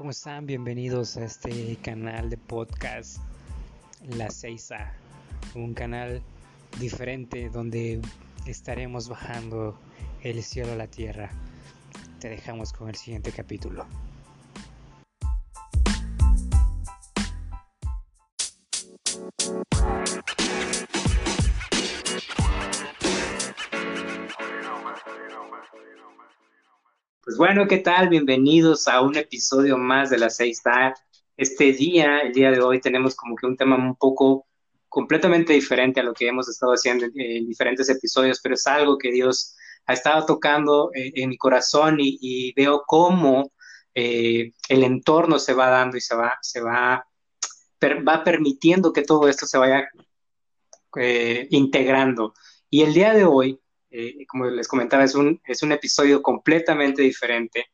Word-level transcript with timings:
¿Cómo 0.00 0.12
están? 0.12 0.46
Bienvenidos 0.46 1.18
a 1.18 1.26
este 1.26 1.76
canal 1.82 2.30
de 2.30 2.38
podcast 2.38 3.18
La 4.16 4.28
6A, 4.28 4.92
un 5.54 5.74
canal 5.74 6.22
diferente 6.78 7.50
donde 7.50 8.00
estaremos 8.46 9.10
bajando 9.10 9.78
el 10.22 10.42
cielo 10.42 10.72
a 10.72 10.76
la 10.76 10.86
tierra. 10.86 11.28
Te 12.18 12.30
dejamos 12.30 12.72
con 12.72 12.88
el 12.88 12.94
siguiente 12.94 13.30
capítulo. 13.30 13.84
Bueno, 27.40 27.66
¿qué 27.66 27.78
tal? 27.78 28.10
Bienvenidos 28.10 28.86
a 28.86 29.00
un 29.00 29.16
episodio 29.16 29.78
más 29.78 30.10
de 30.10 30.18
la 30.18 30.28
6 30.28 30.60
Este 31.38 31.72
día, 31.72 32.18
el 32.20 32.34
día 32.34 32.50
de 32.50 32.60
hoy, 32.60 32.82
tenemos 32.82 33.14
como 33.14 33.34
que 33.34 33.46
un 33.46 33.56
tema 33.56 33.76
un 33.76 33.96
poco 33.96 34.46
completamente 34.90 35.54
diferente 35.54 36.00
a 36.00 36.02
lo 36.02 36.12
que 36.12 36.28
hemos 36.28 36.50
estado 36.50 36.72
haciendo 36.72 37.06
en, 37.06 37.46
diferentes 37.46 37.88
episodios, 37.88 38.40
pero 38.42 38.56
es 38.56 38.66
algo 38.66 38.98
que 38.98 39.10
Dios 39.10 39.56
ha 39.86 39.94
estado 39.94 40.26
tocando 40.26 40.90
eh, 40.94 41.12
en 41.14 41.30
mi 41.30 41.38
corazón 41.38 41.96
y, 41.98 42.52
veo 42.52 42.82
cómo 42.86 43.50
eh, 43.94 44.52
el 44.68 44.84
entorno 44.84 45.38
se 45.38 45.54
va 45.54 45.70
dando 45.70 45.96
y 45.96 46.02
se 46.02 46.14
va, 46.14 46.36
se 46.42 46.60
va, 46.60 47.06
va 48.06 48.22
permitiendo 48.22 48.92
que 48.92 49.00
todo 49.00 49.28
esto 49.28 49.46
se 49.46 49.56
vaya 49.56 49.88
eh, 50.96 51.46
integrando. 51.48 52.34
Y 52.68 52.82
el 52.82 52.92
día 52.92 53.14
de 53.14 53.24
hoy 53.24 53.58
eh, 53.90 54.26
como 54.26 54.46
les 54.46 54.68
comentaba, 54.68 55.04
es 55.04 55.14
un, 55.14 55.40
es 55.44 55.62
un 55.62 55.72
episodio 55.72 56.22
completamente 56.22 57.02
diferente. 57.02 57.66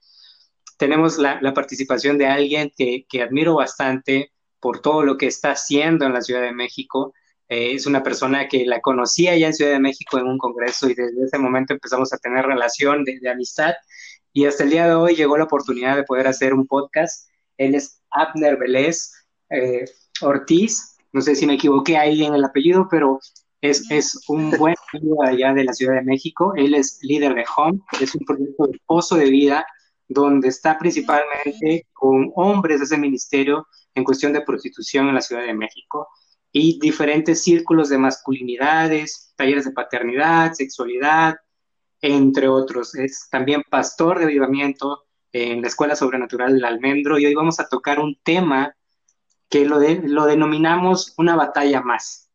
Tenemos 0.79 1.19
la, 1.19 1.41
participación 1.55 2.19
de 2.19 2.27
alguien 2.27 2.73
que, 2.77 3.22
admiro 3.22 3.56
bastante 3.56 4.33
por 4.61 4.81
todo 4.81 5.05
lo 5.05 5.17
que 5.17 5.27
está 5.27 5.53
haciendo 5.53 6.06
en 6.06 6.12
la 6.12 6.22
Ciudad 6.22 6.42
de 6.42 6.53
México. 6.53 7.14
Eh, 7.48 7.75
es 7.75 7.87
una 7.87 8.03
persona 8.03 8.48
que 8.48 8.67
la 8.67 8.81
conocía 8.81 9.37
ya 9.37 9.48
en 9.48 9.55
Ciudad 9.55 9.72
de 9.72 9.81
México 9.81 10.19
en 10.19 10.27
un 10.27 10.39
congreso 10.39 10.89
y 10.89 10.94
desde 10.94 11.25
ese 11.25 11.39
momento 11.39 11.75
empezamos 11.75 12.12
a 12.12 12.19
tener 12.19 12.44
relación 12.44 13.05
de, 13.05 13.20
amistad 13.31 13.75
y 14.33 14.47
hasta 14.47 14.64
el 14.64 14.70
día 14.70 14.87
de 14.87 14.94
hoy 14.94 15.14
llegó 15.14 15.39
la 15.39 15.44
oportunidad 15.44 15.97
de 15.97 16.05
poder 16.05 16.27
hacer 16.27 16.53
un 16.53 16.67
podcast. 16.67 17.28
Él 17.56 17.75
es 17.75 18.03
Abner 18.11 18.59
Vélez 18.59 19.12
eh, 19.50 19.84
Ortiz, 20.20 20.97
no 21.12 21.20
sé 21.20 21.34
si 21.34 21.47
me 21.47 21.55
equivoqué 21.55 21.97
ahí 21.97 22.25
en 22.25 22.34
el 22.34 22.44
apellido, 22.44 22.89
pero 22.91 23.20
es, 23.70 24.20
un 24.28 24.50
buen 24.53 24.75
amigo 24.92 25.22
allá 25.22 25.53
de 25.53 25.64
la 25.64 25.72
Ciudad 25.72 25.95
de 25.95 26.03
México. 26.03 26.53
Él 26.56 26.75
es 26.75 26.98
líder 27.03 27.34
de 27.34 27.45
Home, 27.56 27.81
es 28.00 28.14
un 28.14 28.25
proyecto 28.25 28.67
de 28.67 28.81
pozo 28.86 29.17
de 29.17 29.31
vida 29.31 29.67
donde 30.09 30.48
está 30.48 30.78
principalmente 30.78 31.87
con 31.92 32.31
hombres 32.37 32.78
de 32.78 32.84
ese 32.84 32.98
ministerio 32.98 33.67
en 33.94 34.05
cuestión 34.05 34.33
de 34.33 34.42
prostitución 34.42 35.09
en 35.09 35.14
la 35.14 35.20
Ciudad 35.20 35.42
de 35.42 35.55
México 35.55 36.09
y 36.53 36.78
diferentes 36.78 37.42
círculos 37.42 37.89
de 37.89 37.98
masculinidades, 37.98 39.34
talleres 39.37 39.64
de 39.64 39.72
paternidad, 39.72 40.53
sexualidad, 40.53 41.37
entre 42.00 42.48
otros. 42.48 42.94
Es 42.94 43.28
también 43.31 43.62
pastor 43.69 44.19
de 44.19 44.27
avivamiento 44.27 45.05
en 45.33 45.61
la 45.61 45.69
Escuela 45.69 45.97
Sobrenatural 45.97 46.55
del 46.55 46.64
Almendro 46.64 47.19
y 47.19 47.27
hoy 47.27 47.34
vamos 47.34 47.61
a 47.61 47.69
tocar 47.69 48.00
un 48.00 48.17
tema 48.22 48.75
que 49.48 49.64
lo, 49.64 49.78
lo 49.81 50.27
denominamos 50.27 51.14
una 51.19 51.37
batalla 51.37 51.83
más. 51.83 52.25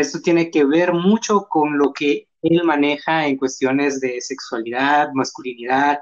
Esto 0.00 0.20
tiene 0.20 0.50
que 0.50 0.64
ver 0.64 0.92
mucho 0.92 1.46
con 1.48 1.78
lo 1.78 1.92
que 1.92 2.28
él 2.42 2.64
maneja 2.64 3.26
en 3.26 3.36
cuestiones 3.36 4.00
de 4.00 4.20
sexualidad, 4.20 5.10
masculinidad. 5.12 6.00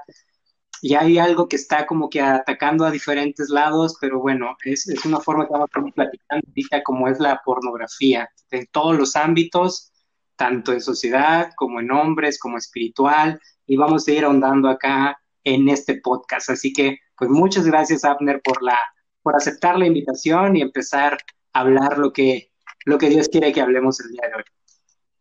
Y 0.81 0.95
hay 0.95 1.17
algo 1.17 1.47
que 1.49 1.57
está 1.57 1.85
como 1.85 2.09
que 2.09 2.21
atacando 2.21 2.85
a 2.85 2.91
diferentes 2.91 3.49
lados, 3.49 3.97
pero 3.99 4.19
bueno, 4.19 4.55
es, 4.63 4.87
una 5.05 5.19
forma 5.19 5.45
que 5.45 5.53
vamos 5.53 5.69
platicando 5.93 6.47
ahorita 6.47 6.83
como 6.83 7.07
es 7.09 7.19
la 7.19 7.41
pornografía, 7.43 8.29
en 8.51 8.65
todos 8.71 8.97
los 8.97 9.15
ámbitos, 9.17 9.91
tanto 10.37 10.71
en 10.71 10.79
sociedad 10.79 11.51
como 11.57 11.81
en 11.81 11.91
hombres, 11.91 12.39
como 12.39 12.57
espiritual, 12.57 13.39
y 13.65 13.75
vamos 13.75 14.07
a 14.07 14.11
ir 14.11 14.23
ahondando 14.23 14.69
acá 14.69 15.19
en 15.43 15.67
este 15.67 15.99
podcast. 15.99 16.49
Así 16.49 16.71
que, 16.71 16.99
pues 17.17 17.29
muchas 17.29 17.65
gracias, 17.65 18.05
Abner, 18.05 18.41
por, 18.41 18.63
la, 18.63 18.79
por 19.21 19.35
aceptar 19.35 19.77
la 19.77 19.87
invitación 19.87 20.55
y 20.55 20.61
empezar 20.61 21.17
a 21.51 21.59
hablar 21.59 21.97
lo 21.97 22.13
que 22.13 22.48
lo 22.85 22.97
que 22.97 23.09
Dios 23.09 23.29
quiere 23.29 23.51
que 23.51 23.61
hablemos 23.61 23.99
el 23.99 24.11
día 24.11 24.21
de 24.27 24.35
hoy. 24.35 24.43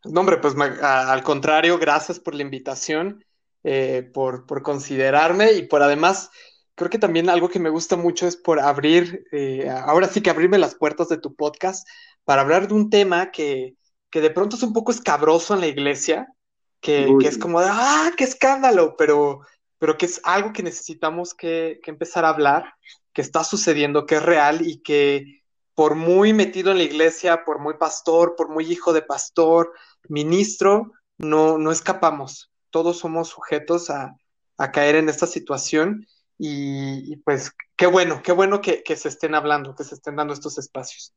No, 0.05 0.21
hombre, 0.21 0.39
pues 0.39 0.55
al 0.83 1.23
contrario, 1.23 1.79
gracias 1.79 2.21
por 2.21 2.35
la 2.35 2.43
invitación, 2.43 3.25
eh, 3.65 4.09
por, 4.15 4.47
considerarme 4.63 5.53
y 5.53 5.67
por 5.67 5.83
además, 5.83 6.31
creo 6.75 6.89
que 6.89 6.99
también 6.99 7.29
algo 7.29 7.49
que 7.49 7.59
me 7.59 7.71
gusta 7.71 7.97
mucho 7.97 8.27
es 8.27 8.37
por 8.37 8.61
abrir, 8.61 9.25
eh, 9.33 9.69
ahora 9.69 10.09
sí 10.09 10.21
que 10.21 10.31
abrirme 10.31 10.59
las 10.59 10.77
puertas 10.77 11.09
de 11.09 11.19
tu 11.19 11.35
podcast 11.35 11.87
para 12.25 12.43
hablar 12.43 12.69
de 12.69 12.75
un 12.75 12.91
tema 12.91 13.31
que, 13.31 13.75
de 14.13 14.31
pronto 14.31 14.57
es 14.57 14.63
un 14.63 14.73
poco 14.73 14.93
escabroso 14.93 15.55
en 15.55 15.61
la 15.61 15.67
iglesia, 15.67 16.29
que, 16.81 17.13
es 17.25 17.37
como 17.37 17.61
de, 17.61 17.67
ah, 17.69 18.13
qué 18.17 18.23
escándalo, 18.23 18.95
pero, 18.97 19.41
pero 19.79 19.99
que 19.99 20.07
es 20.07 20.21
algo 20.23 20.53
que 20.53 20.63
necesitamos 20.63 21.35
que, 21.35 21.81
que 21.83 21.91
empezar 21.91 22.25
a 22.25 22.29
hablar, 22.29 22.73
que 23.13 23.21
está 23.21 23.43
sucediendo, 23.43 24.07
que 24.07 24.15
es 24.15 24.23
real 24.23 24.65
y 24.65 24.81
que 24.81 25.38
por 25.79 25.95
muy 25.95 26.33
metido 26.33 26.73
en 26.73 26.79
la 26.79 26.83
iglesia, 26.83 27.45
por 27.45 27.61
muy 27.61 27.75
pastor, 27.75 28.35
por 28.37 28.49
muy 28.49 28.67
hijo 28.67 28.93
de 28.93 29.01
pastor, 29.01 29.73
ministro, 30.09 30.91
no, 31.19 31.57
no 31.57 31.71
escapamos. 31.71 32.51
Todos 32.71 32.99
somos 32.99 33.29
sujetos 33.29 33.89
a, 33.89 34.17
caer 34.73 34.97
en 34.97 35.09
esta 35.09 35.29
situación 35.29 36.05
y, 36.37 37.19
pues 37.19 37.53
qué 37.77 37.87
bueno, 37.87 38.23
qué 38.25 38.33
bueno 38.33 38.61
que, 38.61 38.83
se 38.97 39.09
estén 39.09 39.37
hablando, 39.37 39.77
que 39.77 39.85
se 39.85 39.95
estén 39.95 40.17
dando 40.17 40.35
estos 40.35 40.59
espacios. 40.59 41.15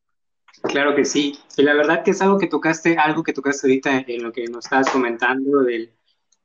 Claro 0.61 0.95
que 0.95 1.05
sí. 1.05 1.39
Y 1.57 1.63
la 1.63 1.73
verdad 1.73 2.03
que 2.03 2.11
es 2.11 2.21
algo 2.21 2.37
que 2.37 2.45
tocaste, 2.45 2.99
algo 2.99 3.23
que 3.23 3.33
tocaste 3.33 3.65
ahorita 3.65 4.05
en 4.05 4.21
lo 4.21 4.31
que 4.31 4.45
nos 4.45 4.65
estabas 4.65 4.91
comentando 4.91 5.63
del, 5.63 5.91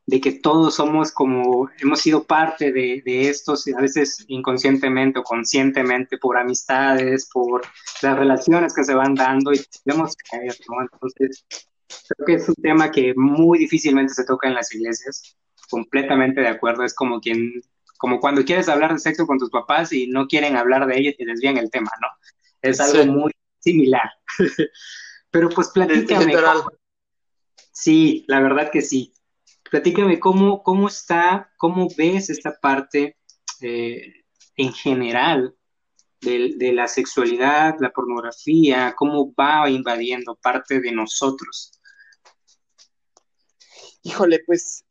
de 0.06 0.20
que 0.20 0.32
todos 0.32 0.76
somos 0.76 1.10
como, 1.10 1.68
hemos 1.80 2.00
sido 2.00 2.24
parte 2.24 2.72
de, 2.72 3.02
de 3.04 3.28
estos, 3.28 3.66
a 3.66 3.80
veces 3.80 4.24
inconscientemente 4.28 5.18
o 5.18 5.24
conscientemente, 5.24 6.16
por 6.16 6.38
amistades, 6.38 7.28
por 7.32 7.62
las 8.02 8.16
relaciones 8.16 8.72
que 8.72 8.84
se 8.84 8.94
van 8.94 9.16
dando 9.16 9.52
y 9.52 9.60
debemos 9.84 10.14
caer, 10.30 10.56
¿no? 10.68 10.82
Entonces, 10.82 11.44
creo 12.08 12.26
que 12.26 12.34
es 12.34 12.48
un 12.48 12.54
tema 12.54 12.92
que 12.92 13.14
muy 13.16 13.58
difícilmente 13.58 14.14
se 14.14 14.24
toca 14.24 14.46
en 14.46 14.54
las 14.54 14.72
iglesias, 14.72 15.36
completamente 15.68 16.40
de 16.40 16.48
acuerdo, 16.48 16.84
es 16.84 16.94
como 16.94 17.20
quien, 17.20 17.60
como 17.98 18.20
cuando 18.20 18.44
quieres 18.44 18.68
hablar 18.68 18.92
de 18.92 19.00
sexo 19.00 19.26
con 19.26 19.38
tus 19.38 19.50
papás 19.50 19.92
y 19.92 20.06
no 20.06 20.28
quieren 20.28 20.56
hablar 20.56 20.86
de 20.86 20.98
ello 20.98 21.10
y 21.10 21.16
te 21.16 21.26
desvían 21.26 21.56
el 21.56 21.70
tema, 21.70 21.90
¿no? 22.00 22.08
Es 22.62 22.78
algo 22.80 23.12
muy 23.12 23.32
similar. 23.58 24.08
Pero 25.30 25.48
pues 25.48 25.68
platícame. 25.68 26.32
Sí, 27.72 28.24
la 28.28 28.40
verdad 28.40 28.70
que 28.70 28.80
sí. 28.80 29.12
Platícame 29.70 30.20
cómo, 30.20 30.62
cómo 30.62 30.88
está, 30.88 31.50
cómo 31.56 31.88
ves 31.96 32.30
esta 32.30 32.56
parte 32.60 33.16
eh, 33.60 34.24
en 34.56 34.72
general 34.72 35.54
de, 36.20 36.72
la 36.72 36.88
sexualidad, 36.88 37.76
la 37.78 37.90
pornografía, 37.90 38.94
cómo 38.96 39.32
va 39.34 39.68
invadiendo 39.70 40.36
parte 40.36 40.80
de 40.80 40.90
nosotros. 40.92 41.72
Híjole, 44.02 44.40
pues 44.44 44.84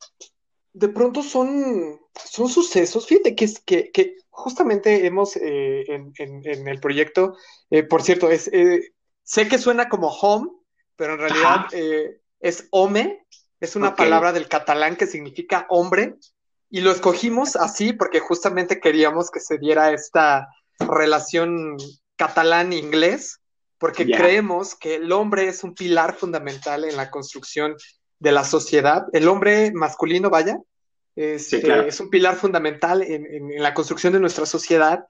de 0.72 0.88
pronto 0.88 1.22
son, 1.22 2.00
son 2.14 2.48
sucesos. 2.48 3.06
Fíjate 3.06 3.34
que, 3.34 3.44
es, 3.44 3.60
que, 3.60 3.90
que 3.90 4.16
justamente 4.30 5.06
hemos 5.06 5.36
eh, 5.36 5.84
en, 5.88 6.68
el 6.68 6.80
proyecto, 6.80 7.34
eh, 7.70 7.82
por 7.82 8.02
cierto, 8.02 8.30
es, 8.30 8.50
sé 9.22 9.48
que 9.48 9.58
suena 9.58 9.88
como 9.88 10.08
home, 10.08 10.50
pero 10.96 11.14
en 11.14 11.18
realidad 11.18 11.66
es 12.40 12.68
home, 12.70 13.26
es 13.60 13.76
una 13.76 13.94
palabra 13.94 14.32
del 14.32 14.48
catalán 14.48 14.96
que 14.96 15.06
significa 15.06 15.66
hombre 15.68 16.16
y 16.68 16.80
lo 16.80 16.90
escogimos 16.90 17.56
así 17.56 17.92
porque 17.92 18.20
justamente 18.20 18.80
queríamos 18.80 19.30
que 19.30 19.40
se 19.40 19.58
diera 19.58 19.92
esta 19.92 20.48
relación 20.78 21.76
catalán-inglés, 22.16 23.40
porque 23.78 24.06
creemos 24.06 24.74
que 24.74 24.96
el 24.96 25.12
hombre 25.12 25.48
es 25.48 25.62
un 25.64 25.74
pilar 25.74 26.14
fundamental 26.14 26.84
en 26.84 26.96
la 26.96 27.10
construcción 27.10 27.76
de 28.18 28.32
la 28.32 28.44
sociedad. 28.44 29.06
El 29.12 29.28
hombre 29.28 29.72
masculino, 29.72 30.30
vaya, 30.30 30.58
es, 31.14 31.52
eh, 31.52 31.88
un 32.00 32.10
pilar 32.10 32.36
fundamental 32.36 33.02
en, 33.02 33.62
la 33.62 33.74
construcción 33.74 34.12
de 34.12 34.20
nuestra 34.20 34.46
sociedad 34.46 35.04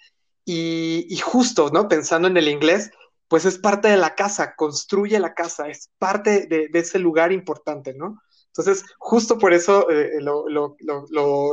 y, 0.44 1.16
justo, 1.24 1.70
¿no? 1.72 1.88
Pensando 1.88 2.28
en 2.28 2.36
el 2.36 2.48
inglés, 2.48 2.90
pues 3.28 3.44
es 3.44 3.58
parte 3.58 3.88
de 3.88 3.96
la 3.96 4.14
casa, 4.14 4.54
construye 4.54 5.18
la 5.18 5.34
casa, 5.34 5.68
es 5.68 5.90
parte 5.98 6.46
de 6.46 6.70
ese 6.72 7.00
lugar 7.00 7.32
importante, 7.32 7.94
¿no? 7.94 8.20
Entonces, 8.56 8.86
justo 8.98 9.38
por 9.38 9.52
eso 9.52 9.90
eh, 9.90 10.18
lo, 10.20 10.76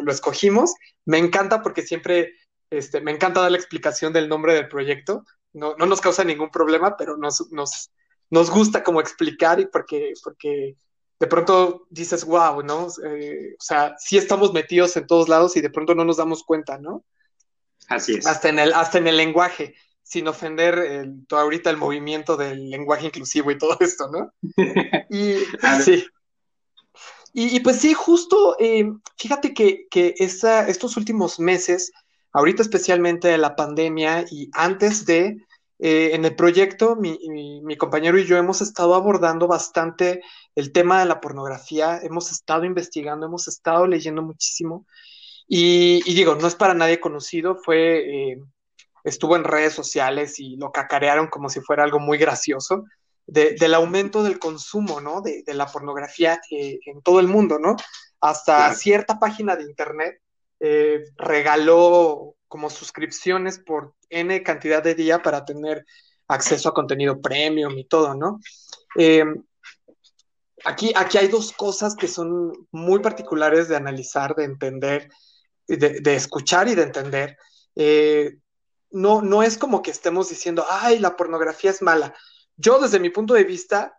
escogimos. 0.07 0.73
Me 1.05 1.17
encanta 1.17 1.61
porque 1.61 1.81
siempre, 1.81 2.33
este, 2.69 3.01
me 3.01 3.11
encanta 3.11 3.41
dar 3.41 3.51
la 3.51 3.57
explicación 3.57 4.13
del 4.13 4.29
nombre 4.29 4.53
del 4.53 4.69
proyecto. 4.69 5.25
No, 5.51 5.75
nos 5.75 5.99
causa 5.99 6.23
ningún 6.23 6.49
problema, 6.49 6.95
pero 6.95 7.17
nos, 7.17 7.51
nos, 7.51 8.49
gusta 8.49 8.83
como 8.83 9.01
explicar 9.01 9.59
y 9.59 9.65
porque, 9.65 10.13
porque 10.23 10.77
de 11.19 11.27
pronto 11.27 11.87
dices, 11.89 12.23
wow, 12.23 12.63
¿no? 12.63 12.87
Eh, 13.05 13.55
o 13.59 13.63
sea, 13.63 13.95
sí 13.99 14.17
estamos 14.17 14.53
metidos 14.53 14.95
en 14.95 15.05
todos 15.05 15.27
lados 15.27 15.57
y 15.57 15.61
de 15.61 15.69
pronto 15.69 15.93
no 15.93 16.05
nos 16.05 16.17
damos 16.17 16.43
cuenta, 16.43 16.77
¿no? 16.77 17.03
Así 17.89 18.15
es. 18.15 18.25
Hasta 18.25 18.47
en 18.47 18.59
el, 18.59 18.73
hasta 18.73 18.97
en 18.97 19.07
el 19.07 19.17
lenguaje, 19.17 19.75
sin 20.01 20.27
ofender 20.29 20.79
el, 20.79 21.25
ahorita 21.29 21.69
el 21.69 21.77
movimiento 21.77 22.37
del 22.37 22.69
lenguaje 22.69 23.07
inclusivo 23.07 23.51
y 23.51 23.57
todo 23.57 23.77
esto, 23.81 24.09
¿no? 24.09 24.33
Y, 25.09 25.35
sí. 25.83 26.07
Y, 27.35 27.59
pues 27.61 27.81
sí, 27.81 27.95
justo, 27.95 28.55
eh, 28.59 28.91
fíjate 29.17 29.55
que, 29.55 29.87
que 29.89 30.13
estos 30.19 30.97
últimos 30.97 31.39
meses, 31.39 31.91
ahorita 32.31 32.61
especialmente 32.61 33.27
de 33.27 33.39
la 33.39 33.55
pandemia 33.55 34.23
y 34.29 34.49
antes 34.53 35.03
de, 35.07 35.37
eh, 35.79 36.11
en 36.13 36.25
el 36.25 36.35
proyecto, 36.35 36.95
mi, 36.95 37.19
mi, 37.63 37.75
compañero 37.75 38.19
y 38.19 38.25
yo 38.25 38.37
hemos 38.37 38.61
estado 38.61 38.93
abordando 38.93 39.47
bastante 39.47 40.21
el 40.55 40.71
tema 40.71 40.99
de 40.99 41.07
la 41.07 41.19
pornografía, 41.19 41.99
hemos 42.03 42.31
estado 42.31 42.65
investigando, 42.65 43.25
hemos 43.25 43.47
estado 43.47 43.87
leyendo 43.87 44.21
muchísimo. 44.21 44.85
Y, 45.47 46.01
digo, 46.13 46.35
no 46.35 46.47
es 46.47 46.55
para 46.55 46.73
nadie 46.73 46.99
conocido, 46.99 47.55
fue, 47.55 48.31
eh, 48.31 48.37
estuvo 49.03 49.35
en 49.35 49.43
redes 49.43 49.73
sociales 49.73 50.39
y 50.39 50.55
lo 50.55 50.71
cacarearon 50.71 51.27
como 51.27 51.49
si 51.49 51.61
fuera 51.61 51.83
algo 51.83 51.99
muy 51.99 52.17
gracioso, 52.17 52.85
del 53.25 53.73
aumento 53.73 54.23
del 54.23 54.39
consumo, 54.39 55.01
¿no? 55.01 55.21
De, 55.21 55.43
la 55.47 55.67
pornografía 55.67 56.39
eh, 56.51 56.79
en 56.85 57.01
todo 57.01 57.19
el 57.19 57.27
mundo, 57.27 57.59
¿no? 57.59 57.75
Hasta 58.19 58.73
cierta 58.73 59.19
página 59.19 59.55
de 59.55 59.63
internet 59.63 60.19
regaló 61.17 62.35
como 62.47 62.69
suscripciones 62.69 63.59
por 63.59 63.95
N 64.09 64.43
cantidad 64.43 64.81
de 64.81 64.95
día 64.95 65.21
para 65.21 65.43
tener 65.43 65.85
acceso 66.27 66.69
a 66.69 66.73
contenido 66.73 67.19
premium 67.21 67.77
y 67.77 67.85
todo, 67.85 68.15
¿no? 68.15 68.39
Em, 68.95 69.43
aquí, 70.65 70.93
aquí 70.95 71.17
hay 71.17 71.27
dos 71.27 71.51
cosas 71.51 71.95
que 71.95 72.07
son 72.07 72.53
muy 72.71 72.99
particulares 72.99 73.67
de 73.67 73.75
analizar, 73.75 74.35
de 74.35 74.45
entender, 74.45 75.09
de, 75.67 76.15
escuchar 76.15 76.67
y 76.67 76.75
de 76.75 76.83
entender. 76.83 77.37
Eh, 77.75 78.35
no, 78.91 79.21
no 79.21 79.41
es 79.41 79.57
como 79.57 79.81
que 79.81 79.91
estemos 79.91 80.29
diciendo, 80.29 80.65
ay, 80.69 80.99
la 80.99 81.15
pornografía 81.15 81.71
es 81.71 81.81
mala. 81.81 82.13
Yo 82.57 82.79
desde 82.79 82.99
mi 82.99 83.09
punto 83.09 83.33
de 83.33 83.43
vista 83.43 83.97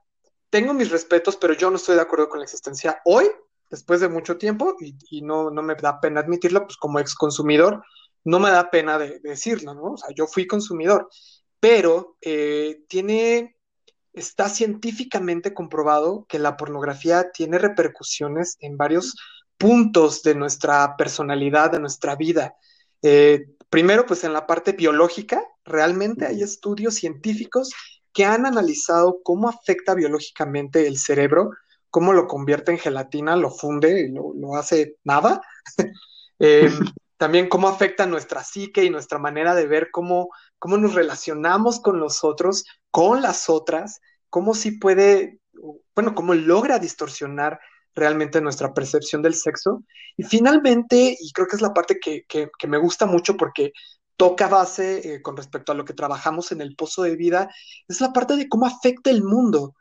tengo 0.51 0.73
mis 0.73 0.91
respetos, 0.91 1.37
pero 1.37 1.55
yo 1.55 1.71
no 1.71 1.77
estoy 1.77 1.97
de 1.97 2.03
acuerdo 2.03 2.29
con 2.29 2.39
la 2.39 2.45
existencia 2.45 3.01
hoy, 3.05 3.27
después 3.71 4.01
de 4.01 4.09
mucho 4.09 4.39
tiempo, 4.39 4.77
y, 4.79 5.23
no, 5.23 5.51
no, 5.51 5.63
me 5.63 5.75
da 5.75 6.01
pena 6.01 6.21
admitirlo, 6.21 6.65
pues 6.65 6.77
como 6.77 7.01
ex 7.01 7.15
consumidor, 7.15 7.83
no 8.23 8.39
me 8.39 8.51
da 8.51 8.71
pena 8.71 8.99
de, 8.99 9.19
decirlo, 9.21 9.75
¿no? 9.75 9.95
O 9.95 9.97
sea, 9.97 10.11
yo 10.15 10.27
fui 10.27 10.47
consumidor, 10.47 11.09
pero 11.59 12.17
eh, 12.21 12.85
tiene, 12.89 13.57
está 14.13 14.49
científicamente 14.49 15.53
comprobado 15.53 16.25
que 16.29 16.39
la 16.39 16.57
pornografía 16.57 17.33
tiene 17.33 17.59
repercusiones 17.59 18.57
en 18.61 18.77
varios 18.77 19.17
puntos 19.59 20.23
de 20.23 20.37
nuestra 20.37 20.97
personalidad, 20.97 21.73
de 21.73 21.81
nuestra 21.81 22.15
vida. 22.15 22.55
Eh, 23.03 23.47
primero, 23.69 24.07
pues 24.07 24.23
en 24.23 24.33
la 24.33 24.47
parte 24.47 24.73
biológica, 24.73 25.43
realmente 25.65 26.27
hay 26.27 26.43
estudios 26.43 26.95
científicos 26.95 27.73
que 28.15 28.25
han 28.25 28.47
analizado 28.47 29.21
cómo 29.23 29.49
afecta 29.49 29.95
biológicamente 29.95 30.87
el 30.87 30.97
cerebro, 30.97 31.51
cómo 31.91 32.13
lo 32.13 32.27
convierte 32.27 32.73
en 32.73 32.79
gelatina, 32.79 33.37
lo 33.37 33.51
funde 33.51 34.01
y 34.03 34.13
lo, 34.13 34.57
hace 34.57 34.97
nada. 35.05 35.43
eh, 36.39 36.71
también 37.17 37.49
cómo 37.49 37.69
afecta 37.69 38.07
nuestra 38.07 38.43
psique 38.43 38.85
y 38.85 38.91
nuestra 38.91 39.19
manera 39.19 39.55
de 39.55 39.67
ver 39.67 39.91
cómo, 39.91 40.31
cómo 40.59 40.77
nos 40.77 40.95
relacionamos 40.95 41.81
con 41.81 41.99
los 41.99 42.25
otros, 42.25 42.65
con 42.91 43.21
las 43.21 43.49
otras, 43.51 44.01
cómo 44.31 44.55
sí 44.55 44.73
puede, 44.73 45.39
bueno, 45.95 46.15
cómo 46.15 46.35
logra 46.35 46.79
distorsionar 46.79 47.61
realmente 47.95 48.41
nuestra 48.41 48.75
percepción 48.75 49.23
del 49.23 49.35
sexo. 49.35 49.85
Y 50.17 50.25
finalmente, 50.25 51.17
y 51.19 51.33
creo 51.33 51.47
que 51.47 51.57
es 51.57 51.63
la 51.63 51.73
parte 51.73 51.99
que, 52.01 52.51
me 52.69 52.79
gusta 52.79 53.07
mucho 53.07 53.37
porque 53.37 53.73
toca 54.17 54.49
base 54.49 55.15
eh, 55.15 55.23
con 55.23 55.37
respecto 55.37 55.73
a 55.73 55.75
lo 55.75 55.85
que 55.85 55.95
trabajamos 55.95 56.53
en 56.53 56.61
el 56.61 56.77
pozo 56.77 57.03
de 57.03 57.17
vida, 57.17 57.51
es 57.89 58.01
la 58.01 58.13
parte 58.13 58.37
de 58.37 58.49
cómo 58.49 58.67
afecta 58.67 59.11
el 59.11 59.23
mundo. 59.23 59.75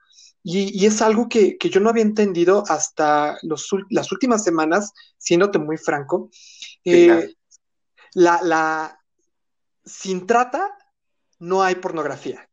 Y, 0.46 0.86
es 0.86 1.02
algo 1.02 1.30
que, 1.30 1.58
yo 1.58 1.80
no 1.80 1.90
había 1.90 2.04
entendido 2.04 2.66
hasta 2.68 3.38
los, 3.44 3.70
las 3.90 4.12
últimas 4.12 4.44
semanas, 4.44 4.92
siéndote 5.18 5.58
muy 5.58 5.78
franco. 5.78 6.30
Eh, 6.84 7.34
la, 8.14 8.42
la, 8.44 9.00
sin 9.86 10.28
trata 10.28 10.78
no 11.40 11.64
hay 11.64 11.76
pornografía. 11.76 12.50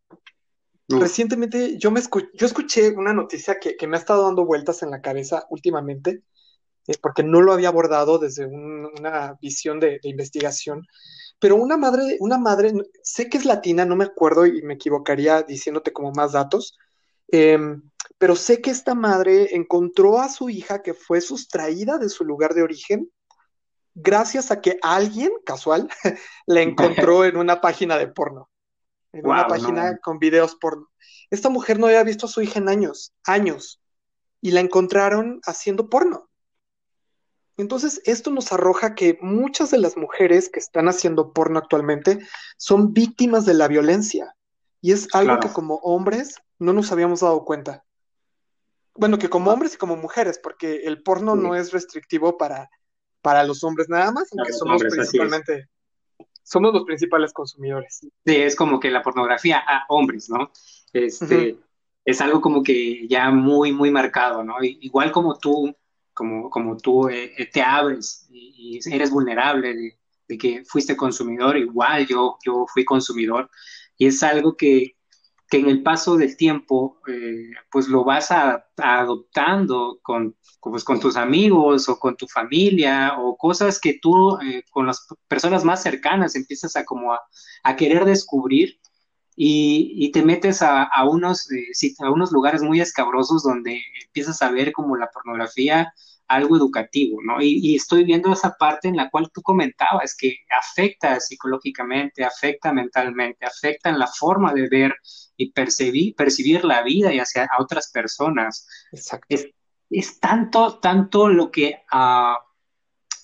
Recientemente 0.98 1.78
yo, 1.78 1.92
me 1.92 2.00
yo 2.34 2.46
escuché 2.46 2.90
una 2.90 3.12
noticia 3.12 3.58
que, 3.60 3.86
me 3.86 3.96
ha 3.96 4.00
estado 4.00 4.24
dando 4.24 4.44
vueltas 4.44 4.82
en 4.82 4.90
la 4.90 5.00
cabeza 5.00 5.46
últimamente, 5.50 6.22
eh, 6.86 6.94
porque 7.00 7.22
no 7.22 7.42
lo 7.42 7.52
había 7.52 7.68
abordado 7.68 8.18
desde 8.18 8.46
una 8.46 9.38
visión 9.40 9.78
de, 9.78 10.00
investigación, 10.02 10.84
pero 11.40 11.56
una 11.56 11.76
madre, 11.76 12.16
una 12.20 12.38
madre, 12.38 12.72
sé 13.02 13.28
que 13.28 13.38
es 13.38 13.44
latina, 13.44 13.84
no 13.84 13.96
me 13.96 14.04
acuerdo 14.04 14.46
y 14.46 14.62
me 14.62 14.74
equivocaría 14.74 15.42
diciéndote 15.42 15.92
como 15.92 16.12
más 16.12 16.32
datos, 16.32 16.78
em, 17.28 17.82
pero 18.18 18.36
sé 18.36 18.60
que 18.60 18.70
esta 18.70 18.94
madre 18.94 19.56
encontró 19.56 20.20
a 20.20 20.28
su 20.28 20.50
hija 20.50 20.82
que 20.82 20.94
fue 20.94 21.20
sustraída 21.20 21.98
de 21.98 22.10
su 22.10 22.24
lugar 22.24 22.54
de 22.54 22.62
origen 22.62 23.10
gracias 23.94 24.50
a 24.50 24.60
que 24.60 24.78
alguien 24.82 25.30
casual 25.44 25.88
la 26.46 26.60
encontró 26.60 27.24
en 27.24 27.36
una 27.36 27.60
página 27.60 27.98
de 27.98 28.08
porno, 28.08 28.50
en 29.12 29.26
una 29.26 29.46
página 29.46 29.98
con 29.98 30.18
videos 30.18 30.56
porno. 30.56 30.88
Esta 31.30 31.48
mujer 31.48 31.78
no 31.78 31.86
había 31.86 32.04
visto 32.04 32.26
a 32.26 32.28
su 32.28 32.42
hija 32.42 32.58
en 32.58 32.68
años, 32.68 33.14
años, 33.24 33.80
y 34.40 34.52
la 34.52 34.60
encontraron 34.60 35.40
haciendo 35.44 35.88
porno. 35.88 36.29
Entonces, 37.60 38.00
esto 38.04 38.30
nos 38.30 38.52
arroja 38.52 38.94
que 38.94 39.18
muchas 39.20 39.70
de 39.70 39.78
las 39.78 39.96
mujeres 39.96 40.48
que 40.48 40.60
están 40.60 40.88
haciendo 40.88 41.32
porno 41.32 41.58
actualmente 41.58 42.18
son 42.56 42.92
víctimas 42.92 43.46
de 43.46 43.54
la 43.54 43.68
violencia. 43.68 44.34
Y 44.80 44.92
es 44.92 45.08
algo 45.14 45.38
que 45.40 45.48
como 45.48 45.76
hombres 45.76 46.36
no 46.58 46.72
nos 46.72 46.90
habíamos 46.92 47.20
dado 47.20 47.44
cuenta. 47.44 47.84
Bueno, 48.94 49.18
que 49.18 49.28
como 49.28 49.50
hombres 49.50 49.74
y 49.74 49.78
como 49.78 49.96
mujeres, 49.96 50.40
porque 50.42 50.82
el 50.84 51.02
porno 51.02 51.36
no 51.36 51.54
es 51.54 51.72
restrictivo 51.72 52.36
para, 52.38 52.70
para 53.22 53.44
los 53.44 53.62
hombres 53.62 53.88
nada 53.88 54.10
más, 54.10 54.28
aunque 54.36 54.52
somos 54.52 54.82
principalmente, 54.82 55.68
somos 56.42 56.72
los 56.72 56.84
principales 56.84 57.32
consumidores. 57.32 58.00
Sí, 58.00 58.36
es 58.36 58.56
como 58.56 58.80
que 58.80 58.90
la 58.90 59.02
pornografía 59.02 59.58
a 59.58 59.84
hombres, 59.88 60.28
¿no? 60.28 60.50
Este, 60.92 61.58
Es 62.04 62.20
algo 62.20 62.40
como 62.40 62.62
que 62.62 63.06
ya 63.06 63.30
muy, 63.30 63.72
muy 63.72 63.90
marcado, 63.90 64.42
¿no? 64.42 64.56
Igual 64.62 65.12
como 65.12 65.38
tú, 65.38 65.74
como, 66.20 66.50
como 66.50 66.76
tú 66.76 67.08
eh, 67.08 67.32
eh, 67.38 67.46
te 67.50 67.62
abres 67.62 68.26
y, 68.30 68.78
eres 68.92 69.10
vulnerable 69.10 69.74
de, 69.74 69.98
de, 70.28 70.36
que 70.36 70.62
fuiste 70.66 70.94
consumidor, 70.94 71.56
igual 71.56 72.06
yo, 72.06 72.36
yo 72.44 72.66
fui 72.70 72.84
consumidor, 72.84 73.50
y 73.96 74.04
es 74.06 74.22
algo 74.22 74.54
que, 74.54 74.96
que 75.50 75.58
en 75.58 75.68
el 75.68 75.82
paso 75.82 76.16
del 76.16 76.36
tiempo, 76.36 77.00
eh, 77.08 77.50
pues 77.72 77.88
lo 77.88 78.04
vas 78.04 78.28
adoptando 78.30 79.98
con, 80.02 80.36
pues, 80.60 80.84
con 80.84 81.00
tus 81.00 81.16
amigos 81.16 81.88
o 81.88 81.98
con 81.98 82.16
tu 82.16 82.28
familia 82.28 83.16
o 83.18 83.36
cosas 83.36 83.80
que 83.80 83.98
tú 84.00 84.38
eh, 84.38 84.62
con 84.70 84.86
las 84.86 85.06
personas 85.26 85.64
más 85.64 85.82
cercanas 85.82 86.36
empiezas 86.36 86.76
a 86.76 86.84
como 86.84 87.14
a, 87.14 87.76
querer 87.76 88.04
descubrir 88.04 88.78
y, 89.34 90.12
te 90.12 90.22
metes 90.22 90.60
a, 90.62 90.88
unos, 91.08 91.50
eh, 91.50 91.94
a 91.98 92.10
unos 92.10 92.30
lugares 92.30 92.62
muy 92.62 92.80
escabrosos 92.80 93.42
donde 93.42 93.80
empiezas 94.04 94.42
a 94.42 94.50
ver 94.50 94.70
como 94.72 94.96
la 94.96 95.10
pornografía 95.10 95.92
algo 96.30 96.56
educativo, 96.56 97.20
¿no? 97.24 97.42
Y, 97.42 97.74
estoy 97.74 98.04
viendo 98.04 98.32
esa 98.32 98.54
parte 98.56 98.86
en 98.86 98.96
la 98.96 99.10
cual 99.10 99.30
tú 99.34 99.42
comentabas 99.42 100.16
que 100.16 100.36
afecta 100.48 101.18
psicológicamente, 101.18 102.24
afecta 102.24 102.72
mentalmente, 102.72 103.44
afecta 103.44 103.90
en 103.90 103.98
la 103.98 104.06
forma 104.06 104.54
de 104.54 104.68
ver 104.68 104.94
y 105.36 105.50
percibir, 105.50 106.14
percibir 106.14 106.64
la 106.64 106.82
vida 106.82 107.12
y 107.12 107.18
hacia 107.18 107.44
a 107.44 107.60
otras 107.60 107.90
personas. 107.90 108.64
Exacto. 108.92 109.36
Es, 109.90 110.20
tanto, 110.20 110.78
tanto 110.78 111.28
lo 111.28 111.50
que 111.50 111.82
ah, 111.90 112.38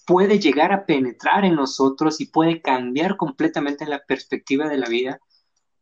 puede 0.05 0.41
llegar 0.41 0.73
a 0.73 0.85
penetrar 0.85 1.45
en 1.45 1.55
nosotros 1.55 2.21
y 2.21 2.27
puede 2.27 2.61
cambiar 2.61 3.17
completamente 3.17 3.87
la 3.87 4.01
perspectiva 4.05 4.69
de 4.69 4.79
la 4.79 4.89
vida 4.89 5.21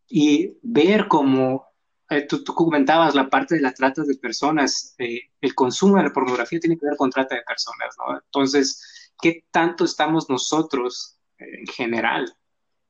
y 0.07 0.59
ver 0.61 1.09
cómo 1.09 1.69
eh, 2.11 2.26
tú, 2.26 2.44
comentabas 2.44 3.14
la 3.14 3.30
parte 3.30 3.54
de 3.56 3.62
las 3.62 3.75
tratas 3.75 4.06
de 4.06 4.16
personas, 4.16 4.94
eh, 4.99 5.30
el 5.40 5.54
consumo 5.54 5.96
de 5.96 6.04
la 6.04 6.12
pornografía 6.12 6.61
tiene 6.61 6.78
que 6.78 6.87
ver 6.87 6.96
con 6.96 7.11
trata 7.11 7.34
de 7.34 7.42
personas, 7.42 7.94
¿no? 7.99 8.16
Entonces, 8.16 9.12
¿qué 9.20 9.44
tanto 9.50 9.84
estamos 9.84 10.28
nosotros 10.28 11.18
eh, 11.38 11.61
en 11.61 11.66
general? 11.66 12.37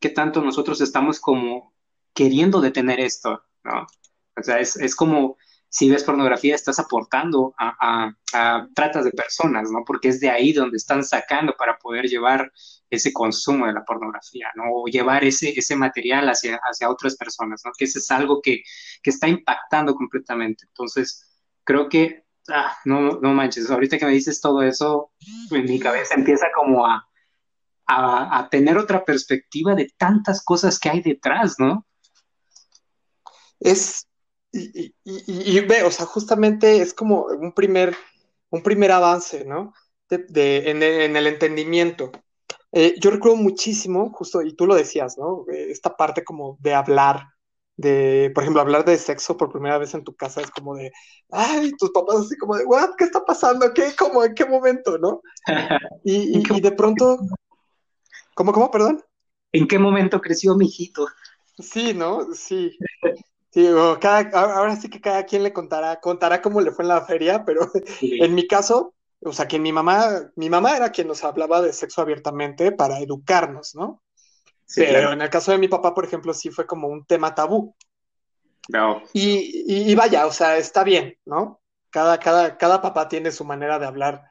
¿Qué 0.01 0.11
tanto 0.11 0.43
nosotros 0.43 0.81
estamos 0.81 1.21
como 1.21 1.75
queriendo 2.13 2.61
detener 2.61 3.01
esto, 3.01 3.45
¿no? 3.63 3.87
O 4.37 4.43
sea, 4.43 4.59
es, 4.59 4.77
es 4.77 4.97
como 4.97 5.37
si 5.75 5.91
ves 5.91 6.05
pornografía, 6.05 6.55
estás 6.55 6.79
aportando 6.79 7.53
a, 7.59 8.15
tratas 8.75 9.07
de 9.07 9.11
personas, 9.11 9.73
¿no? 9.73 9.83
Porque 9.85 10.07
es 10.07 10.21
de 10.21 10.31
ahí 10.31 10.53
donde 10.53 10.77
están 10.77 11.03
sacando 11.03 11.57
para 11.57 11.77
poder 11.79 12.05
llevar 12.05 12.53
ese 12.89 13.13
consumo 13.13 13.67
de 13.67 13.73
la 13.73 13.85
pornografía, 13.85 14.47
¿no? 14.55 14.67
O 14.73 14.87
llevar 14.87 15.25
ese, 15.25 15.51
ese 15.51 15.75
material 15.75 16.29
hacia, 16.29 16.61
hacia 16.63 16.89
otras 16.89 17.17
personas, 17.17 17.63
¿no? 17.65 17.73
Que 17.77 17.87
eso 17.87 17.99
es 17.99 18.09
algo 18.13 18.41
que, 18.41 18.63
está 19.03 19.27
impactando 19.27 19.97
completamente. 19.97 20.65
Entonces, 20.69 21.29
creo 21.65 21.89
que, 21.89 22.25
ah, 22.51 22.79
no, 22.85 23.19
no 23.21 23.35
manches, 23.35 23.69
ahorita 23.69 23.99
que 23.99 24.07
me 24.07 24.13
dices 24.13 24.41
todo 24.41 24.63
eso, 24.63 25.11
en 25.51 25.65
mi 25.65 25.81
cabeza 25.81 26.15
empieza 26.15 26.47
como 26.55 26.87
a, 26.87 27.05
a, 27.89 28.49
tener 28.49 28.79
otra 28.79 29.05
perspectiva 29.05 29.75
de 29.75 29.93
tantas 29.97 30.45
cosas 30.45 30.79
que 30.79 30.89
hay 30.89 31.03
detrás, 31.03 31.57
¿no? 31.59 31.85
Es, 33.59 34.07
y, 34.55 35.61
ve, 35.61 35.83
o 35.83 35.91
sea, 35.91 36.07
justamente 36.07 36.81
es 36.81 36.95
como 36.95 37.25
un 37.25 37.53
primer, 37.53 37.97
un 38.51 38.63
primer 38.63 38.93
avance, 38.93 39.45
¿no? 39.45 39.75
De, 40.09 40.71
en, 40.71 40.83
el 41.17 41.27
entendimiento. 41.27 42.13
Eh, 42.71 42.95
yo 43.01 43.11
recuerdo 43.11 43.37
muchísimo, 43.37 44.11
justo, 44.13 44.43
y 44.43 44.55
tú 44.55 44.67
lo 44.67 44.75
decías, 44.75 45.19
¿no? 45.19 45.45
Eh, 45.53 45.71
esta 45.71 45.97
parte 45.97 46.23
como 46.23 46.57
de 46.61 46.75
hablar, 46.75 47.29
de, 47.77 48.31
por 48.33 48.45
ejemplo, 48.45 48.63
hablar 48.63 48.85
de 48.85 48.97
sexo 48.97 49.37
por 49.37 49.51
primera 49.51 49.79
vez 49.79 49.95
en 49.95 50.05
tu 50.05 50.15
casa 50.15 50.41
es 50.41 50.51
como 50.51 50.77
de, 50.77 50.93
ay, 51.31 51.73
tus 51.79 51.91
papás 51.91 52.17
así 52.27 52.37
como 52.37 52.57
de, 52.57 52.65
what, 52.65 52.91
¿qué 52.97 53.05
está 53.05 53.25
pasando? 53.25 53.73
¿Qué, 53.75 53.95
cómo, 53.99 54.23
en 54.25 54.35
qué 54.35 54.45
momento, 54.45 54.99
no? 54.99 55.21
Y, 56.05 56.39
y, 56.39 56.61
de 56.61 56.73
pronto, 56.73 57.19
¿cómo, 58.35 58.53
cómo, 58.53 58.71
perdón? 58.71 59.03
¿En 59.53 59.67
qué 59.67 59.79
momento 59.79 60.21
creció 60.21 60.55
mi 60.55 60.67
hijito? 60.67 61.07
Sí, 61.59 61.95
¿no? 61.95 62.35
Sí. 62.35 62.77
Sí, 63.55 63.69
ahora 63.69 64.75
sí 64.75 64.91
que 64.91 65.01
cada 65.01 65.25
quien 65.27 65.45
le 65.45 65.53
contará, 65.53 66.01
contará 66.01 66.43
cómo 66.43 66.61
le 66.61 66.73
fue 66.73 66.85
en 66.85 66.89
la 66.89 67.03
feria, 67.03 67.45
pero 67.45 67.71
en 68.01 68.35
mi 68.35 68.49
caso, 68.49 68.97
o 69.21 69.33
sea, 69.33 69.47
que 69.47 69.61
mi 69.61 69.73
mamá, 69.73 70.29
mi 70.35 70.51
mamá 70.51 70.77
era 70.77 70.91
quien 70.91 71.07
nos 71.07 71.23
hablaba 71.23 71.63
de 71.63 71.73
sexo 71.73 72.03
abiertamente 72.03 72.73
para 72.73 72.99
educarnos, 72.99 73.77
¿no? 73.77 74.03
Pero 74.75 75.13
en 75.13 75.23
el 75.23 75.31
caso 75.31 75.53
de 75.53 75.59
mi 75.59 75.69
papá, 75.69 75.95
por 75.95 76.05
ejemplo, 76.05 76.35
sí 76.35 76.51
fue 76.51 76.67
como 76.67 76.89
un 76.89 77.05
tema 77.05 77.33
tabú. 77.33 77.77
No. 78.71 79.05
Y, 79.13 79.95
vaya, 79.95 80.27
o 80.27 80.33
sea, 80.33 80.57
está 80.57 80.83
bien, 80.83 81.17
¿no? 81.25 81.61
Cada, 81.91 82.19
cada, 82.19 82.57
cada 82.57 82.83
papá 82.83 83.09
tiene 83.09 83.31
su 83.31 83.45
manera 83.45 83.79
de 83.79 83.87
hablar 83.87 84.25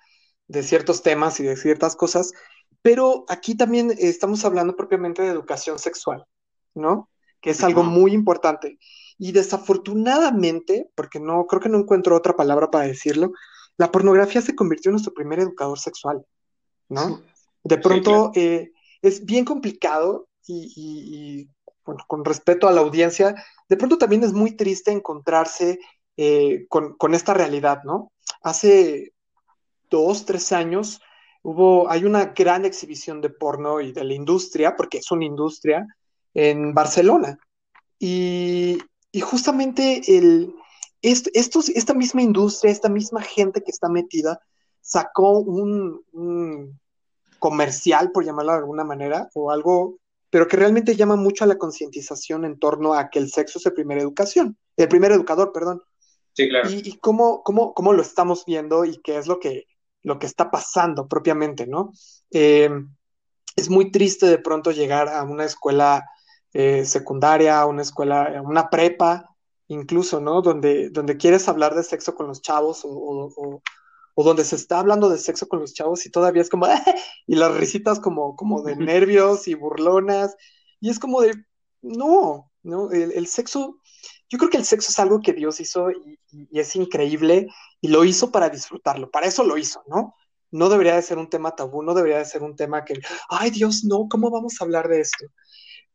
de 0.50 0.64
ciertos 0.64 1.02
temas 1.02 1.40
y 1.40 1.44
de 1.44 1.56
ciertas 1.56 1.96
cosas, 1.96 2.34
pero 2.82 3.24
aquí 3.30 3.56
también 3.56 3.96
estamos 3.98 4.44
hablando 4.44 4.76
propiamente 4.76 5.22
de 5.22 5.30
educación 5.30 5.80
sexual, 5.80 6.26
¿no? 6.76 7.10
Que 7.40 7.52
es 7.52 7.64
algo 7.64 7.84
muy 7.84 8.12
importante. 8.12 8.80
Y 9.24 9.32
desafortunadamente, 9.32 10.90
porque 10.96 11.18
no 11.18 11.48
creo 11.48 11.62
que 11.62 11.70
no 11.70 11.78
encuentro 11.78 12.14
otra 12.14 12.36
palabra 12.36 12.70
para 12.70 12.88
decirlo, 12.88 13.32
la 13.78 13.90
pornografía 13.90 14.42
se 14.42 14.54
convirtió 14.54 14.90
en 14.90 14.96
nuestro 14.96 15.14
primer 15.14 15.40
educador 15.40 15.80
sexual, 15.80 16.26
¿no? 16.90 17.22
De 17.64 17.78
pronto, 17.78 18.34
eh, 18.36 18.74
es 19.02 19.24
bien 19.24 19.46
complicado 19.46 20.28
y, 20.46 21.48
bueno, 21.86 22.04
con 22.06 22.26
respeto 22.26 22.68
a 22.68 22.74
la 22.74 22.82
audiencia, 22.82 23.34
de 23.70 23.78
pronto 23.78 23.98
también 23.98 24.26
es 24.26 24.34
muy 24.34 24.58
triste 24.58 24.92
encontrarse 24.92 25.80
eh, 26.18 26.66
con, 26.68 27.14
esta 27.14 27.34
realidad, 27.34 27.82
¿no? 27.86 28.12
Hace 28.42 29.14
dos, 29.90 30.26
tres 30.26 30.52
años 30.52 31.00
hubo, 31.44 31.90
hay 31.90 32.04
una 32.04 32.34
gran 32.36 32.66
exhibición 32.66 33.22
de 33.22 33.30
porno 33.30 33.80
y 33.80 33.94
de 33.94 34.04
la 34.04 34.16
industria, 34.16 34.76
porque 34.76 34.98
es 34.98 35.10
una 35.12 35.24
industria, 35.24 35.88
en 36.34 36.74
Barcelona. 36.74 37.40
Y, 37.98 38.80
justamente 39.22 40.02
el, 40.08 40.54
estos, 41.04 41.70
esta 41.70 41.94
misma 41.94 42.22
industria, 42.22 42.72
esta 42.72 42.90
misma 42.90 43.22
gente 43.22 43.62
que 43.62 43.72
está 43.72 43.90
metida, 43.90 44.42
sacó 44.82 45.40
un, 45.40 46.80
comercial, 47.40 48.12
por 48.12 48.26
llamarlo 48.26 48.54
de 48.54 48.60
alguna 48.60 48.84
manera, 48.86 49.30
o 49.34 49.52
algo, 49.52 50.00
pero 50.30 50.48
que 50.48 50.58
realmente 50.58 50.96
llama 50.96 51.18
mucho 51.18 51.44
a 51.44 51.48
la 51.48 51.58
concientización 51.58 52.46
en 52.46 52.58
torno 52.58 52.94
a 52.94 53.10
que 53.10 53.20
el 53.20 53.30
sexo 53.30 53.60
es 53.60 53.66
el 53.66 53.74
primer 53.74 53.98
educación, 53.98 54.58
el 54.78 54.88
primer 54.88 55.12
educador, 55.12 55.52
perdón. 55.52 55.82
Sí, 56.32 56.50
claro. 56.50 56.70
Y, 56.72 56.98
cómo, 56.98 57.44
cómo, 57.44 57.74
cómo, 57.74 57.94
lo 57.94 58.02
estamos 58.02 58.46
viendo 58.46 58.86
y 58.86 59.00
qué 59.04 59.18
es 59.18 59.28
lo 59.28 59.40
que, 59.40 59.66
lo 60.02 60.18
que 60.20 60.26
está 60.26 60.50
pasando 60.50 61.08
propiamente, 61.08 61.68
¿no? 61.68 61.92
Eh, 62.32 62.72
es 63.56 63.70
muy 63.70 63.92
triste 63.92 64.26
de 64.26 64.40
pronto 64.40 64.72
llegar 64.72 65.10
a 65.10 65.24
una 65.24 65.44
escuela 65.44 66.04
eh, 66.54 66.86
secundaria, 66.86 67.66
una 67.66 67.82
escuela, 67.82 68.38
a 68.38 68.42
una 68.42 68.70
prepa, 68.70 69.36
incluso, 69.68 70.20
¿no? 70.20 70.42
Donde, 70.42 70.90
donde 70.90 71.18
quieres 71.18 71.48
hablar 71.48 71.76
de 71.76 71.84
sexo 71.84 72.16
con 72.16 72.28
los 72.28 72.42
chavos 72.42 72.82
o, 72.86 73.62
o 74.16 74.24
donde 74.24 74.44
se 74.44 74.56
está 74.56 74.80
hablando 74.80 75.10
de 75.10 75.18
sexo 75.18 75.48
con 75.48 75.60
los 75.60 75.74
chavos 75.74 76.06
y 76.06 76.12
todavía 76.12 76.42
es 76.42 76.50
como, 76.50 76.68
y 77.28 77.36
las 77.36 77.56
risitas 77.56 78.00
como, 78.00 78.36
como 78.36 78.62
de 78.64 78.76
nervios 78.76 79.48
y 79.48 79.56
burlonas, 79.56 80.36
y 80.80 80.90
es 80.90 81.00
como 81.00 81.22
de, 81.22 81.34
no, 81.82 82.52
no, 82.62 82.92
el, 82.92 83.28
sexo, 83.28 83.80
yo 84.30 84.38
creo 84.38 84.50
que 84.50 84.58
el 84.58 84.66
sexo 84.66 84.92
es 84.92 85.00
algo 85.00 85.22
que 85.22 85.34
Dios 85.34 85.60
hizo 85.60 85.92
y, 85.92 86.20
es 86.52 86.76
increíble 86.76 87.48
y 87.82 87.88
lo 87.88 88.04
hizo 88.04 88.32
para 88.32 88.50
disfrutarlo, 88.50 89.10
para 89.10 89.28
eso 89.28 89.44
lo 89.44 89.58
hizo, 89.58 89.84
¿no? 89.88 90.16
No 90.52 90.70
debería 90.70 90.96
de 90.96 91.02
ser 91.02 91.18
un 91.18 91.30
tema 91.30 91.56
tabú, 91.56 91.82
no 91.82 91.96
debería 91.96 92.20
de 92.20 92.26
ser 92.26 92.44
un 92.44 92.56
tema 92.56 92.86
que, 92.86 93.00
ay 93.30 93.50
Dios, 93.50 93.84
no, 93.84 94.08
¿cómo 94.10 94.30
vamos 94.30 94.56
a 94.60 94.66
hablar 94.66 94.88
de 94.88 95.02
esto? 95.02 95.26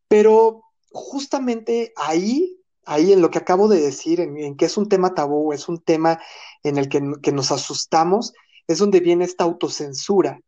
Pero 0.08 0.62
justamente 0.90 1.92
ahí 1.96 2.58
ahí 2.88 3.12
en 3.12 3.20
lo 3.20 3.30
que 3.30 3.38
acabo 3.38 3.68
de 3.68 3.80
decir, 3.80 4.18
en, 4.20 4.56
que 4.56 4.64
es 4.64 4.76
un 4.78 4.88
tema 4.88 5.14
tabú, 5.14 5.52
es 5.52 5.68
un 5.68 5.78
tema 5.78 6.18
en 6.62 6.78
el 6.78 6.88
que, 6.88 7.32
nos 7.32 7.52
asustamos, 7.52 8.32
es 8.66 8.78
donde 8.78 9.00
viene 9.00 9.24
esta 9.24 9.44
autocensura 9.44 10.40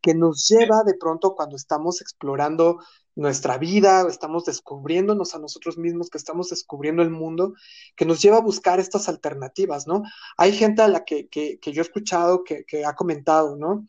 que 0.00 0.14
nos 0.14 0.48
lleva 0.48 0.82
de 0.84 0.94
pronto 0.94 1.34
cuando 1.34 1.54
estamos 1.54 2.00
explorando 2.00 2.78
nuestra 3.14 3.58
vida, 3.58 4.06
estamos 4.08 4.46
descubriéndonos 4.46 5.34
a 5.34 5.38
nosotros 5.38 5.76
mismos, 5.76 6.08
que 6.08 6.16
estamos 6.16 6.48
descubriendo 6.48 7.02
el 7.02 7.10
mundo, 7.10 7.54
que 7.94 8.06
nos 8.06 8.22
lleva 8.22 8.38
a 8.38 8.40
buscar 8.40 8.80
estas 8.80 9.08
alternativas, 9.08 9.86
¿no? 9.86 10.02
Hay 10.38 10.52
gente 10.52 10.80
a 10.80 10.88
la 10.88 11.04
que, 11.04 11.28
que, 11.28 11.58
yo 11.62 11.82
he 11.82 11.84
escuchado 11.84 12.42
que, 12.42 12.64
que, 12.64 12.86
ha 12.86 12.94
comentado, 12.94 13.54
¿no? 13.56 13.86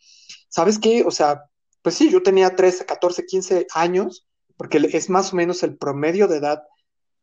¿Sabes 0.50 0.77
qué? 0.77 1.03
O 1.06 1.12
sea, 1.12 1.46
pues 1.82 1.96
sí, 1.96 2.12
yo 2.12 2.22
tenía 2.22 2.53
13, 2.56 2.86
14, 2.86 3.25
15 3.25 3.68
años, 3.74 4.27
porque 4.63 4.79
es 4.93 5.10
más 5.10 5.34
o 5.34 5.36
menos 5.36 5.62
el 5.62 5.77
promedio 5.77 6.29
de 6.29 6.38
edad 6.38 6.63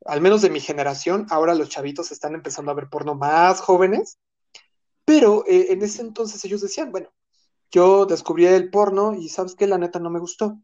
al 0.05 0.21
menos 0.21 0.43
de 0.43 0.51
mi 0.51 0.61
generación, 0.61 1.27
ahora 1.31 1.55
los 1.55 1.71
chavitos 1.71 2.13
están 2.13 2.35
empezando 2.35 2.71
a 2.71 2.75
ver 2.75 2.91
porno 2.91 3.15
más 3.15 3.63
jóvenes, 3.63 4.19
pero 5.07 5.43
eh, 5.47 5.69
en 5.71 5.81
ese 5.81 6.03
entonces 6.03 6.45
ellos 6.45 6.61
decían, 6.61 6.93
bueno, 6.93 7.09
yo 7.71 8.05
descubrí 8.05 8.45
el 8.45 8.69
porno 8.69 9.15
y 9.15 9.31
sabes 9.31 9.55
que 9.55 9.67
la 9.67 9.79
neta 9.79 9.99
no 9.99 10.11
me 10.11 10.21
gustó. 10.21 10.61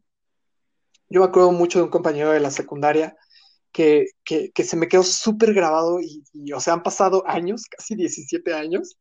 Yo 1.09 1.21
me 1.21 1.25
acuerdo 1.25 1.51
mucho 1.51 1.79
de 1.79 1.85
un 1.85 1.89
compañero 1.89 2.29
de 2.29 2.39
la 2.39 2.51
secundaria 2.51 3.17
que, 3.71 4.05
que, 4.23 4.63
se 4.63 4.77
me 4.77 4.87
quedó 4.87 5.01
súper 5.01 5.55
grabado 5.55 5.99
y, 5.99 6.23
o 6.51 6.59
sea, 6.59 6.73
han 6.73 6.83
pasado 6.83 7.23
años, 7.27 7.63
casi 7.75 7.95
17 7.95 8.53
años, 8.53 8.99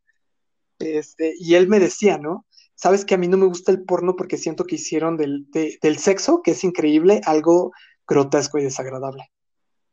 este, 0.78 1.34
y 1.38 1.56
él 1.56 1.68
me 1.68 1.78
decía, 1.78 2.16
¿no? 2.16 2.46
Sabes 2.76 3.04
que 3.04 3.14
a 3.14 3.18
mí 3.18 3.26
no 3.26 3.36
me 3.36 3.46
gusta 3.46 3.72
el 3.72 3.82
porno 3.82 4.14
porque 4.14 4.36
siento 4.36 4.64
que 4.64 4.76
hicieron 4.76 5.16
del, 5.16 5.50
del 5.50 5.98
sexo, 5.98 6.42
que 6.42 6.52
es 6.52 6.62
increíble, 6.62 7.20
algo 7.24 7.72
grotesco 8.06 8.58
y 8.58 8.64
desagradable. 8.64 9.32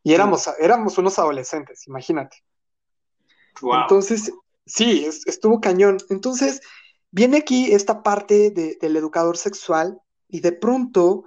Y 0.02 0.12
éramos, 0.12 0.48
éramos 0.60 0.98
unos 0.98 1.18
adolescentes, 1.18 1.86
imagínate. 1.88 2.44
Entonces, 3.62 4.32
sí, 4.66 5.08
estuvo 5.26 5.60
cañón. 5.60 5.96
Entonces, 6.10 6.60
viene 7.10 7.38
aquí 7.38 7.72
esta 7.72 8.02
parte 8.02 8.50
del 8.50 8.96
educador 8.96 9.38
sexual 9.38 9.98
y 10.28 10.40
de 10.40 10.52
pronto 10.52 11.24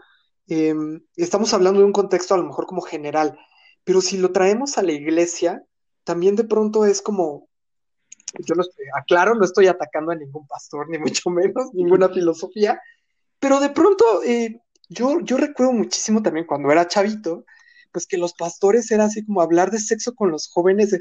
em, 0.48 1.02
estamos 1.16 1.54
hablando 1.54 1.80
de 1.80 1.86
un 1.86 1.92
contexto 1.92 2.36
a 2.36 2.38
lo 2.38 2.44
mejor 2.44 2.68
como 2.68 2.82
general, 2.82 3.38
pero 3.84 4.02
si 4.02 4.18
lo 4.18 4.32
traemos 4.32 4.78
a 4.78 4.84
la 4.84 4.92
iglesia, 4.92 5.64
también 6.04 6.36
de 6.36 6.44
pronto 6.44 6.86
es 6.86 7.02
como, 7.02 7.50
yo 8.40 8.56
no 8.56 8.62
estoy, 8.62 8.86
aclaro, 8.96 9.36
no 9.36 9.46
estoy 9.46 9.68
atacando 9.68 10.12
a 10.12 10.16
ningún 10.16 10.48
pastor, 10.48 10.90
ni 10.90 10.98
mucho 10.98 11.30
menos, 11.30 11.74
ninguna 11.74 12.10
filosofía, 12.10 12.80
pero 13.40 13.60
de 13.60 13.70
pronto 13.70 14.24
eh, 14.24 14.62
yo, 14.90 15.20
yo 15.22 15.38
recuerdo 15.38 15.74
muchísimo 15.74 16.22
también 16.22 16.46
cuando 16.46 16.72
era 16.72 16.88
chavito, 16.88 17.46
pues 17.92 18.06
que 18.06 18.18
los 18.18 18.34
pastores 18.34 18.92
era 18.92 19.06
así 19.06 19.26
como 19.26 19.42
hablar 19.42 19.72
de 19.72 19.80
sexo 19.80 20.14
con 20.14 20.32
los 20.32 20.50
jóvenes, 20.50 20.92
de, 20.92 21.00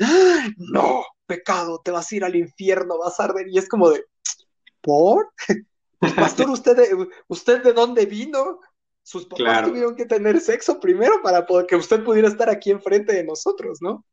no, 0.57 1.05
pecado, 1.27 1.81
te 1.85 1.91
vas 1.91 2.11
a 2.11 2.17
ir 2.17 2.25
al 2.25 2.37
infierno, 2.37 2.99
vas 2.99 3.19
a 3.21 3.25
arder, 3.25 3.49
y 3.49 3.59
es 3.59 3.69
como 3.69 3.91
de, 3.91 4.05
¿por? 4.81 5.33
Pastor, 6.17 6.51
¿usted 6.51 6.77
de, 6.77 7.09
¿usted 7.29 7.63
de 7.63 7.73
dónde 7.73 8.07
vino? 8.07 8.61
Sus 9.03 9.27
papás 9.27 9.67
tuvieron 9.67 9.95
que 9.95 10.05
tener 10.05 10.41
sexo 10.41 10.81
primero 10.81 11.23
para 11.23 11.47
que 11.67 11.77
usted 11.77 12.03
pudiera 12.03 12.29
estar 12.29 12.51
aquí 12.51 12.71
enfrente 12.71 13.13
de 13.13 13.25
nosotros, 13.25 13.79
¿no? 13.81 14.05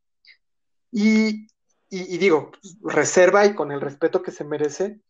Y, 0.92 1.48
y, 1.96 2.18
digo, 2.18 2.50
reserva 2.82 3.46
y 3.46 3.54
con 3.54 3.70
el 3.70 3.80
respeto 3.80 4.22
que 4.22 4.32
se 4.32 4.44
merece, 4.44 5.00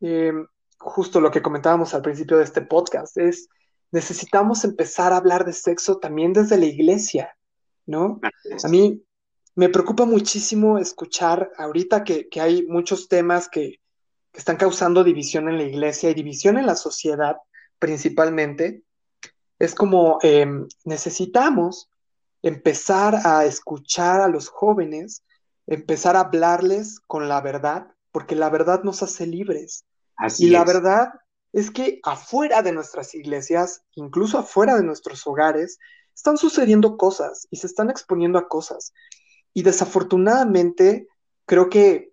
eh, 0.00 0.32
justo 0.78 1.20
lo 1.20 1.30
que 1.30 1.42
comentábamos 1.42 1.94
al 1.94 2.02
principio 2.02 2.38
de 2.38 2.44
este 2.44 2.62
podcast, 2.62 3.16
es 3.18 3.48
necesitamos 3.90 4.64
empezar 4.64 5.12
a 5.12 5.16
hablar 5.16 5.44
de 5.44 5.52
sexo 5.52 5.98
también 5.98 6.32
desde 6.32 6.58
la 6.58 6.66
iglesia, 6.66 7.36
¿no? 7.86 8.20
A 8.62 8.68
mí 8.68 9.02
me 9.54 9.68
preocupa 9.68 10.04
muchísimo 10.04 10.78
escuchar 10.78 11.50
ahorita 11.56 12.04
que, 12.04 12.28
hay 12.40 12.66
muchos 12.66 13.08
temas 13.08 13.48
que, 13.48 13.80
están 14.34 14.56
causando 14.56 15.02
división 15.02 15.48
en 15.48 15.56
la 15.56 15.64
iglesia 15.64 16.10
y 16.10 16.14
división 16.14 16.58
en 16.58 16.66
la 16.66 16.76
sociedad 16.76 17.38
principalmente. 17.80 18.84
Es 19.58 19.74
como 19.74 20.18
em, 20.22 20.68
necesitamos 20.84 21.90
empezar 22.42 23.16
a 23.24 23.46
escuchar 23.46 24.20
a 24.20 24.28
los 24.28 24.48
jóvenes, 24.48 25.24
empezar 25.68 26.16
a 26.16 26.20
hablarles 26.20 26.98
con 27.06 27.28
la 27.28 27.40
verdad, 27.40 27.88
porque 28.10 28.34
la 28.34 28.50
verdad 28.50 28.82
nos 28.82 29.02
hace 29.02 29.26
libres. 29.26 29.84
y 30.38 30.50
la 30.50 30.64
verdad 30.64 31.12
es 31.52 31.70
que 31.70 32.00
afuera 32.02 32.62
de 32.62 32.72
nuestras 32.72 33.14
iglesias, 33.14 33.82
incluso 33.94 34.38
afuera 34.38 34.76
de 34.76 34.82
nuestros 34.82 35.26
hogares, 35.26 35.78
están 36.14 36.36
sucediendo 36.36 36.96
cosas 36.96 37.46
y 37.50 37.58
se 37.58 37.68
están 37.68 37.90
exponiendo 37.90 38.38
a 38.38 38.48
cosas. 38.48 38.92
Y 39.54 39.62
desafortunadamente, 39.62 41.06
creo 41.46 41.68
que, 41.68 42.12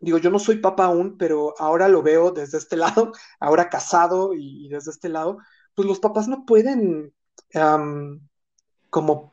digo, 0.00 0.18
yo 0.18 0.30
no 0.30 0.38
soy 0.38 0.58
papá 0.58 0.86
aún, 0.86 1.16
pero 1.16 1.54
ahora 1.58 1.88
lo 1.88 2.02
veo 2.02 2.30
desde 2.30 2.58
este 2.58 2.76
lado, 2.76 3.12
ahora 3.40 3.70
casado 3.70 4.34
y, 4.34 4.68
desde 4.68 4.90
este 4.90 5.08
lado, 5.08 5.38
pues 5.74 5.88
los 5.88 6.00
papás 6.00 6.28
no 6.28 6.44
pueden, 6.44 7.14
como, 8.90 9.32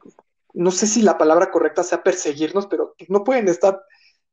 no 0.56 0.72
sé 0.72 0.88
si 0.88 1.02
la 1.02 1.18
palabra 1.18 1.52
correcta 1.52 1.84
sea 1.84 2.04
perseguirnos, 2.04 2.68
pero 2.68 2.96
no 3.10 3.24
pueden 3.24 3.48
estar, 3.48 3.82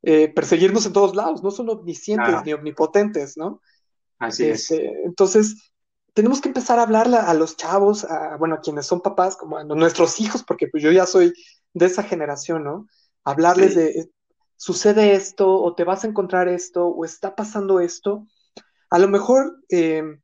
eh, 0.01 0.29
perseguirnos 0.29 0.85
en 0.85 0.93
todos 0.93 1.15
lados, 1.15 1.43
no 1.43 1.51
son 1.51 1.69
omniscientes 1.69 2.43
ni 2.45 2.53
omnipotentes, 2.53 3.37
¿no? 3.37 3.61
Así 4.19 4.45
es. 4.45 4.71
Este, 4.71 5.03
entonces, 5.05 5.73
tenemos 6.13 6.41
que 6.41 6.49
empezar 6.49 6.79
a 6.79 6.83
hablarle 6.83 7.17
a 7.17 7.33
los 7.33 7.57
chavos, 7.57 8.05
a, 8.05 8.37
bueno, 8.37 8.55
a 8.55 8.61
quienes 8.61 8.85
son 8.85 9.01
papás, 9.01 9.35
como 9.35 9.57
a 9.57 9.63
nuestros 9.63 10.19
hijos, 10.19 10.43
porque 10.43 10.67
pues 10.67 10.81
yo 10.83 10.91
ya 10.91 11.05
soy 11.05 11.33
de 11.73 11.85
esa 11.85 12.03
generación, 12.03 12.63
¿no? 12.63 12.87
Hablarles 13.23 13.75
de, 13.75 14.09
sucede 14.55 15.13
esto, 15.13 15.51
o 15.51 15.75
te 15.75 15.83
vas 15.83 16.03
a 16.03 16.07
encontrar 16.07 16.47
esto, 16.47 16.87
o 16.87 17.03
está 17.03 17.35
pasando 17.35 17.79
esto. 17.79 18.27
A 18.89 18.99
lo 18.99 19.07
mejor 19.07 19.59
em, 19.69 20.21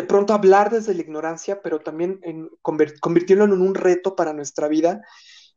de 0.00 0.06
pronto 0.06 0.32
hablar 0.32 0.70
desde 0.70 0.94
la 0.94 1.02
ignorancia, 1.02 1.60
pero 1.60 1.80
también 1.80 2.20
en 2.22 2.48
convertirlo 2.62 3.44
en 3.44 3.52
un 3.52 3.74
reto 3.74 4.16
para 4.16 4.32
nuestra 4.32 4.66
vida 4.66 5.02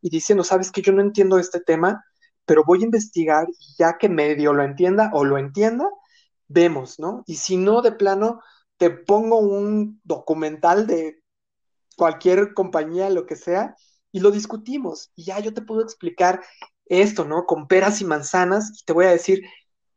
y 0.02 0.10
diciendo, 0.10 0.44
sabes 0.44 0.70
que 0.70 0.82
yo 0.82 0.92
no 0.92 1.02
entiendo 1.02 1.38
este 1.38 1.62
tema, 1.62 2.04
pero 2.46 2.66
voy 2.66 2.82
a 2.82 2.86
investigar 2.86 3.48
y 3.50 3.76
ya 3.78 3.98
que 3.98 4.10
medio 4.10 4.52
lo 4.52 4.64
entienda 4.64 5.12
o 5.14 5.24
lo 5.24 5.38
entienda, 5.38 5.88
vemos, 6.50 7.00
¿no? 7.00 7.24
Y 7.26 7.36
si 7.36 7.56
no, 7.56 7.82
de 7.82 7.94
plano, 7.94 8.42
te 8.76 8.90
pongo 8.90 9.38
un 9.38 10.02
documental 10.04 10.88
de 10.88 11.24
cualquier 11.96 12.54
compañía, 12.54 13.10
lo 13.10 13.26
que 13.26 13.38
sea, 13.38 13.78
y 14.12 14.20
lo 14.20 14.30
discutimos. 14.30 15.14
Y 15.16 15.24
ya 15.24 15.40
yo 15.40 15.54
te 15.54 15.62
puedo 15.62 15.82
explicar 15.82 16.42
esto, 16.86 17.24
¿no? 17.24 17.46
Con 17.46 17.70
peras 17.70 18.02
y 18.02 18.06
manzanas, 18.06 18.78
y 18.78 18.84
te 18.84 18.92
voy 18.92 19.06
a 19.06 19.12
decir, 19.12 19.42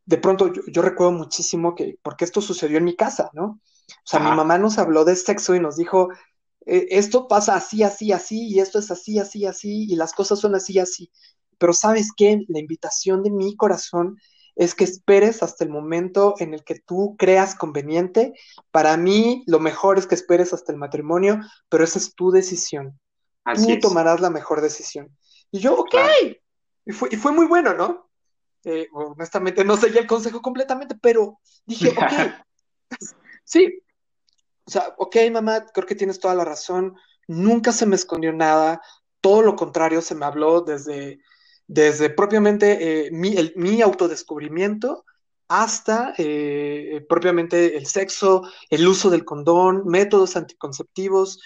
de 0.04 0.18
pronto 0.18 0.52
yo, 0.68 0.82
recuerdo 0.82 1.10
muchísimo 1.10 1.74
que, 1.74 1.98
porque 2.00 2.24
esto 2.24 2.40
sucedió 2.40 2.78
en 2.78 2.84
mi 2.84 2.94
casa, 2.94 3.28
¿no? 3.32 3.60
O 3.88 4.06
sea, 4.06 4.20
mi 4.20 4.30
mamá 4.34 4.58
nos 4.58 4.78
habló 4.78 5.04
de 5.04 5.16
sexo 5.16 5.54
y 5.54 5.60
nos 5.60 5.76
dijo, 5.76 6.08
e, 6.64 6.86
esto 6.90 7.28
pasa 7.28 7.54
así, 7.54 7.82
así, 7.82 8.12
así, 8.12 8.48
y 8.48 8.60
esto 8.60 8.78
es 8.78 8.90
así, 8.90 9.18
así, 9.18 9.46
así, 9.46 9.84
y 9.84 9.96
las 9.96 10.12
cosas 10.12 10.38
son 10.38 10.54
así, 10.54 10.78
así. 10.78 11.10
Pero 11.58 11.72
sabes 11.72 12.10
qué, 12.16 12.44
la 12.48 12.58
invitación 12.58 13.22
de 13.22 13.30
mi 13.30 13.56
corazón 13.56 14.18
es 14.56 14.74
que 14.74 14.84
esperes 14.84 15.42
hasta 15.42 15.64
el 15.64 15.70
momento 15.70 16.34
en 16.38 16.54
el 16.54 16.64
que 16.64 16.80
tú 16.80 17.14
creas 17.18 17.54
conveniente. 17.54 18.32
Para 18.70 18.96
mí, 18.96 19.44
lo 19.46 19.60
mejor 19.60 19.98
es 19.98 20.06
que 20.06 20.14
esperes 20.14 20.52
hasta 20.52 20.72
el 20.72 20.78
matrimonio, 20.78 21.40
pero 21.68 21.84
esa 21.84 21.98
es 21.98 22.14
tu 22.14 22.30
decisión. 22.30 22.98
tú 23.44 23.78
tomarás 23.80 24.20
la 24.20 24.30
mejor 24.30 24.60
decisión. 24.60 25.16
Y 25.50 25.60
yo, 25.60 25.78
ok. 25.78 25.94
Y, 26.84 26.92
fue, 26.92 27.08
y 27.12 27.16
fue 27.16 27.32
muy 27.32 27.46
bueno, 27.46 27.74
¿no? 27.74 28.08
Eh, 28.64 28.88
honestamente, 28.92 29.64
no 29.64 29.76
seguí 29.76 29.98
el 29.98 30.06
consejo 30.06 30.42
completamente, 30.42 30.96
pero 31.00 31.38
dije, 31.66 31.90
ok. 31.96 32.46
Sí. 33.46 33.80
O 34.66 34.70
sea, 34.70 34.94
ok, 34.98 35.16
mamá, 35.32 35.64
creo 35.72 35.86
que 35.86 35.94
tienes 35.94 36.20
toda 36.20 36.34
la 36.34 36.44
razón. 36.44 36.94
Nunca 37.26 37.72
se 37.72 37.86
me 37.86 37.96
escondió 37.96 38.32
nada. 38.34 38.82
Todo 39.22 39.40
lo 39.40 39.56
contrario, 39.56 40.02
se 40.02 40.14
me 40.14 40.26
habló 40.26 40.60
desde 40.60 41.20
desde 41.66 42.10
propiamente 42.10 43.06
eh, 43.06 43.10
mi, 43.10 43.82
autodescubrimiento 43.82 45.04
hasta 45.48 46.14
eh, 46.18 47.04
propiamente 47.08 47.76
el 47.76 47.86
sexo, 47.86 48.42
el 48.70 48.86
uso 48.86 49.10
del 49.10 49.24
condón, 49.24 49.82
métodos 49.86 50.36
anticonceptivos 50.36 51.40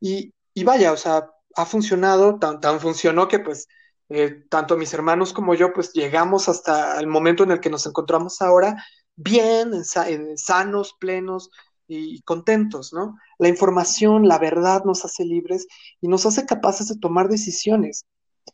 y, 0.00 0.32
vaya, 0.64 0.92
o 0.92 0.96
sea, 0.96 1.30
ha 1.54 1.66
funcionado, 1.66 2.38
tan, 2.38 2.60
tan 2.60 2.80
funcionó 2.80 3.28
que 3.28 3.38
pues 3.38 3.68
eh, 4.08 4.44
tanto 4.48 4.76
mis 4.76 4.92
hermanos 4.94 5.32
como 5.32 5.54
yo 5.54 5.72
pues 5.72 5.92
llegamos 5.92 6.48
hasta 6.48 7.00
el 7.00 7.06
momento 7.06 7.42
en 7.42 7.50
el 7.50 7.60
que 7.60 7.70
nos 7.70 7.86
encontramos 7.86 8.40
ahora 8.40 8.84
bien, 9.16 9.84
sanos, 9.84 10.94
plenos 10.98 11.50
y 11.88 12.20
contentos, 12.22 12.92
¿no? 12.92 13.18
La 13.38 13.48
información, 13.48 14.28
la 14.28 14.38
verdad 14.38 14.84
nos 14.84 15.04
hace 15.04 15.24
libres 15.24 15.66
y 16.00 16.08
nos 16.08 16.26
hace 16.26 16.46
capaces 16.46 16.88
de 16.88 16.98
tomar 16.98 17.28
decisiones. 17.28 18.06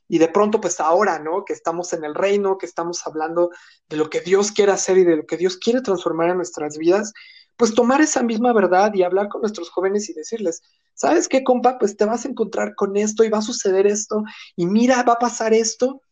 Y 0.08 0.18
de 0.18 0.28
pronto, 0.28 0.60
pues 0.60 0.80
ahora, 0.80 1.18
¿no? 1.18 1.44
Que 1.44 1.52
estamos 1.52 1.92
en 1.92 2.04
el 2.04 2.14
reino, 2.14 2.58
que 2.58 2.66
estamos 2.66 3.06
hablando 3.06 3.50
de 3.88 3.96
lo 3.96 4.10
que 4.10 4.20
Dios 4.20 4.52
quiere 4.52 4.72
hacer 4.72 4.98
y 4.98 5.04
de 5.04 5.16
lo 5.16 5.26
que 5.26 5.36
Dios 5.36 5.56
quiere 5.56 5.80
transformar 5.80 6.30
en 6.30 6.36
nuestras 6.36 6.78
vidas, 6.78 7.12
pues 7.56 7.74
tomar 7.74 8.00
esa 8.00 8.22
misma 8.22 8.52
verdad 8.52 8.92
y 8.94 9.02
hablar 9.02 9.28
con 9.28 9.42
nuestros 9.42 9.70
jóvenes 9.70 10.08
y 10.08 10.14
decirles, 10.14 10.62
¿sabes 10.94 11.28
qué, 11.28 11.44
compa? 11.44 11.78
Pues 11.78 11.96
te 11.96 12.04
vas 12.04 12.24
a 12.24 12.28
encontrar 12.28 12.74
con 12.74 12.96
esto 12.96 13.24
y 13.24 13.28
va 13.28 13.38
a 13.38 13.42
suceder 13.42 13.86
esto 13.86 14.22
y 14.56 14.66
mira, 14.66 15.02
va 15.02 15.14
a 15.14 15.18
pasar 15.18 15.54
esto. 15.54 16.02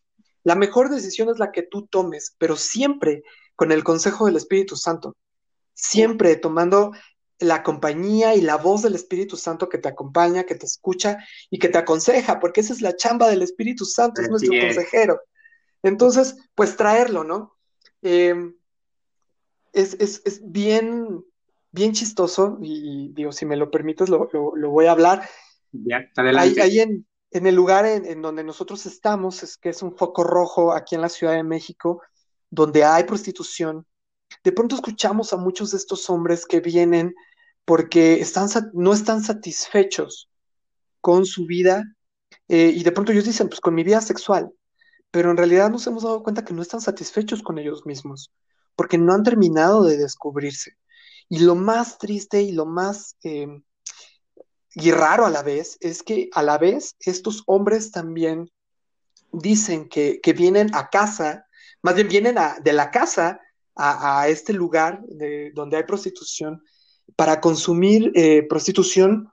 La 0.42 0.54
mejor 0.54 0.90
decisión 0.90 1.28
es 1.28 1.38
la 1.38 1.52
que 1.52 1.62
tú 1.62 1.86
tomes, 1.86 2.34
pero 2.38 2.56
siempre 2.56 3.22
con 3.60 3.72
el 3.72 3.84
consejo 3.84 4.24
del 4.24 4.36
Espíritu 4.36 4.74
Santo, 4.74 5.18
siempre 5.74 6.34
tomando 6.36 6.92
la 7.38 7.62
compañía 7.62 8.34
y 8.34 8.40
la 8.40 8.56
voz 8.56 8.80
del 8.80 8.94
Espíritu 8.94 9.36
Santo 9.36 9.68
que 9.68 9.76
te 9.76 9.90
acompaña, 9.90 10.44
que 10.44 10.54
te 10.54 10.64
escucha 10.64 11.18
y 11.50 11.58
que 11.58 11.68
te 11.68 11.76
aconseja, 11.76 12.40
porque 12.40 12.62
esa 12.62 12.72
es 12.72 12.80
la 12.80 12.96
chamba 12.96 13.28
del 13.28 13.42
Espíritu 13.42 13.84
Santo, 13.84 14.22
es 14.22 14.30
nuestro 14.30 14.58
consejero. 14.58 15.20
Entonces, 15.82 16.38
pues 16.54 16.74
traerlo, 16.74 17.22
¿no? 17.22 17.54
Em, 18.00 18.56
es, 19.74 20.40
bien, 20.42 21.22
bien 21.70 21.92
chistoso 21.92 22.56
y, 22.62 23.12
digo, 23.12 23.30
si 23.30 23.44
me 23.44 23.58
lo 23.58 23.70
permites, 23.70 24.08
lo, 24.08 24.30
voy 24.70 24.86
a 24.86 24.92
hablar. 24.92 25.28
Ya, 25.72 26.08
adelante. 26.16 26.62
Ahí, 26.62 26.80
en, 26.80 27.04
el 27.30 27.54
lugar 27.54 27.84
en, 27.84 28.06
en, 28.06 28.22
donde 28.22 28.42
nosotros 28.42 28.86
estamos, 28.86 29.42
es 29.42 29.58
que 29.58 29.68
es 29.68 29.82
un 29.82 29.98
foco 29.98 30.24
rojo 30.24 30.72
aquí 30.72 30.94
en 30.94 31.02
la 31.02 31.10
Ciudad 31.10 31.34
de 31.34 31.42
México, 31.44 32.00
donde 32.50 32.84
hay 32.84 33.04
prostitución. 33.04 33.86
De 34.44 34.52
pronto 34.52 34.76
escuchamos 34.76 35.32
a 35.32 35.36
muchos 35.36 35.70
de 35.70 35.78
estos 35.78 36.08
hombres 36.10 36.46
que 36.46 36.60
vienen 36.60 37.14
porque 37.64 38.20
están, 38.20 38.48
no 38.74 38.92
están 38.92 39.22
satisfechos 39.22 40.28
con 41.00 41.24
su 41.24 41.46
vida 41.46 41.84
eh, 42.48 42.72
y 42.74 42.82
de 42.82 42.92
pronto 42.92 43.12
ellos 43.12 43.24
dicen, 43.24 43.48
pues 43.48 43.60
con 43.60 43.74
mi 43.74 43.84
vida 43.84 44.00
sexual, 44.00 44.50
pero 45.10 45.30
en 45.30 45.36
realidad 45.36 45.70
nos 45.70 45.86
hemos 45.86 46.02
dado 46.02 46.22
cuenta 46.22 46.44
que 46.44 46.54
no 46.54 46.62
están 46.62 46.80
satisfechos 46.80 47.42
con 47.42 47.58
ellos 47.58 47.86
mismos, 47.86 48.32
porque 48.76 48.98
no 48.98 49.14
han 49.14 49.22
terminado 49.22 49.84
de 49.84 49.96
descubrirse. 49.96 50.72
Y 51.28 51.40
lo 51.40 51.54
más 51.54 51.98
triste 51.98 52.42
y 52.42 52.52
lo 52.52 52.66
más 52.66 53.16
em, 53.22 53.62
y 54.74 54.92
raro 54.92 55.26
a 55.26 55.30
la 55.30 55.42
vez 55.42 55.76
es 55.80 56.02
que 56.02 56.28
a 56.32 56.42
la 56.42 56.58
vez 56.58 56.96
estos 57.00 57.42
hombres 57.46 57.90
también 57.90 58.50
dicen 59.32 59.88
que, 59.88 60.20
vienen 60.36 60.74
a 60.74 60.88
casa, 60.90 61.46
más 61.82 61.94
bien 61.94 62.08
vienen 62.08 62.36
de 62.62 62.72
la 62.72 62.90
casa 62.90 63.40
a, 63.76 64.28
este 64.28 64.52
lugar 64.52 65.00
de, 65.06 65.52
donde 65.54 65.78
hay 65.78 65.84
prostitución 65.84 66.62
para 67.16 67.40
consumir 67.40 68.12
eh, 68.14 68.46
prostitución 68.48 69.32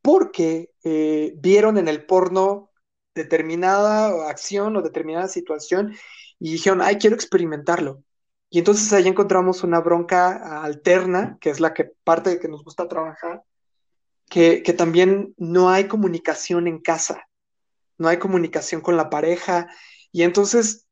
porque 0.00 0.70
eh, 0.82 1.34
vieron 1.36 1.78
en 1.78 1.88
el 1.88 2.06
porno 2.06 2.70
determinada 3.14 4.30
acción 4.30 4.76
o 4.76 4.82
determinada 4.82 5.28
situación 5.28 5.94
y 6.38 6.52
dijeron, 6.52 6.80
ay, 6.82 6.96
quiero 6.96 7.14
experimentarlo. 7.14 8.02
Y 8.50 8.58
entonces 8.58 8.92
ahí 8.92 9.06
encontramos 9.06 9.62
una 9.62 9.80
bronca 9.80 10.62
alterna, 10.62 11.38
que 11.40 11.50
es 11.50 11.60
la 11.60 11.72
que 11.72 11.92
parte 12.04 12.30
de 12.30 12.40
que 12.40 12.48
nos 12.48 12.64
gusta 12.64 12.88
trabajar, 12.88 13.42
que, 14.28 14.62
que 14.62 14.72
también 14.72 15.34
no 15.36 15.70
hay 15.70 15.86
comunicación 15.86 16.66
en 16.66 16.80
casa, 16.80 17.28
no 17.96 18.08
hay 18.08 18.18
comunicación 18.18 18.80
con 18.80 18.96
la 18.96 19.08
pareja, 19.08 19.68
y 20.10 20.22
entonces 20.22 20.86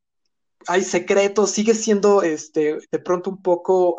hay 0.67 0.83
secretos, 0.83 1.51
sigue 1.51 1.75
siendo 1.75 2.23
este, 2.23 2.79
de 2.91 2.99
pronto 2.99 3.31
un 3.31 3.43
poco, 3.43 3.97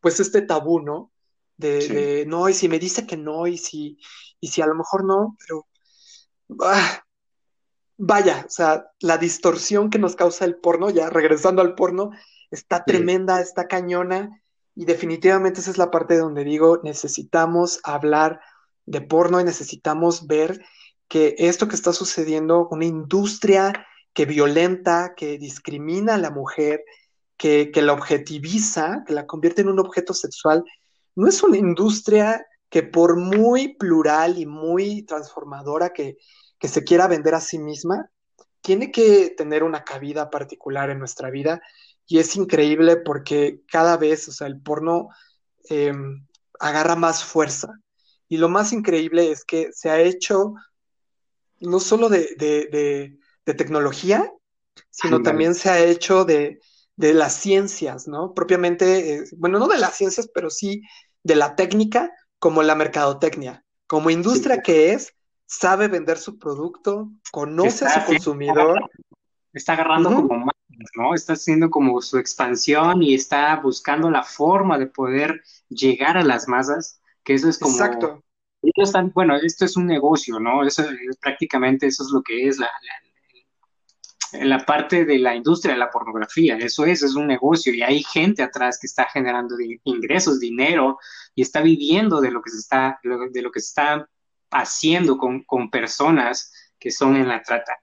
pues 0.00 0.20
este 0.20 0.42
tabú, 0.42 0.80
¿no? 0.80 1.12
de, 1.60 2.24
no, 2.26 2.48
y 2.48 2.54
si 2.54 2.68
me 2.68 2.78
dice 2.78 3.06
que 3.06 3.16
no, 3.16 3.46
y 3.46 3.58
si, 3.58 3.98
y 4.40 4.48
si 4.48 4.62
a 4.62 4.66
lo 4.66 4.74
mejor 4.74 5.04
no, 5.04 5.36
pero 5.38 5.66
ah, 6.62 7.04
vaya, 7.98 8.44
o 8.46 8.50
sea, 8.50 8.90
la 9.00 9.18
distorsión 9.18 9.90
que 9.90 9.98
nos 9.98 10.16
causa 10.16 10.44
el 10.44 10.56
porno, 10.56 10.90
ya 10.90 11.10
regresando 11.10 11.62
al 11.62 11.74
porno, 11.74 12.10
está 12.50 12.84
tremenda, 12.84 13.40
está 13.40 13.68
cañona, 13.68 14.42
y 14.74 14.84
definitivamente 14.84 15.60
esa 15.60 15.70
es 15.70 15.78
la 15.78 15.90
parte 15.90 16.16
donde 16.16 16.44
digo, 16.44 16.80
necesitamos 16.82 17.80
hablar 17.84 18.40
de 18.86 19.00
porno 19.02 19.40
y 19.40 19.44
necesitamos 19.44 20.26
ver 20.26 20.64
que 21.08 21.34
esto 21.38 21.68
que 21.68 21.74
está 21.74 21.92
sucediendo, 21.92 22.68
una 22.70 22.86
industria 22.86 23.86
que 24.12 24.26
violenta, 24.26 25.14
que 25.16 25.38
discrimina 25.38 26.14
a 26.14 26.18
la 26.18 26.30
mujer, 26.30 26.84
que, 27.36 27.70
la 27.76 27.92
objetiviza, 27.92 29.02
que 29.06 29.14
la 29.14 29.26
convierte 29.26 29.62
en 29.62 29.68
un 29.68 29.78
objeto 29.78 30.12
sexual, 30.12 30.64
no 31.14 31.26
es 31.26 31.42
una 31.42 31.56
industria 31.56 32.46
que 32.68 32.82
por 32.82 33.16
muy 33.16 33.76
plural 33.76 34.38
y 34.38 34.46
muy 34.46 35.02
transformadora 35.02 35.90
que, 35.90 36.18
se 36.60 36.84
quiera 36.84 37.08
vender 37.08 37.34
a 37.34 37.40
sí 37.40 37.58
misma, 37.58 38.10
tiene 38.60 38.92
que 38.92 39.30
tener 39.30 39.62
una 39.62 39.82
cabida 39.84 40.28
particular 40.28 40.90
en 40.90 40.98
nuestra 40.98 41.30
vida 41.30 41.62
y 42.06 42.18
es 42.18 42.36
increíble 42.36 42.98
porque 42.98 43.62
cada 43.66 43.96
vez, 43.96 44.28
o 44.28 44.32
sea, 44.32 44.46
el 44.46 44.60
porno 44.60 45.08
em, 45.70 46.26
agarra 46.58 46.96
más 46.96 47.24
fuerza. 47.24 47.72
Y 48.28 48.36
lo 48.36 48.48
más 48.48 48.72
increíble 48.72 49.30
es 49.30 49.44
que 49.44 49.70
se 49.72 49.88
ha 49.88 50.00
hecho 50.00 50.54
no 51.60 51.80
solo 51.80 52.08
de, 52.08 53.18
tecnología, 53.44 54.32
sino 54.90 55.22
también 55.22 55.54
se 55.54 55.70
ha 55.70 55.78
hecho 55.78 56.24
de, 56.24 56.60
las 56.96 57.34
ciencias, 57.34 58.06
¿no? 58.08 58.34
Propiamente, 58.34 59.14
eh, 59.14 59.24
bueno, 59.36 59.58
no 59.58 59.68
de 59.68 59.78
las 59.78 59.96
ciencias, 59.96 60.28
pero 60.34 60.50
sí 60.50 60.82
de 61.22 61.34
la 61.34 61.56
técnica 61.56 62.12
como 62.38 62.62
la 62.62 62.74
mercadotecnia. 62.74 63.64
Como 63.86 64.10
industria 64.10 64.60
que 64.60 64.92
es, 64.92 65.14
sabe 65.46 65.88
vender 65.88 66.18
su 66.18 66.38
producto, 66.38 67.10
conoce 67.32 67.86
a 67.86 68.00
su 68.00 68.06
consumidor. 68.06 68.90
Está 69.52 69.72
agarrando 69.72 70.10
como 70.10 70.46
más, 70.46 70.54
¿no? 70.96 71.14
Está 71.14 71.32
haciendo 71.32 71.70
como 71.70 72.00
su 72.02 72.18
expansión 72.18 73.02
y 73.02 73.14
está 73.14 73.56
buscando 73.56 74.10
la 74.10 74.22
forma 74.22 74.78
de 74.78 74.86
poder 74.86 75.42
llegar 75.68 76.16
a 76.16 76.22
las 76.22 76.46
masas, 76.48 77.00
que 77.24 77.34
eso 77.34 77.48
es 77.48 77.58
como... 77.58 77.74
Exacto. 77.74 78.22
están, 78.62 79.10
bueno, 79.12 79.36
esto 79.36 79.64
es 79.64 79.76
un 79.76 79.86
negocio, 79.86 80.38
¿no? 80.38 80.64
Eso 80.64 80.82
es 80.82 81.16
prácticamente 81.18 81.86
eso 81.86 82.04
es 82.04 82.10
lo 82.10 82.22
que 82.22 82.46
es 82.46 82.58
la, 82.58 82.66
la 82.66 83.09
parte 84.66 85.04
de 85.04 85.18
la 85.18 85.34
industria 85.34 85.74
de 85.74 85.80
la 85.80 85.90
pornografía. 85.90 86.56
Eso 86.56 86.84
es, 86.84 87.02
es 87.02 87.14
un 87.14 87.26
negocio 87.26 87.74
y 87.74 87.82
hay 87.82 88.02
gente 88.02 88.42
atrás 88.42 88.78
que 88.80 88.86
está 88.86 89.06
generando 89.06 89.56
ingresos, 89.84 90.40
dinero 90.40 90.98
y 91.34 91.42
está 91.42 91.60
viviendo 91.60 92.20
de 92.20 92.30
lo 92.30 92.42
que 92.42 92.50
se 92.50 92.58
está, 92.58 93.00
de 93.02 93.42
lo 93.42 93.50
que 93.50 93.60
se 93.60 93.68
está 93.68 94.08
haciendo 94.50 95.18
con, 95.18 95.70
personas 95.70 96.52
que 96.78 96.90
son 96.90 97.16
en 97.16 97.28
la 97.28 97.42
trata, 97.42 97.78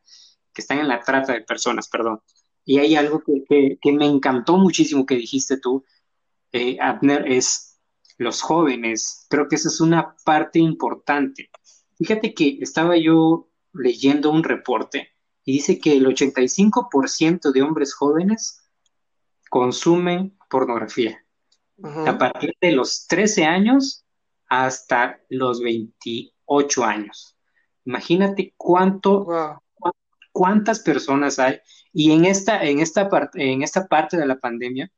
que 0.54 0.62
están 0.62 0.80
en 0.80 0.88
la 0.88 1.00
trata 1.00 1.34
de 1.34 1.42
personas, 1.42 1.88
perdón. 1.88 2.22
Y 2.66 2.80
hay 2.80 2.96
algo 2.96 3.24
que, 3.24 3.78
me 3.94 4.06
encantó 4.06 4.58
muchísimo 4.58 5.06
que 5.06 5.16
dijiste 5.16 5.58
tú, 5.58 5.86
eh, 6.52 6.78
Abner, 6.82 7.32
es 7.32 7.80
los 8.18 8.42
jóvenes. 8.42 9.26
Creo 9.30 9.48
que 9.48 9.56
esa 9.56 9.70
es 9.70 9.80
una 9.80 10.16
parte 10.26 10.60
importante. 10.60 11.50
Fíjate 11.98 12.34
que 12.34 12.58
estaba 12.62 12.98
yo 12.98 13.50
leyendo 13.74 14.32
un 14.32 14.44
reporte 14.44 15.17
y 15.48 15.54
dice 15.54 15.80
que 15.80 15.96
el 15.96 16.06
85% 16.06 17.54
de 17.54 17.62
hombres 17.62 17.96
jóvenes 17.96 18.62
consumen 19.50 20.38
pornografía. 20.50 21.24
A 22.06 22.18
partir 22.18 22.56
de 22.60 22.74
los 22.74 23.08
13 23.08 23.46
años 23.46 24.04
hasta 24.50 25.22
los 25.30 25.62
28 25.62 26.38
ocho 26.48 26.84
años. 26.84 27.38
Imagínate 27.86 28.54
cuánto, 28.58 29.28
cuántas 30.32 30.80
personas 30.80 31.38
hay. 31.38 31.60
Y 31.94 32.12
en 32.12 32.26
esta, 32.26 32.64
en, 32.64 32.80
esta 32.80 33.08
en 33.36 33.62
esta 33.62 33.88
parte 33.88 34.18
de 34.18 34.26
la 34.26 34.40
pandemia 34.40 34.92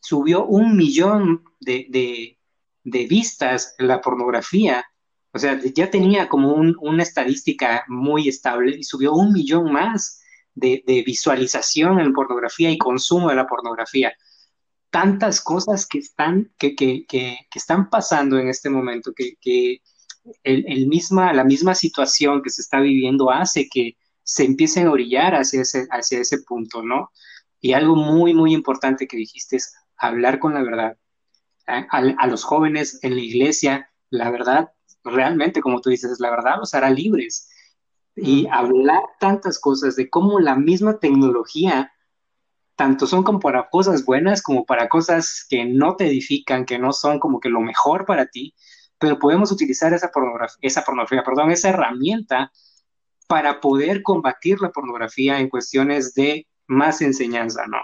subió 0.00 0.44
un 0.44 0.76
millón 0.76 1.44
de, 1.60 2.36
vistas 2.84 3.76
la 3.78 4.00
pornografía. 4.00 4.84
O 5.32 5.38
sea, 5.38 5.60
ya 5.74 5.90
tenía 5.90 6.28
como 6.28 6.54
una 6.54 7.02
estadística 7.02 7.84
muy 7.88 8.28
estable 8.28 8.76
y 8.76 8.82
subió 8.82 9.12
un 9.12 9.32
millón 9.32 9.72
más 9.72 10.20
de, 10.54 10.82
visualización 11.06 12.00
en 12.00 12.12
pornografía 12.12 12.70
y 12.70 12.78
consumo 12.78 13.28
de 13.28 13.36
la 13.36 13.46
pornografía 13.46 14.12
tantas 14.90 15.40
cosas 15.40 15.86
que 15.86 15.98
están, 15.98 16.50
que, 16.58 16.74
que, 16.74 17.04
que, 17.06 17.38
están 17.54 17.90
pasando 17.90 18.38
en 18.38 18.48
este 18.48 18.70
momento, 18.70 19.12
que, 19.14 19.82
el, 20.42 20.86
misma, 20.86 21.32
la 21.32 21.44
misma 21.44 21.74
situación 21.74 22.42
que 22.42 22.50
se 22.50 22.62
está 22.62 22.80
viviendo 22.80 23.30
hace 23.30 23.68
que 23.68 23.96
se 24.22 24.44
empiecen 24.44 24.86
a 24.86 24.92
orillar 24.92 25.34
hacia 25.34 25.62
ese, 25.62 25.86
hacia 25.90 26.20
ese 26.20 26.42
punto, 26.42 26.82
¿no? 26.82 27.10
Y 27.60 27.72
algo 27.72 27.96
muy, 27.96 28.34
muy 28.34 28.52
importante 28.52 29.06
que 29.06 29.16
dijiste 29.16 29.56
es 29.56 29.74
hablar 29.96 30.38
con 30.38 30.54
la 30.54 30.62
verdad. 30.62 30.96
¿eh? 31.66 31.86
A, 31.90 32.26
los 32.26 32.44
jóvenes 32.44 32.98
en 33.02 33.14
la 33.14 33.22
iglesia, 33.22 33.90
la 34.10 34.30
verdad, 34.30 34.72
realmente, 35.04 35.60
como 35.60 35.80
tú 35.80 35.90
dices, 35.90 36.20
la 36.20 36.30
verdad 36.30 36.56
los 36.58 36.74
hará 36.74 36.90
libres. 36.90 37.48
Y 38.16 38.48
hablar 38.48 39.02
tantas 39.20 39.60
cosas 39.60 39.94
de 39.96 40.10
cómo 40.10 40.40
la 40.40 40.56
misma 40.56 40.98
tecnología, 40.98 41.92
tanto 42.74 43.06
son 43.06 43.22
como 43.22 43.40
para 43.40 43.68
cosas 43.70 44.04
buenas 44.04 44.42
como 44.42 44.64
para 44.64 44.88
cosas 44.88 45.46
que 45.48 45.64
no 45.64 45.96
te 45.96 46.06
edifican, 46.06 46.64
que 46.64 46.78
no 46.78 46.92
son 46.92 47.18
como 47.18 47.40
que 47.40 47.48
lo 47.48 47.60
mejor 47.60 48.06
para 48.06 48.26
ti, 48.26 48.54
pero 48.98 49.18
podemos 49.18 49.52
utilizar 49.52 49.92
esa 49.92 50.10
pornografía, 50.10 50.58
esa 50.62 50.84
pornografía, 50.84 51.22
perdón, 51.22 51.50
esa 51.50 51.70
herramienta 51.70 52.52
para 53.28 53.60
poder 53.60 54.02
combatir 54.02 54.60
la 54.60 54.70
pornografía 54.70 55.38
en 55.38 55.48
cuestiones 55.48 56.14
de 56.14 56.46
más 56.66 57.00
enseñanza, 57.02 57.66
¿no? 57.66 57.78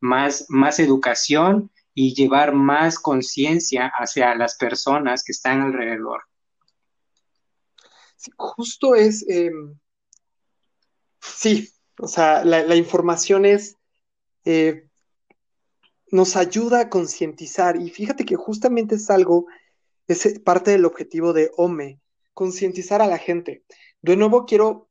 Más, 0.00 0.46
más 0.48 0.78
educación 0.78 1.70
y 1.94 2.14
llevar 2.14 2.52
más 2.52 2.98
conciencia 2.98 3.90
hacia 3.98 4.34
las 4.34 4.56
personas 4.56 5.24
que 5.24 5.32
están 5.32 5.62
alrededor. 5.62 6.27
Sí, 8.18 8.30
justo 8.36 8.94
es, 8.94 9.24
em, 9.28 9.78
sí, 11.20 11.70
o 11.98 12.08
sea, 12.08 12.44
la, 12.44 12.76
información 12.76 13.46
es, 13.46 13.76
eh, 14.44 14.88
nos 16.10 16.36
ayuda 16.36 16.80
a 16.80 16.90
concientizar 16.90 17.76
y 17.76 17.90
fíjate 17.90 18.24
que 18.24 18.36
justamente 18.36 18.96
es 18.96 19.08
algo 19.10 19.46
es 20.08 20.40
parte 20.40 20.70
del 20.72 20.86
objetivo 20.86 21.32
de 21.32 21.52
OME, 21.56 22.00
concientizar 22.32 23.02
a 23.02 23.06
la 23.06 23.18
gente. 23.18 23.62
De 24.00 24.16
nuevo, 24.16 24.46
quiero, 24.46 24.88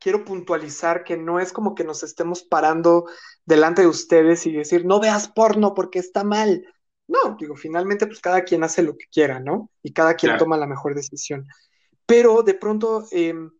quiero 0.00 0.24
puntualizar 0.24 1.04
que 1.04 1.16
no 1.16 1.38
es 1.38 1.52
como 1.52 1.74
que 1.74 1.84
nos 1.84 2.02
estemos 2.02 2.42
parando 2.42 3.06
delante 3.46 3.82
de 3.82 3.88
ustedes 3.88 4.44
y 4.46 4.52
decir, 4.52 4.84
no 4.84 5.00
veas 5.00 5.28
porno 5.28 5.72
porque 5.74 6.00
está 6.00 6.24
mal. 6.24 6.66
No, 7.06 7.36
digo, 7.38 7.54
finalmente, 7.54 8.06
pues 8.06 8.20
cada 8.20 8.42
quien 8.42 8.64
hace 8.64 8.82
lo 8.82 8.96
que 8.96 9.06
quiera, 9.12 9.38
¿no? 9.38 9.70
Y 9.82 9.92
cada 9.92 10.14
quien 10.14 10.36
toma 10.36 10.56
la 10.56 10.66
mejor 10.66 10.94
decisión. 10.94 11.46
Pero 12.06 12.42
de 12.42 12.54
pronto, 12.54 13.06
em, 13.10 13.50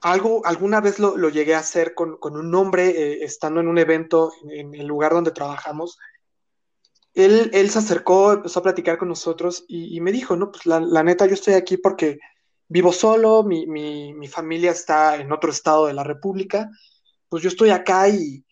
algo, 0.00 0.44
alguna 0.46 0.80
vez 0.80 0.98
lo, 0.98 1.28
llegué 1.28 1.54
a 1.54 1.60
hacer 1.60 1.94
con, 1.94 2.18
un 2.22 2.54
hombre, 2.54 2.88
eh, 2.90 3.24
estando 3.24 3.60
en 3.60 3.68
un 3.68 3.78
evento 3.78 4.32
en, 4.48 4.74
el 4.74 4.86
lugar 4.86 5.12
donde 5.12 5.32
trabajamos, 5.32 5.98
él, 7.14 7.70
se 7.70 7.78
acercó, 7.78 8.34
empezó 8.34 8.60
a 8.60 8.62
platicar 8.62 8.98
con 8.98 9.08
nosotros 9.08 9.64
y, 9.68 10.00
me 10.00 10.12
dijo, 10.12 10.36
no, 10.36 10.50
pues 10.50 10.66
la, 10.66 11.02
neta, 11.02 11.26
yo 11.26 11.32
estoy 11.32 11.54
aquí 11.54 11.78
porque 11.78 12.18
vivo 12.68 12.92
solo, 12.92 13.42
mi, 13.42 14.28
familia 14.28 14.70
está 14.70 15.16
en 15.16 15.32
otro 15.32 15.50
estado 15.50 15.86
de 15.86 15.94
la 15.94 16.04
República, 16.04 16.70
pues 17.28 17.42
yo 17.42 17.48
estoy 17.48 17.70
acá 17.70 18.08
y, 18.08 18.44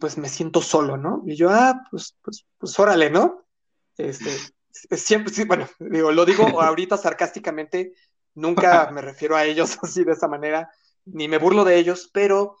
pues 0.00 0.18
me 0.18 0.28
siento 0.28 0.60
solo, 0.60 0.96
¿no? 0.96 1.22
Y 1.24 1.36
yo, 1.36 1.50
ah, 1.50 1.80
pues, 1.90 2.16
pues, 2.20 2.44
pues 2.58 2.78
órale, 2.80 3.10
¿no? 3.10 3.46
Este, 3.96 4.30
siempre, 4.96 5.32
sí, 5.32 5.44
bueno, 5.44 5.68
digo, 5.78 6.10
lo 6.10 6.24
digo 6.24 6.44
ahorita 6.60 6.96
sarcásticamente, 6.96 7.94
nunca 8.34 8.90
me 8.92 9.00
refiero 9.00 9.36
a 9.36 9.44
ellos 9.44 9.78
así 9.82 10.04
de 10.04 10.12
esa 10.12 10.28
manera, 10.28 10.70
ni 11.04 11.28
me 11.28 11.38
burlo 11.38 11.64
de 11.64 11.76
ellos, 11.76 12.10
pero 12.12 12.56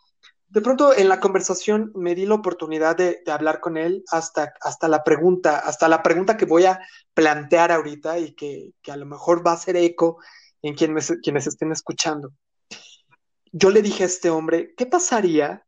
de 0.48 0.60
pronto 0.60 0.94
en 0.96 1.08
la 1.08 1.20
conversación 1.20 1.90
me 1.94 2.14
di 2.14 2.26
la 2.26 2.34
oportunidad 2.34 2.96
de, 2.96 3.22
hablar 3.26 3.60
con 3.60 3.76
él 3.76 4.04
hasta, 4.10 4.54
hasta 4.60 4.88
la 4.88 5.02
pregunta, 5.02 5.58
hasta 5.58 5.88
la 5.88 6.02
pregunta 6.02 6.36
que 6.36 6.44
voy 6.44 6.66
a 6.66 6.80
plantear 7.12 7.72
ahorita 7.72 8.18
y 8.18 8.34
que, 8.34 8.72
a 8.88 8.96
lo 8.96 9.06
mejor 9.06 9.44
va 9.46 9.52
a 9.52 9.54
hacer 9.54 9.76
eco 9.76 10.18
en 10.62 10.74
quienes, 10.74 11.12
quienes 11.22 11.46
estén 11.46 11.72
escuchando. 11.72 12.32
Yo 13.50 13.70
le 13.70 13.82
dije 13.82 14.04
a 14.04 14.06
este 14.06 14.30
hombre, 14.30 14.74
¿qué 14.76 14.86
pasaría 14.86 15.66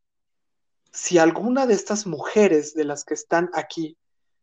si 0.93 1.19
alguna 1.19 1.67
de 1.67 1.75
estas 1.75 2.07
mujeres 2.07 2.75
de 2.75 2.85
las 2.85 3.05
que 3.05 3.15
están 3.15 3.51
aquí 3.53 3.99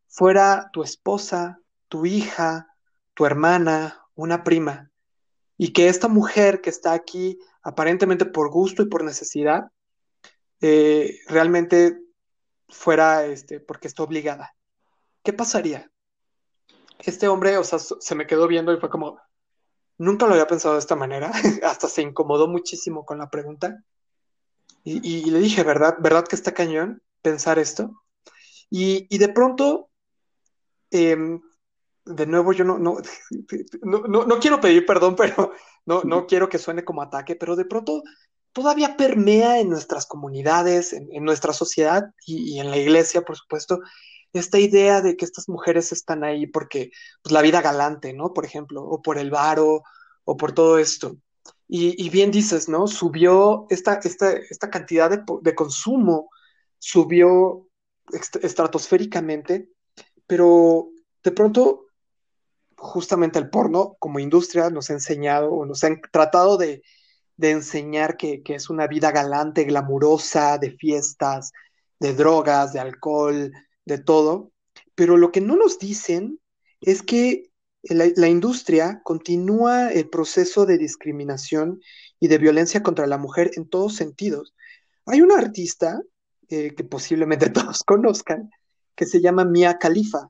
fuera 0.07 0.69
tu 0.71 0.83
esposa, 0.83 1.59
tu 1.87 2.05
hija, 2.05 2.67
tu 3.15 3.25
hermana, 3.25 4.05
una 4.13 4.43
prima, 4.43 4.91
y 5.63 5.71
que 5.71 5.87
esta 5.87 6.09
mujer 6.09 6.59
que 6.59 6.69
está 6.69 6.91
aquí 6.91 7.39
aparentemente 7.61 8.25
por 8.25 8.51
gusto 8.51 8.83
y 8.83 8.87
por 8.87 9.05
necesidad, 9.05 9.71
eh, 10.59 11.19
realmente 11.29 12.01
fuera 12.67 13.25
este, 13.27 13.61
porque 13.61 13.87
está 13.87 14.03
obligada. 14.03 14.57
¿Qué 15.23 15.31
pasaría? 15.31 15.89
Este 16.99 17.29
hombre, 17.29 17.57
o 17.57 17.63
sea, 17.63 17.79
se 17.79 18.13
me 18.13 18.27
quedó 18.27 18.45
viendo 18.45 18.73
y 18.73 18.77
fue 18.81 18.89
como, 18.89 19.21
nunca 19.97 20.25
lo 20.25 20.33
había 20.33 20.47
pensado 20.47 20.73
de 20.73 20.81
esta 20.81 20.97
manera, 20.97 21.31
hasta 21.63 21.87
se 21.87 22.01
incomodó 22.01 22.49
muchísimo 22.49 23.05
con 23.05 23.19
la 23.19 23.29
pregunta. 23.29 23.85
Y, 24.83 25.31
le 25.31 25.39
dije, 25.39 25.63
¿verdad? 25.63 25.95
¿Verdad 26.01 26.27
que 26.27 26.35
está 26.35 26.53
cañón 26.53 27.01
pensar 27.21 27.57
esto? 27.57 28.03
Y, 28.69 29.17
de 29.17 29.29
pronto, 29.29 29.89
em, 30.91 31.39
de 32.05 32.25
nuevo, 32.25 32.53
yo 32.53 32.63
no, 32.65 32.77
no, 32.79 32.97
no, 33.83 34.25
no, 34.25 34.39
quiero 34.39 34.59
pedir 34.59 34.85
perdón, 34.85 35.15
pero 35.15 35.53
no, 35.85 36.03
no 36.03 36.27
quiero 36.27 36.49
que 36.49 36.57
suene 36.57 36.83
como 36.83 37.01
ataque, 37.01 37.35
pero 37.35 37.55
de 37.55 37.65
pronto 37.65 38.03
todavía 38.53 38.95
permea 38.95 39.59
en 39.59 39.69
nuestras 39.69 40.05
comunidades, 40.05 40.93
en, 40.93 41.23
nuestra 41.23 41.53
sociedad 41.53 42.11
y, 42.25 42.59
en 42.59 42.69
la 42.69 42.77
iglesia, 42.77 43.23
por 43.23 43.35
supuesto, 43.35 43.79
esta 44.31 44.59
idea 44.59 45.01
de 45.01 45.17
que 45.17 45.25
estas 45.25 45.49
mujeres 45.49 45.91
están 45.91 46.23
ahí 46.23 46.47
porque 46.47 46.91
pues, 47.21 47.33
la 47.33 47.41
vida 47.41 47.61
galante, 47.61 48.13
¿no? 48.13 48.33
Por 48.33 48.45
ejemplo, 48.45 48.83
o 48.83 49.01
por 49.01 49.17
el 49.17 49.31
varo, 49.31 49.83
o 50.23 50.37
por 50.37 50.53
todo 50.53 50.77
esto. 50.77 51.17
Y, 51.67 52.09
bien 52.11 52.29
dices, 52.29 52.69
¿no? 52.69 52.87
Subió 52.87 53.65
esta, 53.69 53.95
esta, 54.03 54.31
esta 54.31 54.69
cantidad 54.69 55.09
de, 55.09 55.55
consumo, 55.55 56.29
subió 56.77 57.67
estratosféricamente, 58.41 59.69
pero 60.27 60.89
de 61.23 61.31
pronto, 61.31 61.82
justamente 62.77 63.39
el 63.39 63.49
porno 63.49 63.95
como 63.99 64.19
industria 64.19 64.69
nos 64.69 64.89
ha 64.89 64.93
enseñado 64.93 65.51
o 65.51 65.65
nos 65.65 65.83
han 65.83 66.01
tratado 66.11 66.57
de, 66.57 66.83
enseñar 67.37 68.15
que, 68.15 68.41
que, 68.41 68.55
es 68.55 68.69
una 68.69 68.87
vida 68.87 69.11
galante, 69.11 69.65
glamurosa, 69.65 70.57
de 70.57 70.71
fiestas, 70.71 71.51
de 71.99 72.13
drogas, 72.13 72.73
de 72.73 72.79
alcohol, 72.79 73.51
de 73.85 73.97
todo. 73.97 74.51
Pero 74.95 75.17
lo 75.17 75.31
que 75.31 75.41
no 75.41 75.55
nos 75.55 75.77
dicen 75.79 76.39
es 76.81 77.01
que 77.01 77.51
la, 77.83 78.27
industria 78.27 79.01
continúa 79.03 79.91
el 79.91 80.09
proceso 80.09 80.65
de 80.65 80.77
discriminación 80.77 81.81
y 82.19 82.29
de 82.29 82.37
violencia 82.37 82.81
contra 82.81 83.07
la 83.07 83.17
mujer 83.17 83.51
en 83.55 83.67
todos 83.67 83.95
sentidos. 83.95 84.53
Hay 85.05 85.21
una 85.21 85.37
artista 85.37 86.01
eh, 86.47 86.73
que 86.75 86.83
posiblemente 86.83 87.49
todos 87.49 87.83
conozcan, 87.83 88.49
que 88.95 89.05
se 89.05 89.21
llama 89.21 89.43
Mia 89.43 89.77
Khalifa. 89.77 90.29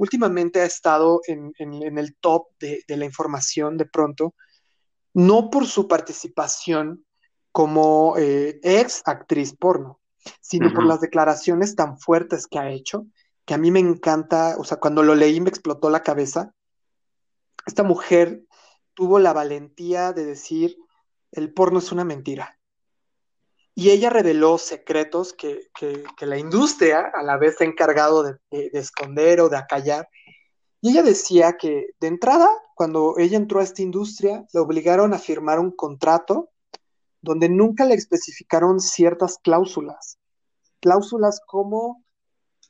Últimamente 0.00 0.62
ha 0.62 0.64
estado 0.64 1.20
en, 1.26 1.52
el 1.58 2.16
top 2.16 2.46
de, 2.58 2.82
la 2.88 3.04
información 3.04 3.76
de 3.76 3.84
pronto, 3.84 4.34
no 5.12 5.50
por 5.50 5.66
su 5.66 5.88
participación 5.88 7.04
como 7.52 8.14
eh, 8.16 8.58
ex 8.62 9.02
actriz 9.04 9.54
porno, 9.54 10.00
sino 10.40 10.72
por 10.72 10.86
las 10.86 11.02
declaraciones 11.02 11.76
tan 11.76 11.98
fuertes 11.98 12.46
que 12.46 12.58
ha 12.58 12.70
hecho, 12.70 13.08
que 13.44 13.52
a 13.52 13.58
mí 13.58 13.70
me 13.70 13.80
encanta, 13.80 14.56
o 14.58 14.64
sea, 14.64 14.78
cuando 14.78 15.02
lo 15.02 15.14
leí 15.14 15.38
me 15.38 15.50
explotó 15.50 15.90
la 15.90 16.02
cabeza, 16.02 16.54
esta 17.66 17.82
mujer 17.82 18.42
tuvo 18.94 19.18
la 19.18 19.34
valentía 19.34 20.14
de 20.14 20.24
decir, 20.24 20.78
el 21.30 21.52
porno 21.52 21.78
es 21.78 21.92
una 21.92 22.04
mentira. 22.04 22.58
Y 23.74 23.90
ella 23.90 24.10
reveló 24.10 24.58
secretos 24.58 25.32
que, 25.32 25.70
la 26.20 26.38
industria 26.38 27.10
a 27.14 27.22
la 27.22 27.36
vez 27.36 27.56
se 27.56 27.64
ha 27.64 27.66
encargado 27.66 28.22
de, 28.22 28.38
esconder 28.72 29.40
o 29.40 29.48
de 29.48 29.56
acallar. 29.56 30.08
Y 30.80 30.90
ella 30.90 31.02
decía 31.02 31.56
que 31.58 31.90
de 32.00 32.06
entrada, 32.08 32.48
cuando 32.74 33.16
ella 33.18 33.36
entró 33.36 33.60
a 33.60 33.64
esta 33.64 33.82
industria, 33.82 34.46
le 34.52 34.60
obligaron 34.60 35.14
a 35.14 35.18
firmar 35.18 35.60
un 35.60 35.70
contrato 35.70 36.50
donde 37.20 37.48
nunca 37.48 37.84
le 37.84 37.94
especificaron 37.94 38.80
ciertas 38.80 39.38
cláusulas. 39.38 40.18
Cláusulas 40.80 41.40
como 41.46 42.02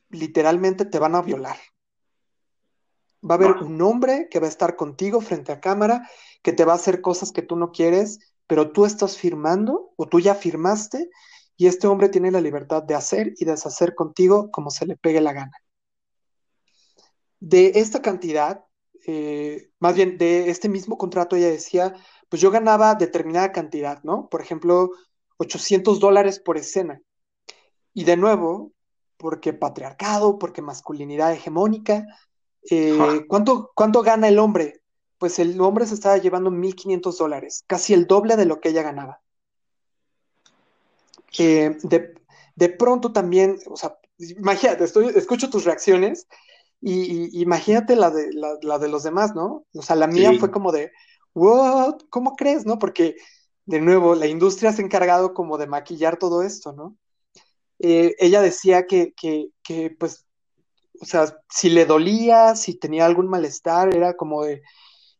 literalmente 0.09 0.85
te 0.85 0.99
van 0.99 1.15
a 1.15 1.21
violar. 1.21 1.57
Va 3.23 3.35
a 3.35 3.37
haber 3.37 3.51
un 3.63 3.81
hombre 3.81 4.27
que 4.29 4.39
va 4.39 4.47
a 4.47 4.49
estar 4.49 4.75
contigo 4.75 5.21
frente 5.21 5.51
a 5.51 5.61
cámara, 5.61 6.09
que 6.41 6.53
te 6.53 6.65
va 6.65 6.73
a 6.73 6.75
hacer 6.75 7.01
cosas 7.01 7.31
que 7.31 7.43
tú 7.43 7.55
no 7.55 7.71
quieres, 7.71 8.19
pero 8.51 8.73
tú 8.73 8.83
estás 8.83 9.17
firmando 9.17 9.93
o 9.95 10.07
tú 10.07 10.19
ya 10.19 10.35
firmaste 10.35 11.09
y 11.55 11.67
este 11.67 11.87
hombre 11.87 12.09
tiene 12.09 12.31
la 12.31 12.41
libertad 12.41 12.83
de 12.83 12.95
hacer 12.95 13.31
y 13.37 13.45
deshacer 13.45 13.95
contigo 13.95 14.51
como 14.51 14.71
se 14.71 14.85
le 14.85 14.97
pegue 14.97 15.21
la 15.21 15.31
gana. 15.31 15.53
De 17.39 17.71
esta 17.75 18.01
cantidad, 18.01 18.65
eh, 19.07 19.69
más 19.79 19.95
bien 19.95 20.17
de 20.17 20.49
este 20.49 20.67
mismo 20.67 20.97
contrato, 20.97 21.37
ella 21.37 21.47
decía, 21.47 21.95
pues 22.27 22.41
yo 22.41 22.51
ganaba 22.51 22.95
determinada 22.95 23.53
cantidad, 23.53 24.03
¿no? 24.03 24.27
Por 24.27 24.41
ejemplo, 24.41 24.89
800 25.37 26.01
dólares 26.01 26.41
por 26.41 26.57
escena. 26.57 27.01
Y 27.93 28.03
de 28.03 28.17
nuevo, 28.17 28.73
porque 29.15 29.53
patriarcado, 29.53 30.37
porque 30.37 30.61
masculinidad 30.61 31.31
hegemónica, 31.31 32.05
eh, 32.69 33.25
¿cuánto, 33.29 33.71
¿Cuánto 33.73 34.01
gana 34.01 34.27
el 34.27 34.39
hombre? 34.39 34.80
Pues 35.21 35.37
el 35.37 35.61
hombre 35.61 35.85
se 35.85 35.93
estaba 35.93 36.17
llevando 36.17 36.49
1.500 36.49 37.15
dólares, 37.19 37.63
casi 37.67 37.93
el 37.93 38.07
doble 38.07 38.37
de 38.37 38.45
lo 38.45 38.59
que 38.59 38.69
ella 38.69 38.81
ganaba. 38.81 39.21
Eh, 41.37 41.77
de, 41.83 42.69
pronto 42.69 43.11
también, 43.13 43.59
o 43.67 43.77
sea, 43.77 43.99
imagínate, 44.17 44.83
estoy, 44.83 45.09
escucho 45.15 45.51
tus 45.51 45.63
reacciones 45.63 46.25
y, 46.81 47.39
imagínate 47.39 47.95
la 47.95 48.09
de, 48.09 48.31
la, 48.33 48.79
de 48.79 48.87
los 48.87 49.03
demás, 49.03 49.35
¿no? 49.35 49.63
O 49.75 49.83
sea, 49.83 49.95
la 49.95 50.07
mía 50.07 50.31
fue 50.39 50.49
como 50.49 50.71
de, 50.71 50.91
¿what? 51.35 51.99
¿Cómo 52.09 52.35
crees, 52.35 52.65
no? 52.65 52.79
Porque, 52.79 53.15
de 53.67 53.79
nuevo, 53.79 54.15
la 54.15 54.25
industria 54.25 54.73
se 54.73 54.81
ha 54.81 54.85
encargado 54.85 55.35
como 55.35 55.59
de 55.59 55.67
maquillar 55.67 56.17
todo 56.17 56.41
esto, 56.41 56.73
¿no? 56.73 56.97
Eh, 57.77 58.15
ella 58.17 58.41
decía 58.41 58.87
que, 58.87 59.13
que, 59.13 59.49
que, 59.61 59.91
pues, 59.91 60.25
o 60.99 61.05
sea, 61.05 61.37
si 61.47 61.69
le 61.69 61.85
dolía, 61.85 62.55
si 62.55 62.73
tenía 62.73 63.05
algún 63.05 63.27
malestar, 63.27 63.95
era 63.95 64.15
como 64.15 64.45
de, 64.45 64.63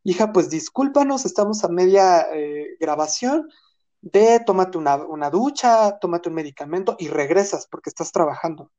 hija, 0.04 0.32
pues 0.34 0.50
discúlpanos, 0.50 1.26
estamos 1.26 1.64
a 1.64 1.70
media 1.70 2.28
eh, 2.34 2.78
grabación, 2.80 3.50
ve, 4.02 4.40
tómate 4.46 4.78
una, 4.78 4.96
una, 4.96 5.30
ducha, 5.30 6.00
tómate 6.00 6.30
un 6.30 6.36
medicamento 6.36 6.96
y 7.00 7.08
regresas 7.08 7.68
porque 7.68 7.90
estás 7.90 8.12
trabajando. 8.12 8.72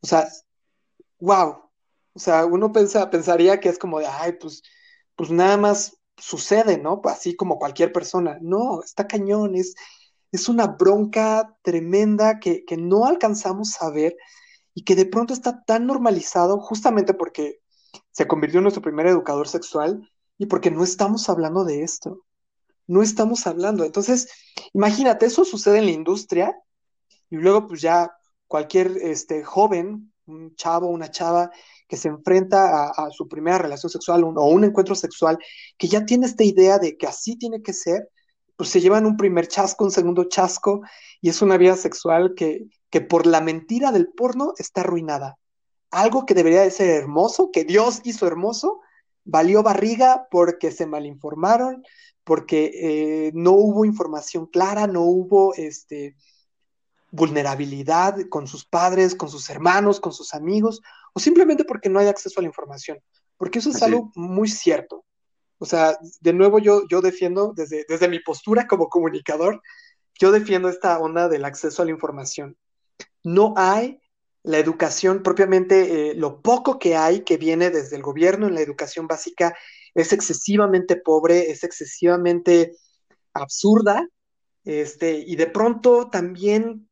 O 0.00 0.06
sea, 0.06 0.28
wow. 1.20 1.70
O 2.14 2.18
sea, 2.20 2.46
uno 2.46 2.72
pensa, 2.72 3.10
pensaría 3.10 3.60
que 3.60 3.68
es 3.68 3.78
como 3.78 4.00
de, 4.00 4.06
ay, 4.06 4.32
pues, 4.40 4.62
pues 5.16 5.30
nada 5.30 5.56
más 5.56 5.96
sucede, 6.16 6.78
¿no? 6.78 7.00
Así 7.04 7.36
como 7.36 7.58
cualquier 7.58 7.92
persona. 7.92 8.38
No, 8.40 8.82
está 8.82 9.06
cañón, 9.06 9.54
es, 9.54 9.74
una 10.48 10.66
bronca 10.66 11.56
tremenda 11.62 12.38
que, 12.38 12.64
que 12.64 12.76
no 12.76 13.06
alcanzamos 13.06 13.80
a 13.80 13.90
ver 13.90 14.16
y 14.74 14.84
que 14.84 14.94
de 14.94 15.06
pronto 15.06 15.32
está 15.34 15.64
tan 15.64 15.86
normalizado 15.86 16.60
justamente 16.60 17.14
porque 17.14 17.60
se 18.12 18.26
convirtió 18.28 18.58
en 18.58 18.64
nuestro 18.64 18.82
primer 18.82 19.06
educador 19.06 19.48
sexual 19.48 20.08
y 20.38 20.46
porque 20.46 20.70
no 20.70 20.84
estamos 20.84 21.28
hablando 21.28 21.64
de 21.64 21.82
esto. 21.82 22.24
No 22.86 23.02
estamos 23.02 23.46
hablando. 23.46 23.84
Entonces, 23.84 24.28
imagínate, 24.72 25.26
eso 25.26 25.44
sucede 25.44 25.78
en 25.78 25.86
la 25.86 25.90
industria 25.90 26.56
y 27.28 27.36
luego 27.36 27.66
pues 27.66 27.82
ya 27.82 28.10
cualquier 28.46 28.96
este, 29.02 29.44
joven, 29.44 30.12
un 30.26 30.54
chavo, 30.54 30.86
una 30.86 31.10
chava 31.10 31.50
que 31.86 31.96
se 31.96 32.08
enfrenta 32.08 32.90
a, 32.90 33.10
su 33.10 33.28
primera 33.28 33.58
relación 33.58 33.90
sexual 33.90 34.22
o 34.24 34.46
un 34.46 34.64
encuentro 34.64 34.94
sexual, 34.94 35.38
que 35.76 35.88
ya 35.88 36.04
tiene 36.04 36.26
esta 36.26 36.44
idea 36.44 36.78
de 36.78 36.96
que 36.96 37.06
así 37.06 37.36
tiene 37.36 37.62
que 37.62 37.72
ser, 37.72 38.10
pues 38.56 38.68
se 38.68 38.80
llevan 38.80 39.06
un 39.06 39.16
primer 39.16 39.48
chasco, 39.48 39.84
un 39.84 39.90
segundo 39.90 40.24
chasco, 40.24 40.82
y 41.22 41.30
es 41.30 41.40
una 41.40 41.56
vida 41.56 41.76
sexual 41.76 42.34
que, 42.34 42.66
que 42.90 43.00
por 43.00 43.26
la 43.26 43.40
mentira 43.40 43.90
del 43.90 44.08
porno 44.08 44.52
está 44.58 44.82
arruinada. 44.82 45.38
Algo 45.90 46.26
que 46.26 46.34
debería 46.34 46.60
de 46.60 46.70
ser 46.70 46.90
hermoso, 46.90 47.50
que 47.50 47.64
Dios 47.64 48.00
hizo 48.04 48.26
hermoso, 48.26 48.80
valió 49.28 49.62
barriga 49.62 50.26
porque 50.30 50.70
se 50.70 50.86
malinformaron, 50.86 51.84
porque 52.24 52.70
eh, 52.74 53.32
no 53.34 53.52
hubo 53.52 53.84
información 53.84 54.46
clara, 54.46 54.86
no 54.86 55.02
hubo 55.02 55.54
este, 55.54 56.16
vulnerabilidad 57.10 58.16
con 58.28 58.46
sus 58.46 58.64
padres, 58.64 59.14
con 59.14 59.28
sus 59.28 59.48
hermanos, 59.50 60.00
con 60.00 60.12
sus 60.12 60.34
amigos, 60.34 60.80
o 61.12 61.20
simplemente 61.20 61.64
porque 61.64 61.88
no 61.88 62.00
hay 62.00 62.08
acceso 62.08 62.40
a 62.40 62.42
la 62.42 62.48
información. 62.48 62.98
Porque 63.36 63.60
eso 63.60 63.70
es 63.70 63.82
algo 63.82 64.10
muy 64.16 64.48
cierto. 64.48 65.04
O 65.58 65.66
sea, 65.66 65.96
de 66.20 66.32
nuevo 66.32 66.58
yo, 66.58 66.82
yo 66.88 67.00
defiendo 67.00 67.52
desde, 67.54 67.84
desde 67.88 68.08
mi 68.08 68.18
postura 68.20 68.66
como 68.66 68.88
comunicador, 68.88 69.62
yo 70.18 70.32
defiendo 70.32 70.68
esta 70.68 70.98
onda 70.98 71.28
del 71.28 71.44
acceso 71.44 71.82
a 71.82 71.84
la 71.84 71.92
información 71.92 72.56
no 73.24 73.54
hay 73.56 74.00
la 74.42 74.58
educación 74.58 75.22
propiamente, 75.22 76.10
eh, 76.10 76.14
lo 76.14 76.40
poco 76.40 76.78
que 76.78 76.96
hay 76.96 77.22
que 77.22 77.36
viene 77.36 77.70
desde 77.70 77.96
el 77.96 78.02
gobierno 78.02 78.46
en 78.46 78.54
la 78.54 78.60
educación 78.60 79.06
básica 79.06 79.56
es 79.94 80.12
excesivamente 80.12 80.96
pobre, 80.96 81.50
es 81.50 81.64
excesivamente 81.64 82.76
absurda, 83.34 84.06
este, 84.64 85.18
y 85.26 85.36
de 85.36 85.46
pronto 85.46 86.08
también 86.10 86.88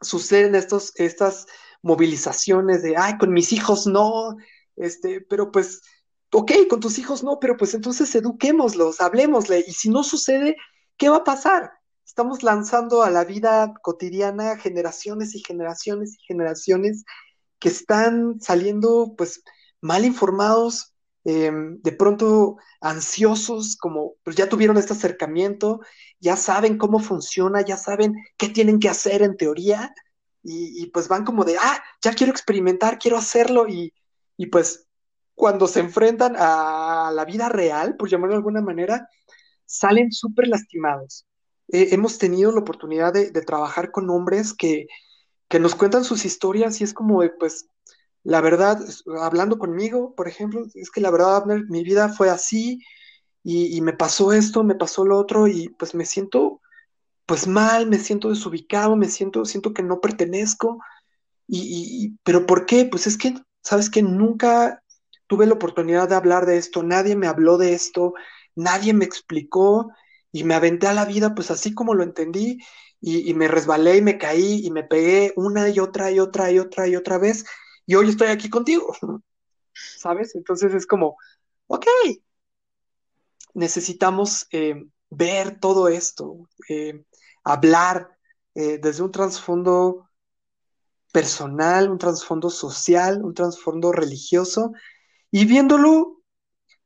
suceden 0.00 0.54
estos, 0.54 0.92
estas 0.96 1.46
movilizaciones 1.82 2.82
de, 2.82 2.96
ay, 2.96 3.18
con 3.18 3.32
mis 3.32 3.52
hijos 3.52 3.86
no, 3.86 4.36
este, 4.76 5.20
pero 5.20 5.52
pues, 5.52 5.82
ok, 6.30 6.52
con 6.68 6.80
tus 6.80 6.98
hijos 6.98 7.22
no, 7.22 7.38
pero 7.38 7.56
pues 7.56 7.74
entonces 7.74 8.14
eduquémoslos, 8.14 9.00
hablemosle, 9.00 9.64
y 9.66 9.72
si 9.72 9.90
no 9.90 10.02
sucede, 10.02 10.56
¿qué 10.96 11.08
va 11.08 11.18
a 11.18 11.24
pasar? 11.24 11.72
Estamos 12.12 12.42
lanzando 12.42 13.02
a 13.02 13.10
la 13.10 13.24
vida 13.24 13.72
cotidiana 13.80 14.58
generaciones 14.58 15.34
y 15.34 15.42
generaciones 15.42 16.14
y 16.14 16.22
generaciones 16.26 17.04
que 17.58 17.70
están 17.70 18.38
saliendo 18.38 19.14
pues 19.16 19.42
mal 19.80 20.04
informados, 20.04 20.94
em, 21.24 21.80
de 21.80 21.92
pronto 21.92 22.58
ansiosos, 22.82 23.78
como 23.78 24.16
pues 24.24 24.36
ya 24.36 24.46
tuvieron 24.46 24.76
este 24.76 24.92
acercamiento, 24.92 25.80
ya 26.20 26.36
saben 26.36 26.76
cómo 26.76 26.98
funciona, 26.98 27.62
ya 27.62 27.78
saben 27.78 28.14
qué 28.36 28.50
tienen 28.50 28.78
que 28.78 28.90
hacer 28.90 29.22
en 29.22 29.38
teoría, 29.38 29.94
y, 30.42 30.86
pues 30.92 31.08
van 31.08 31.24
como 31.24 31.44
de, 31.44 31.56
ah, 31.58 31.82
ya 32.02 32.12
quiero 32.14 32.32
experimentar, 32.32 32.98
quiero 32.98 33.16
hacerlo, 33.16 33.68
y, 33.68 33.94
y 34.36 34.46
pues 34.46 34.86
cuando 35.34 35.66
se 35.68 35.80
enfrentan 35.80 36.34
a 36.36 37.10
la 37.14 37.24
vida 37.24 37.48
real, 37.48 37.96
por 37.96 38.10
llamarlo 38.10 38.34
de 38.34 38.38
alguna 38.38 38.60
manera, 38.60 39.08
salen 39.64 40.12
súper 40.12 40.48
lastimados 40.48 41.26
hemos 41.72 42.18
tenido 42.18 42.52
la 42.52 42.60
oportunidad 42.60 43.12
de, 43.12 43.30
trabajar 43.42 43.90
con 43.90 44.10
hombres 44.10 44.54
que, 44.54 44.86
nos 45.60 45.74
cuentan 45.74 46.04
sus 46.04 46.24
historias 46.24 46.80
y 46.80 46.84
es 46.84 46.94
como, 46.94 47.22
pues, 47.38 47.66
la 48.22 48.40
verdad, 48.40 48.80
hablando 49.20 49.58
conmigo, 49.58 50.14
por 50.14 50.28
ejemplo, 50.28 50.64
es 50.74 50.90
que 50.90 51.00
la 51.00 51.10
verdad, 51.10 51.44
mi 51.68 51.82
vida 51.82 52.08
fue 52.08 52.30
así 52.30 52.80
y, 53.42 53.80
me 53.80 53.92
pasó 53.92 54.32
esto, 54.32 54.64
me 54.64 54.74
pasó 54.76 55.04
lo 55.04 55.18
otro 55.18 55.48
y 55.48 55.68
pues 55.70 55.94
me 55.94 56.06
siento 56.06 56.60
pues 57.26 57.46
mal, 57.46 57.86
me 57.86 57.98
siento 57.98 58.30
desubicado, 58.30 58.96
me 58.96 59.08
siento, 59.08 59.44
siento 59.44 59.72
que 59.72 59.82
no 59.82 60.00
pertenezco. 60.00 60.80
Y, 61.48 62.16
pero 62.24 62.46
¿por 62.46 62.66
qué? 62.66 62.84
Pues 62.84 63.06
es 63.06 63.16
que, 63.16 63.34
¿sabes 63.62 63.90
que 63.90 64.02
Nunca, 64.02 64.82
tuve 65.26 65.46
la 65.46 65.54
oportunidad 65.54 66.08
de 66.08 66.14
hablar 66.14 66.46
de 66.46 66.58
esto, 66.58 66.82
nadie 66.82 67.16
me 67.16 67.26
habló 67.26 67.56
de 67.56 67.72
esto, 67.72 68.14
nadie 68.54 68.92
me 68.92 69.04
explicó 69.04 69.90
y 70.32 70.44
me 70.44 70.54
aventé 70.54 70.88
a 70.88 70.94
la 70.94 71.04
vida 71.04 71.34
pues 71.34 71.50
así 71.50 71.74
como 71.74 71.94
lo 71.94 72.02
entendí 72.02 72.58
y, 73.00 73.34
me 73.34 73.48
resbalé 73.48 73.96
y 73.96 74.02
me 74.02 74.16
caí 74.16 74.64
y 74.64 74.70
me 74.70 74.84
pegué 74.84 75.32
una 75.36 75.68
y 75.68 75.80
otra 75.80 76.10
y 76.12 76.20
otra 76.20 76.52
y 76.52 76.58
otra 76.60 76.86
y 76.86 76.94
otra 76.96 77.18
vez 77.18 77.44
y 77.84 77.96
hoy 77.96 78.08
estoy 78.08 78.28
aquí 78.28 78.48
contigo, 78.48 78.94
¿sabes? 79.72 80.34
Entonces 80.36 80.72
es 80.72 80.86
como, 80.86 81.16
ok, 81.66 81.86
necesitamos 83.54 84.46
eh, 84.52 84.84
ver 85.10 85.58
todo 85.58 85.88
esto, 85.88 86.48
eh, 86.68 87.04
hablar 87.44 88.16
eh, 88.54 88.78
desde 88.78 89.02
un 89.02 89.10
trasfondo 89.10 90.08
personal, 91.12 91.90
un 91.90 91.98
trasfondo 91.98 92.50
social, 92.50 93.22
un 93.22 93.34
trasfondo 93.34 93.92
religioso, 93.92 94.72
y 95.30 95.44
viéndolo 95.44 96.22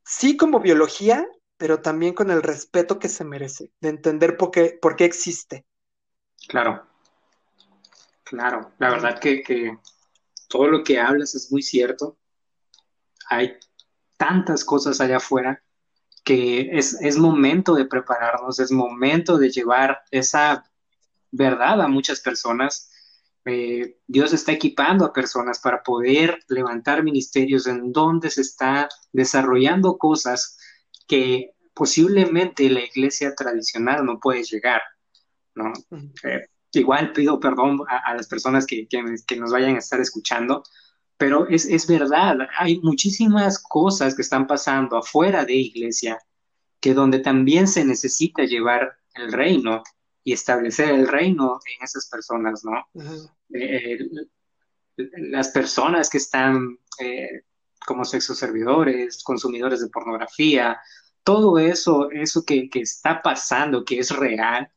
sí 0.03 0.35
como 0.35 0.59
biología, 0.59 1.25
pero 1.57 1.81
también 1.81 2.13
con 2.13 2.31
el 2.31 2.43
respeto 2.43 2.99
que 2.99 3.09
se 3.09 3.23
merece, 3.23 3.71
de 3.81 3.89
entender 3.89 4.37
por 4.37 4.51
qué, 4.51 4.77
por 4.79 4.95
qué 4.95 5.05
existe. 5.05 5.65
Claro, 6.47 6.87
claro, 8.23 8.71
la 8.77 8.91
verdad 8.91 9.19
que, 9.19 9.77
todo 10.47 10.67
lo 10.67 10.83
que 10.83 10.99
hablas 10.99 11.35
es 11.35 11.51
muy 11.51 11.61
cierto. 11.61 12.17
Hay 13.29 13.57
tantas 14.15 14.63
cosas 14.63 15.01
allá 15.01 15.17
afuera 15.17 15.61
que 16.23 16.77
es, 16.77 17.01
es 17.01 17.17
momento 17.17 17.73
de 17.75 17.85
prepararnos, 17.85 18.59
es 18.59 18.71
momento 18.71 19.37
de 19.37 19.49
llevar 19.49 20.03
esa 20.11 20.69
verdad 21.31 21.81
a 21.81 21.87
muchas 21.87 22.21
personas. 22.21 22.91
Eh, 23.45 23.99
Dios 24.07 24.31
está 24.33 24.53
equipando 24.53 25.05
a 25.05 25.13
personas 25.13 25.59
para 25.59 25.83
poder 25.83 26.39
levantar 26.47 27.03
ministerios 27.03 27.67
en 27.67 27.91
donde 27.91 28.29
se 28.29 28.41
está 28.41 28.87
desarrollando 29.11 29.97
cosas 29.97 30.57
que 31.07 31.51
posiblemente 31.73 32.69
la 32.69 32.81
iglesia 32.81 33.33
tradicional 33.35 34.05
no 34.05 34.19
puede 34.19 34.43
llegar, 34.43 34.81
¿no? 35.55 35.71
Eh, 36.23 36.47
igual 36.73 37.13
pido 37.13 37.39
perdón 37.39 37.79
a, 37.87 38.13
las 38.13 38.27
personas 38.27 38.65
que, 38.65 38.87
que, 38.87 39.35
nos 39.37 39.51
vayan 39.51 39.75
a 39.75 39.79
estar 39.79 39.99
escuchando, 39.99 40.63
pero 41.17 41.47
es, 41.47 41.65
es 41.65 41.87
verdad, 41.87 42.37
hay 42.57 42.79
muchísimas 42.81 43.61
cosas 43.61 44.15
que 44.15 44.21
están 44.21 44.47
pasando 44.47 44.97
afuera 44.97 45.45
de 45.45 45.55
iglesia 45.55 46.19
que 46.79 46.93
donde 46.93 47.19
también 47.19 47.67
se 47.67 47.83
necesita 47.83 48.43
llevar 48.43 48.97
el 49.15 49.31
reino 49.31 49.83
y 50.23 50.33
establecer 50.33 50.89
el 50.89 51.07
reino 51.07 51.59
en 51.65 51.83
esas 51.83 52.07
personas, 52.09 52.63
¿no? 52.63 52.85
Eh, 53.53 53.97
las 54.97 55.49
personas 55.49 56.09
que 56.09 56.17
están 56.17 56.77
eh, 56.99 57.43
como 57.87 58.03
sexos 58.03 58.37
servidores, 58.37 59.23
consumidores 59.23 59.79
de 59.79 59.87
pornografía, 59.87 60.77
todo 61.23 61.57
eso, 61.57 62.11
eso 62.11 62.43
que, 62.45 62.69
está 62.73 63.21
pasando, 63.21 63.85
que 63.85 63.99
es 63.99 64.11
real, 64.11 64.69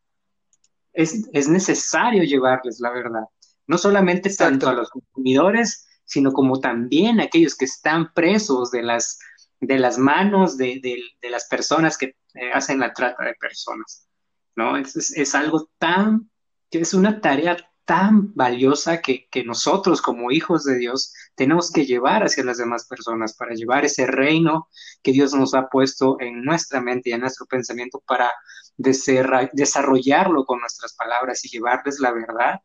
es, 0.92 1.48
necesario 1.48 2.22
llevarles 2.22 2.78
la 2.78 2.90
verdad. 2.90 3.24
No 3.66 3.78
solamente 3.78 4.32
tanto 4.34 4.68
a 4.68 4.74
los 4.74 4.90
consumidores, 4.90 5.88
sino 6.04 6.32
como 6.32 6.60
también 6.60 7.20
a 7.20 7.24
aquellos 7.24 7.56
que 7.56 7.64
están 7.64 8.12
presos 8.14 8.70
de 8.70 8.84
las, 8.84 9.18
de 9.60 9.78
las 9.78 9.98
manos 9.98 10.56
de, 10.56 10.80
las 11.22 11.48
personas 11.48 11.98
que 11.98 12.14
eh, 12.34 12.52
hacen 12.54 12.78
la 12.78 12.92
trata 12.92 13.24
de 13.24 13.34
personas. 13.34 14.06
¿no? 14.54 14.76
Es, 14.76 15.34
algo 15.34 15.68
tan, 15.78 16.30
que 16.70 16.78
es 16.80 16.94
una 16.94 17.20
tarea 17.20 17.56
tan 17.84 18.34
valiosa 18.34 19.00
que, 19.00 19.28
nosotros 19.44 20.00
como 20.00 20.30
hijos 20.30 20.64
de 20.64 20.78
Dios 20.78 21.12
tenemos 21.34 21.72
que 21.72 21.86
llevar 21.86 22.22
hacia 22.22 22.44
las 22.44 22.58
demás 22.58 22.86
personas, 22.86 23.34
para 23.36 23.54
llevar 23.54 23.84
ese 23.84 24.06
reino 24.06 24.68
que 25.02 25.12
Dios 25.12 25.34
nos 25.34 25.54
ha 25.54 25.68
puesto 25.68 26.16
en 26.20 26.44
nuestra 26.44 26.80
mente 26.80 27.10
y 27.10 27.12
en 27.14 27.20
nuestro 27.20 27.46
pensamiento 27.46 28.02
para 28.06 28.30
desarrollarlo 28.76 30.44
con 30.44 30.60
nuestras 30.60 30.94
palabras 30.94 31.44
y 31.44 31.48
llevarles 31.48 31.98
la 32.00 32.12
verdad 32.12 32.60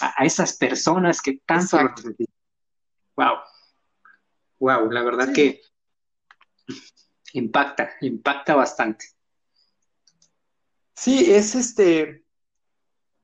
a, 0.00 0.24
esas 0.24 0.56
personas 0.56 1.20
que 1.20 1.40
tanto 1.44 1.78
Wow. 3.16 3.36
Wow, 4.58 4.90
la 4.90 5.02
verdad 5.02 5.32
que 5.32 5.60
impacta, 7.32 7.90
impacta 8.00 8.54
bastante. 8.54 9.06
Sí, 10.94 11.32
es 11.32 11.54
este, 11.54 12.24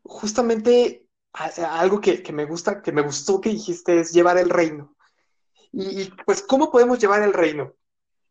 justamente 0.02 1.05
algo 1.36 2.00
que, 2.00 2.22
me 2.32 2.44
gusta, 2.44 2.82
que 2.82 2.92
me 2.92 3.02
gustó 3.02 3.40
que 3.40 3.50
dijiste 3.50 4.00
es 4.00 4.12
llevar 4.12 4.38
el 4.38 4.50
reino. 4.50 4.96
Y, 5.72 6.10
pues, 6.24 6.42
¿cómo 6.42 6.70
podemos 6.70 6.98
llevar 6.98 7.22
el 7.22 7.32
reino? 7.32 7.74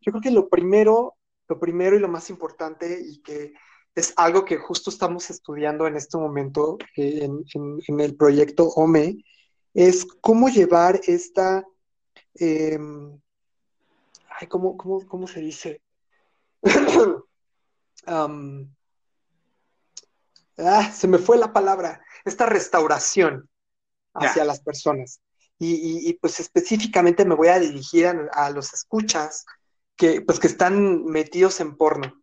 Yo 0.00 0.12
creo 0.12 0.20
que 0.20 0.30
lo 0.30 0.48
primero, 0.48 1.16
lo 1.48 1.58
primero 1.58 1.96
y 1.96 2.00
lo 2.00 2.08
más 2.08 2.30
importante, 2.30 3.00
y 3.00 3.22
que 3.22 3.54
es 3.94 4.12
algo 4.16 4.44
que 4.44 4.58
justo 4.58 4.90
estamos 4.90 5.30
estudiando 5.30 5.86
en 5.86 5.96
este 5.96 6.18
momento 6.18 6.78
eh, 6.96 7.28
en, 7.54 8.00
el 8.00 8.16
proyecto 8.16 8.64
OME, 8.68 9.24
es 9.72 10.04
cómo 10.20 10.48
llevar 10.48 11.00
esta, 11.06 11.64
em, 12.34 13.18
ay, 14.28 14.46
¿cómo, 14.48 14.76
cómo, 14.76 15.28
se 15.28 15.40
dice? 15.40 15.82
ah, 20.58 20.92
se 20.92 21.08
me 21.08 21.18
fue 21.18 21.38
la 21.38 21.52
palabra, 21.52 22.04
esta 22.24 22.46
restauración 22.46 23.48
hacia 24.14 24.44
las 24.44 24.60
personas. 24.60 25.20
Y, 25.58 26.12
pues 26.20 26.38
específicamente 26.38 27.24
me 27.24 27.34
voy 27.34 27.48
a 27.48 27.58
dirigir 27.58 28.06
a, 28.06 28.50
los 28.50 28.74
escuchas 28.74 29.46
que 29.96 30.20
pues 30.20 30.38
que 30.38 30.48
están 30.48 31.04
metidos 31.06 31.60
en 31.60 31.76
porno. 31.76 32.22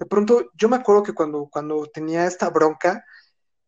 De 0.00 0.06
pronto, 0.06 0.50
yo 0.54 0.68
me 0.68 0.76
acuerdo 0.76 1.04
que 1.04 1.12
cuando, 1.12 1.48
cuando 1.48 1.86
tenía 1.86 2.26
esta 2.26 2.50
bronca, 2.50 3.04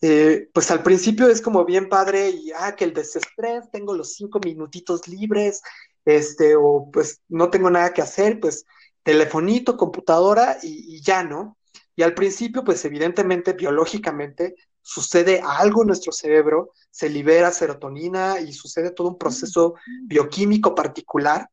eh, 0.00 0.50
pues 0.53 0.70
al 0.72 0.83
principio 0.83 1.29
es 1.29 1.40
como 1.40 1.64
bien 1.64 1.88
padre 1.88 2.31
y, 2.31 2.50
ah, 2.59 2.74
que 2.74 2.85
el 2.85 2.92
desestrés, 2.92 3.70
tengo 3.70 3.94
los 3.94 4.14
cinco 4.14 4.40
minutitos 4.44 5.07
libres, 5.07 5.62
este, 6.05 6.57
o 6.57 6.90
pues 6.92 7.22
no 7.29 7.50
tengo 7.50 7.70
nada 7.70 7.92
que 7.92 8.03
hacer, 8.03 8.40
pues 8.40 8.66
telefonito, 9.05 9.77
computadora 9.77 10.59
y 10.62 11.00
ya, 11.03 11.22
¿no? 11.22 11.57
Y 11.96 12.02
al 12.02 12.14
principio, 12.14 12.64
pues 12.64 12.85
evidentemente, 12.85 13.52
biológicamente, 13.52 14.57
sucede 14.83 15.40
algo 15.44 15.83
en 15.83 15.88
nuestro 15.88 16.12
cerebro, 16.12 16.72
se 16.90 17.09
libera 17.09 17.50
serotonina 17.52 18.40
y 18.40 18.52
sucede 18.52 18.90
todo 18.90 19.09
un 19.09 19.18
proceso 19.18 19.74
bioquímico 20.02 20.74
particular 20.74 21.48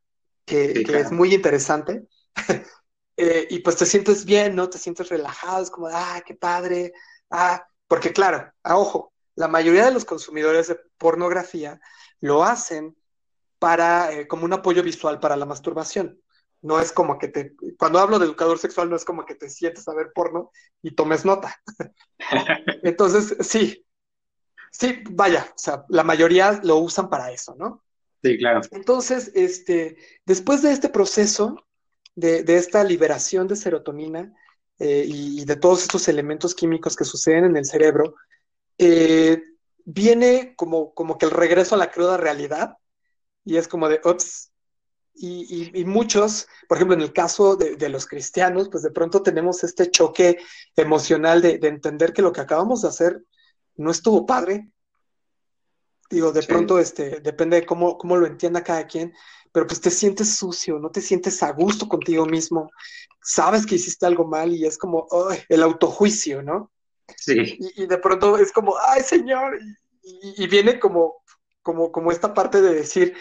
que, 0.45 0.83
es 0.87 1.11
muy 1.11 1.33
interesante. 1.33 2.07
Eh, 3.17 3.45
y 3.51 3.59
pues 3.59 3.75
te 3.75 3.85
sientes 3.85 4.25
bien, 4.25 4.55
¿no? 4.55 4.69
Te 4.69 4.79
sientes 4.79 5.09
relajado, 5.09 5.61
es 5.61 5.69
como, 5.69 5.87
ah, 5.91 6.23
qué 6.25 6.33
padre, 6.33 6.93
ah, 7.29 7.63
porque 7.85 8.13
claro, 8.13 8.51
a 8.63 8.77
ojo, 8.77 9.13
la 9.35 9.47
mayoría 9.47 9.85
de 9.85 9.91
los 9.91 10.05
consumidores 10.05 10.69
de 10.69 10.79
pornografía 10.97 11.79
lo 12.19 12.43
hacen 12.43 12.97
para, 13.59 14.11
eh, 14.13 14.27
como 14.27 14.45
un 14.45 14.53
apoyo 14.53 14.81
visual 14.81 15.19
para 15.19 15.35
la 15.35 15.45
masturbación 15.45 16.20
no 16.61 16.79
es 16.79 16.91
como 16.91 17.17
que 17.17 17.27
te, 17.27 17.53
cuando 17.77 17.99
hablo 17.99 18.19
de 18.19 18.25
educador 18.25 18.57
sexual, 18.57 18.89
no 18.89 18.95
es 18.95 19.05
como 19.05 19.25
que 19.25 19.35
te 19.35 19.49
sientes 19.49 19.87
a 19.87 19.93
ver 19.93 20.11
porno 20.13 20.51
y 20.81 20.95
tomes 20.95 21.25
nota. 21.25 21.59
Entonces, 22.83 23.35
sí, 23.41 23.85
sí, 24.71 25.03
vaya, 25.11 25.47
o 25.49 25.57
sea, 25.57 25.85
la 25.89 26.03
mayoría 26.03 26.59
lo 26.63 26.77
usan 26.77 27.09
para 27.09 27.31
eso, 27.31 27.55
¿no? 27.57 27.83
Sí, 28.23 28.37
claro. 28.37 28.61
Entonces, 28.71 29.31
este, 29.33 29.97
después 30.25 30.61
de 30.61 30.71
este 30.71 30.89
proceso, 30.89 31.65
de, 32.15 32.43
esta 32.47 32.83
liberación 32.83 33.47
de 33.47 33.55
serotonina 33.55 34.33
eh, 34.79 35.05
y, 35.07 35.45
de 35.45 35.55
todos 35.55 35.81
estos 35.81 36.07
elementos 36.07 36.53
químicos 36.53 36.95
que 36.95 37.05
suceden 37.05 37.45
en 37.45 37.57
el 37.57 37.65
cerebro, 37.65 38.15
eh, 38.77 39.41
viene 39.85 40.53
como, 40.55 40.93
como 40.93 41.17
que 41.17 41.25
el 41.25 41.31
regreso 41.31 41.75
a 41.75 41.77
la 41.77 41.91
cruda 41.91 42.17
realidad 42.17 42.77
y 43.43 43.57
es 43.57 43.67
como 43.67 43.89
de, 43.89 43.99
ups, 44.03 44.50
y, 45.13 45.83
muchos, 45.85 46.47
por 46.67 46.77
ejemplo, 46.77 46.95
en 46.95 47.01
el 47.01 47.13
caso 47.13 47.55
de, 47.55 47.89
los 47.89 48.07
cristianos, 48.07 48.69
pues 48.69 48.83
de 48.83 48.91
pronto 48.91 49.21
tenemos 49.21 49.63
este 49.63 49.91
choque 49.91 50.37
emocional 50.75 51.41
de, 51.41 51.59
entender 51.63 52.13
que 52.13 52.21
lo 52.21 52.31
que 52.31 52.41
acabamos 52.41 52.81
de 52.81 52.87
hacer 52.87 53.23
no 53.75 53.91
estuvo 53.91 54.25
padre. 54.25 54.69
Digo, 56.09 56.31
de 56.31 56.43
pronto, 56.43 56.79
este, 56.79 57.19
depende 57.21 57.57
de 57.57 57.65
cómo, 57.65 57.97
cómo 57.97 58.17
lo 58.17 58.25
entienda 58.25 58.63
cada 58.63 58.85
quien, 58.85 59.13
pero 59.51 59.67
pues 59.67 59.79
te 59.79 59.91
sientes 59.91 60.35
sucio, 60.35 60.79
no 60.79 60.89
te 60.89 61.01
sientes 61.01 61.41
a 61.43 61.51
gusto 61.51 61.87
contigo 61.87 62.25
mismo, 62.25 62.69
sabes 63.21 63.65
que 63.65 63.75
hiciste 63.75 64.05
algo 64.05 64.25
mal 64.25 64.53
y 64.53 64.65
es 64.65 64.77
como 64.77 65.07
el 65.47 65.63
autojuicio, 65.63 66.41
¿no? 66.41 66.71
Sí. 67.17 67.57
Y, 67.75 67.85
de 67.85 67.97
pronto 67.97 68.37
es 68.37 68.51
como, 68.51 68.75
ay, 68.87 69.03
Señor, 69.03 69.57
y, 70.03 70.43
y 70.43 70.47
viene 70.47 70.79
como, 70.79 71.23
como, 71.61 71.91
como 71.91 72.11
esta 72.11 72.33
parte 72.33 72.61
de 72.61 72.73
decir, 72.73 73.15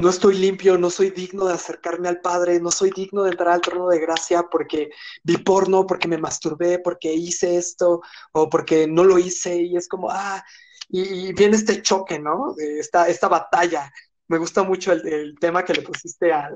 no 0.00 0.08
estoy 0.08 0.38
limpio, 0.38 0.78
no 0.78 0.90
soy 0.90 1.10
digno 1.10 1.44
de 1.46 1.54
acercarme 1.54 2.08
al 2.08 2.20
Padre, 2.20 2.60
no 2.60 2.70
soy 2.70 2.90
digno 2.90 3.22
de 3.22 3.30
entrar 3.30 3.50
al 3.50 3.60
trono 3.60 3.88
de 3.88 4.00
gracia 4.00 4.44
porque 4.50 4.90
vi 5.22 5.36
porno, 5.38 5.86
porque 5.86 6.08
me 6.08 6.18
masturbé, 6.18 6.78
porque 6.78 7.12
hice 7.12 7.56
esto 7.56 8.00
o 8.32 8.48
porque 8.48 8.86
no 8.86 9.04
lo 9.04 9.18
hice 9.18 9.60
y 9.62 9.76
es 9.76 9.88
como, 9.88 10.10
ah, 10.10 10.42
y, 10.88 11.32
viene 11.34 11.56
este 11.56 11.82
choque, 11.82 12.18
¿no? 12.18 12.54
Esta, 12.58 13.08
esta 13.08 13.28
batalla. 13.28 13.92
Me 14.28 14.38
gusta 14.38 14.62
mucho 14.62 14.92
el, 14.92 15.36
tema 15.40 15.64
que 15.64 15.74
le 15.74 15.82
pusiste 15.82 16.32
a, 16.32 16.50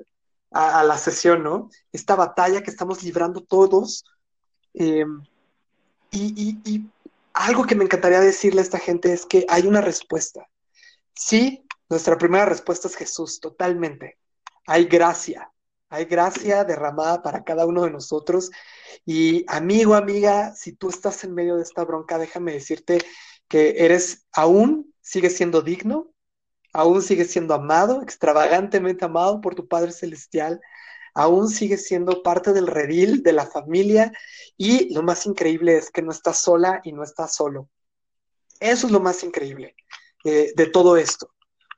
la 0.51 0.99
sesión, 0.99 1.43
¿no? 1.43 1.69
Esta 1.93 2.15
batalla 2.15 2.63
que 2.63 2.71
estamos 2.71 3.03
librando 3.03 3.41
todos. 3.43 4.05
Em, 4.75 5.23
y, 6.11 6.59
y, 6.65 6.91
algo 7.35 7.65
que 7.65 7.75
me 7.75 7.85
encantaría 7.85 8.21
decirle 8.21 8.61
a 8.61 8.65
esta 8.65 8.79
gente 8.79 9.13
es 9.13 9.27
que 9.27 9.45
hay 9.49 9.67
una 9.67 9.81
respuesta. 9.81 10.47
Sí, 11.15 11.64
nuestra 11.95 12.19
primera 12.19 12.45
respuesta 12.45 12.89
es 12.89 12.97
Jesús, 12.97 13.39
totalmente. 13.39 14.19
Hay 14.67 14.87
gracia, 14.87 15.53
hay 15.89 16.07
gracia 16.07 16.65
derramada 16.65 17.23
para 17.23 17.45
cada 17.45 17.67
uno 17.67 17.85
de 17.85 17.93
nosotros. 17.93 18.51
Y 19.07 19.45
amigo, 19.47 19.95
amiga, 19.95 20.53
si 20.57 20.73
tú 20.73 20.89
estás 20.89 21.23
en 21.23 21.35
medio 21.35 21.55
de 21.55 21.63
esta 21.63 21.85
bronca, 21.85 22.19
déjame 22.19 22.51
decirte 22.51 22.99
que 23.47 23.85
eres 23.85 24.27
aún, 24.33 24.93
sigues 25.03 25.37
siendo 25.37 25.63
digno, 25.63 26.13
aún 26.73 27.01
sigues 27.01 27.31
siendo 27.31 27.55
amado, 27.55 28.03
extravagantemente 28.03 29.05
amado 29.05 29.41
por 29.41 29.55
tu 29.55 29.69
Padre 29.69 29.93
Celestial, 29.93 30.61
aún 31.15 31.49
sigues 31.49 31.87
siendo 31.87 32.25
parte 32.25 32.53
del 32.53 32.67
redil, 32.67 33.23
de 33.23 33.35
la 33.35 33.47
familia, 33.47 34.11
y 34.57 34.93
lo 34.93 35.05
más 35.05 35.27
increíble 35.27 35.77
es 35.77 35.93
que 35.93 36.03
no 36.03 36.11
estás 36.11 36.41
sola 36.41 36.81
y 36.83 36.91
no 36.91 37.05
estás 37.05 37.37
solo. 37.37 37.71
Eso 38.59 38.89
es 38.89 38.93
lo 38.93 38.99
más 38.99 39.23
increíble 39.23 39.77
eh, 40.25 40.55
de 40.57 40.67
todo 40.67 40.97
esto. 40.97 41.34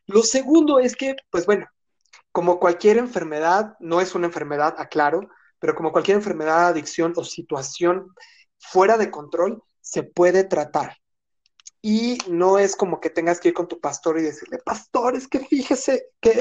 Lo 0.07 0.23
segundo 0.23 0.79
es 0.79 0.97
que, 0.97 1.17
pues 1.31 1.47
bueno, 1.47 1.67
como 2.33 2.59
cualquier 2.59 2.99
enfermedad, 2.99 3.77
no 3.81 4.01
es 4.01 4.15
una 4.15 4.27
enfermedad, 4.27 4.75
aclaro, 4.79 5.29
pero 5.59 5.75
como 5.75 5.93
cualquier 5.93 6.19
enfermedad, 6.19 6.69
adicción 6.69 7.13
o 7.17 7.25
situación 7.25 8.15
fuera 8.59 8.99
de 8.99 9.11
control, 9.11 9.63
se 9.81 10.03
puede 10.03 10.45
tratar. 10.45 10.99
Y 11.83 12.19
no 12.29 12.59
es 12.59 12.75
como 12.75 13.01
que 13.01 13.11
tengas 13.11 13.39
que 13.39 13.49
ir 13.49 13.55
con 13.55 13.69
tu 13.69 13.81
pastor 13.81 14.19
y 14.19 14.23
decirle, 14.23 14.59
pastor, 14.59 15.15
es 15.15 15.29
que 15.29 15.41
fíjese 15.41 16.09
que, 16.21 16.39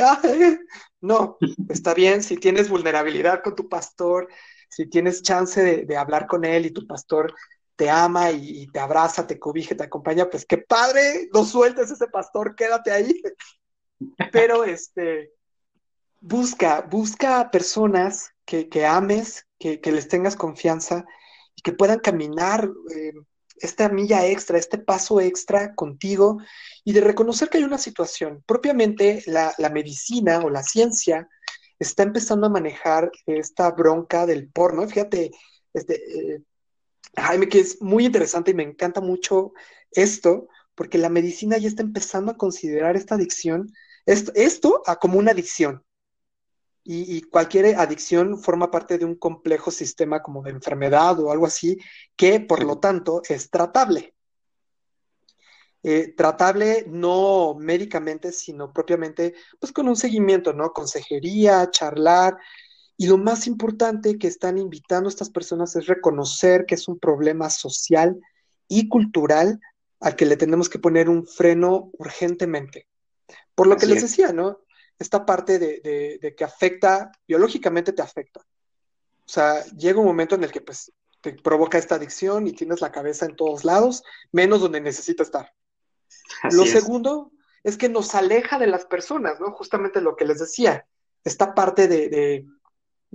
no, 1.02 1.38
está 1.70 1.94
bien, 1.94 2.24
si 2.24 2.38
tienes 2.38 2.68
vulnerabilidad 2.68 3.44
con 3.44 3.56
tu 3.56 3.70
pastor, 3.70 4.28
si 4.70 4.88
tienes 4.88 5.22
chance 5.22 5.86
de, 5.86 5.98
hablar 5.98 6.28
con 6.28 6.46
él 6.46 6.66
y 6.66 6.72
tu 6.72 6.86
pastor 6.88 7.34
te 7.76 7.90
ama 7.90 8.32
y, 8.32 8.68
te 8.68 8.80
abraza, 8.80 9.28
te 9.28 9.40
cobija, 9.40 9.76
te 9.76 9.84
acompaña, 9.84 10.30
pues 10.30 10.46
qué 10.46 10.58
padre, 10.58 11.30
no 11.34 11.44
sueltes 11.46 11.92
ese 11.92 12.08
pastor, 12.08 12.56
quédate 12.56 12.92
ahí. 12.92 13.22
Pero 14.32 14.64
este, 14.64 15.32
busca, 16.22 16.82
busca 16.82 17.52
personas 17.52 18.32
que, 18.46 18.86
ames, 18.86 19.46
que, 19.60 19.80
les 19.84 20.08
tengas 20.08 20.36
confianza 20.36 21.06
y 21.56 21.62
que 21.62 21.74
puedan 21.74 22.00
caminar. 22.00 22.70
Eh, 22.96 23.14
esta 23.58 23.90
milla 23.90 24.26
extra, 24.26 24.58
este 24.58 24.78
paso 24.78 25.22
extra 25.22 25.74
contigo 25.76 26.40
y 26.84 26.94
de 26.94 27.02
reconocer 27.02 27.50
que 27.50 27.58
hay 27.58 27.64
una 27.64 27.78
situación. 27.78 28.44
Propiamente 28.46 29.24
la, 29.28 29.54
medicina 29.72 30.40
o 30.40 30.50
la 30.50 30.64
ciencia 30.64 31.30
está 31.80 32.04
empezando 32.04 32.48
a 32.48 32.52
manejar 32.52 33.12
esta 33.26 33.72
bronca 33.72 34.26
del 34.26 34.50
porno. 34.50 34.88
Fíjate, 34.88 35.32
este, 35.74 35.96
eh, 35.96 36.42
Jaime, 37.18 37.50
que 37.50 37.60
es 37.60 37.82
muy 37.82 38.06
interesante 38.06 38.52
y 38.52 38.54
me 38.54 38.64
encanta 38.64 39.02
mucho 39.02 39.54
esto, 39.92 40.48
porque 40.76 40.98
la 40.98 41.10
medicina 41.10 41.58
ya 41.58 41.68
está 41.68 41.84
empezando 41.84 42.32
a 42.32 42.38
considerar 42.38 42.96
esta 42.96 43.16
adicción, 43.16 43.72
esto, 44.06 44.32
esto 44.36 44.84
como 45.00 45.20
una 45.20 45.32
adicción 45.32 45.86
y, 46.88 47.24
cualquier 47.24 47.76
adicción 47.78 48.38
forma 48.38 48.70
parte 48.70 49.00
de 49.00 49.06
un 49.06 49.16
complejo 49.16 49.72
sistema 49.72 50.22
como 50.22 50.44
de 50.44 50.52
enfermedad 50.52 51.20
o 51.20 51.32
algo 51.32 51.48
así, 51.48 51.80
que 52.16 52.40
por 52.40 52.64
lo 52.64 52.78
tanto 52.80 53.24
es 53.28 53.50
tratable. 53.50 54.14
Eh, 55.82 56.14
tratable 56.16 56.86
no 56.88 57.56
médicamente, 57.60 58.32
sino 58.32 58.72
propiamente 58.72 59.34
pues 59.60 59.72
con 59.72 59.88
un 59.88 59.96
seguimiento, 59.96 60.54
¿no? 60.54 60.74
Consejería, 60.74 61.70
charlar. 61.72 62.38
Y 62.98 63.08
lo 63.08 63.18
más 63.18 63.48
importante 63.48 64.18
que 64.18 64.28
están 64.28 64.58
invitando 64.58 65.10
a 65.10 65.12
estas 65.12 65.30
personas 65.30 65.76
es 65.76 65.88
reconocer 65.88 66.66
que 66.66 66.76
es 66.76 66.88
un 66.88 66.98
problema 66.98 67.50
social 67.50 68.20
y 68.68 68.88
cultural 68.88 69.60
al 70.00 70.16
que 70.16 70.26
le 70.26 70.38
tenemos 70.38 70.70
que 70.70 70.80
poner 70.80 71.10
un 71.10 71.26
freno 71.26 71.92
urgentemente. 71.98 72.88
Por 73.54 73.68
lo 73.68 73.78
que 73.78 73.86
les 73.86 74.02
decía, 74.02 74.32
¿no? 74.32 74.60
esta 75.00 75.26
parte 75.26 75.60
de, 75.60 76.36
que 76.36 76.44
afecta, 76.44 77.12
biológicamente 77.28 77.94
te 77.94 78.02
afecta. 78.02 78.42
O 78.42 79.30
sea, 79.30 79.64
llega 79.66 80.00
un 80.00 80.06
momento 80.06 80.36
en 80.36 80.44
el 80.44 80.52
que 80.52 80.62
pues 80.62 80.92
te 81.22 81.34
provoca 81.34 81.78
esta 81.78 81.96
adicción 81.96 82.48
y 82.48 82.54
tienes 82.54 82.82
la 82.82 82.92
cabeza 82.92 83.26
en 83.26 83.36
todos 83.36 83.66
lados, 83.66 84.04
menos 84.32 84.62
donde 84.62 84.82
necesita 84.82 85.24
estar. 85.24 85.54
Lo 86.52 86.66
segundo 86.66 87.32
es 87.64 87.78
que 87.78 87.90
nos 87.90 88.14
aleja 88.14 88.60
de 88.60 88.68
las 88.68 88.86
personas, 88.86 89.40
¿no? 89.40 89.52
Justamente 89.52 90.02
lo 90.02 90.16
que 90.16 90.26
les 90.26 90.40
decía, 90.40 90.86
esta 91.24 91.56
parte 91.56 91.88
de, 91.88 92.10
de, 92.10 92.46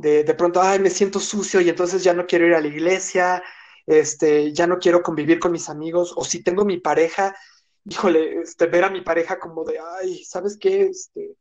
de, 0.00 0.34
pronto, 0.34 0.62
ay, 0.62 0.78
me 0.78 0.90
siento 0.90 1.20
sucio 1.20 1.60
y 1.60 1.68
entonces 1.68 2.02
ya 2.02 2.14
no 2.14 2.26
quiero 2.26 2.46
ir 2.46 2.54
a 2.54 2.60
la 2.60 2.68
iglesia, 2.68 3.42
este, 3.86 4.52
ya 4.52 4.66
no 4.66 4.78
quiero 4.78 5.02
convivir 5.02 5.38
con 5.38 5.52
mis 5.52 5.68
amigos, 5.68 6.14
o 6.16 6.24
si 6.24 6.42
tengo 6.42 6.64
mi 6.64 6.78
pareja, 6.78 7.36
híjole, 7.84 8.40
este, 8.40 8.66
ver 8.66 8.84
a 8.84 8.90
mi 8.90 9.02
pareja 9.02 9.38
como 9.38 9.64
de, 9.64 9.78
ay, 10.00 10.24
¿sabes 10.24 10.56
qué? 10.58 10.86
Este, 10.86 11.36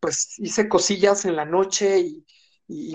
pues 0.00 0.38
hice 0.38 0.68
cosillas 0.68 1.24
en 1.24 1.36
la 1.36 1.46
noche 1.46 1.98
y, 1.98 2.24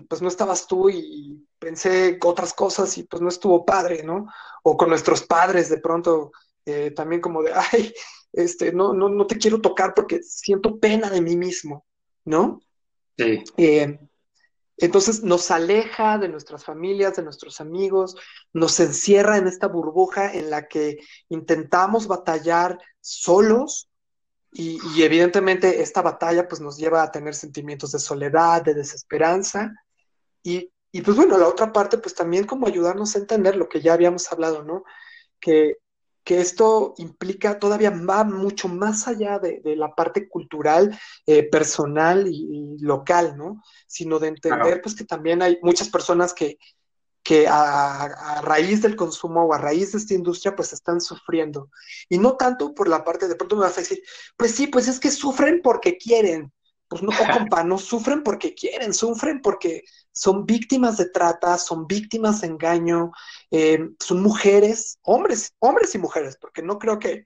pues 0.09 0.21
no 0.21 0.27
estabas 0.27 0.65
tú 0.65 0.89
y 0.89 1.45
pensé 1.59 2.17
otras 2.23 2.53
cosas 2.53 2.97
y 2.97 3.03
pues 3.03 3.21
no 3.21 3.29
estuvo 3.29 3.65
padre, 3.65 4.01
¿no? 4.01 4.25
O 4.63 4.75
con 4.75 4.89
nuestros 4.89 5.21
padres 5.21 5.69
de 5.69 5.77
pronto 5.77 6.31
eh, 6.65 6.91
también 6.91 7.21
como 7.21 7.43
de, 7.43 7.51
ay, 7.53 7.93
este, 8.33 8.73
no, 8.73 8.93
no, 8.93 9.09
no 9.09 9.27
te 9.27 9.37
quiero 9.37 9.61
tocar 9.61 9.93
porque 9.93 10.23
siento 10.23 10.79
pena 10.79 11.11
de 11.11 11.21
mí 11.21 11.35
mismo, 11.37 11.85
¿no? 12.25 12.61
Sí. 13.15 13.43
Eh, 13.57 14.08
entonces 14.79 15.23
nos 15.23 15.51
aleja 15.51 16.17
de 16.17 16.29
nuestras 16.29 16.63
familias, 16.63 17.15
de 17.15 17.23
nuestros 17.23 17.59
amigos, 17.59 18.15
nos 18.53 18.79
encierra 18.79 19.37
en 19.37 19.47
esta 19.47 19.67
burbuja 19.67 20.33
en 20.33 20.49
la 20.49 20.67
que 20.67 20.97
intentamos 21.29 22.07
batallar 22.07 22.79
solos 23.01 23.89
y, 24.51 24.79
evidentemente 25.03 25.81
esta 25.81 26.01
batalla 26.01 26.47
pues 26.47 26.61
nos 26.61 26.77
lleva 26.77 27.03
a 27.03 27.11
tener 27.11 27.35
sentimientos 27.35 27.91
de 27.91 27.99
soledad, 27.99 28.63
de 28.63 28.73
desesperanza. 28.73 29.73
Y, 30.41 30.71
pues 31.03 31.15
bueno, 31.15 31.37
la 31.37 31.47
otra 31.47 31.71
parte 31.71 31.97
pues 31.97 32.15
también 32.15 32.45
como 32.45 32.65
ayudarnos 32.65 33.15
a 33.15 33.19
entender 33.19 33.55
lo 33.55 33.69
que 33.69 33.81
ya 33.81 33.93
habíamos 33.93 34.31
hablado, 34.31 34.63
¿no? 34.63 34.83
Que, 35.39 35.77
esto 36.29 36.93
implica 36.97 37.59
todavía 37.59 37.89
va 37.89 38.23
mucho 38.23 38.67
más 38.67 39.07
allá 39.07 39.39
de, 39.39 39.61
la 39.75 39.95
parte 39.95 40.27
cultural, 40.27 40.97
eh, 41.25 41.43
personal 41.43 42.27
y, 42.27 42.77
local, 42.79 43.37
¿no? 43.37 43.63
Sino 43.87 44.19
de 44.19 44.27
entender 44.27 44.81
pues 44.81 44.95
que 44.95 45.05
también 45.05 45.41
hay 45.41 45.57
muchas 45.61 45.89
personas 45.89 46.33
que, 46.33 46.57
que 47.23 47.47
a, 47.47 48.41
raíz 48.43 48.81
del 48.81 48.95
consumo 48.95 49.43
o 49.43 49.53
a 49.53 49.57
raíz 49.57 49.91
de 49.91 49.99
esta 49.99 50.13
industria 50.13 50.55
pues 50.55 50.73
están 50.73 51.01
sufriendo. 51.01 51.69
Y 52.09 52.17
no 52.17 52.35
tanto 52.37 52.73
por 52.73 52.87
la 52.87 53.03
parte 53.03 53.27
de 53.27 53.35
pronto 53.35 53.55
me 53.55 53.63
vas 53.63 53.77
a 53.77 53.81
decir, 53.81 54.01
pues 54.37 54.51
sí, 54.55 54.67
pues 54.67 54.87
es 54.87 54.99
que 54.99 55.11
sufren 55.11 55.61
porque 55.61 55.97
quieren. 55.97 56.51
Pues 56.89 57.03
no, 57.03 57.11
compa, 57.31 57.63
no 57.63 57.77
sufren 57.77 58.23
porque 58.23 58.53
quieren, 58.53 58.93
sufren 58.93 59.41
porque 59.41 59.83
son 60.11 60.45
víctimas 60.45 60.97
de 60.97 61.09
trata, 61.09 61.57
son 61.57 61.87
víctimas 61.87 62.41
de 62.41 62.47
engaño, 62.47 63.11
eh, 63.51 63.79
son 63.99 64.21
mujeres, 64.21 64.99
hombres, 65.03 65.53
hombres 65.59 65.95
y 65.95 65.99
mujeres, 65.99 66.37
porque 66.41 66.63
no 66.63 66.79
creo 66.79 66.99
que, 66.99 67.25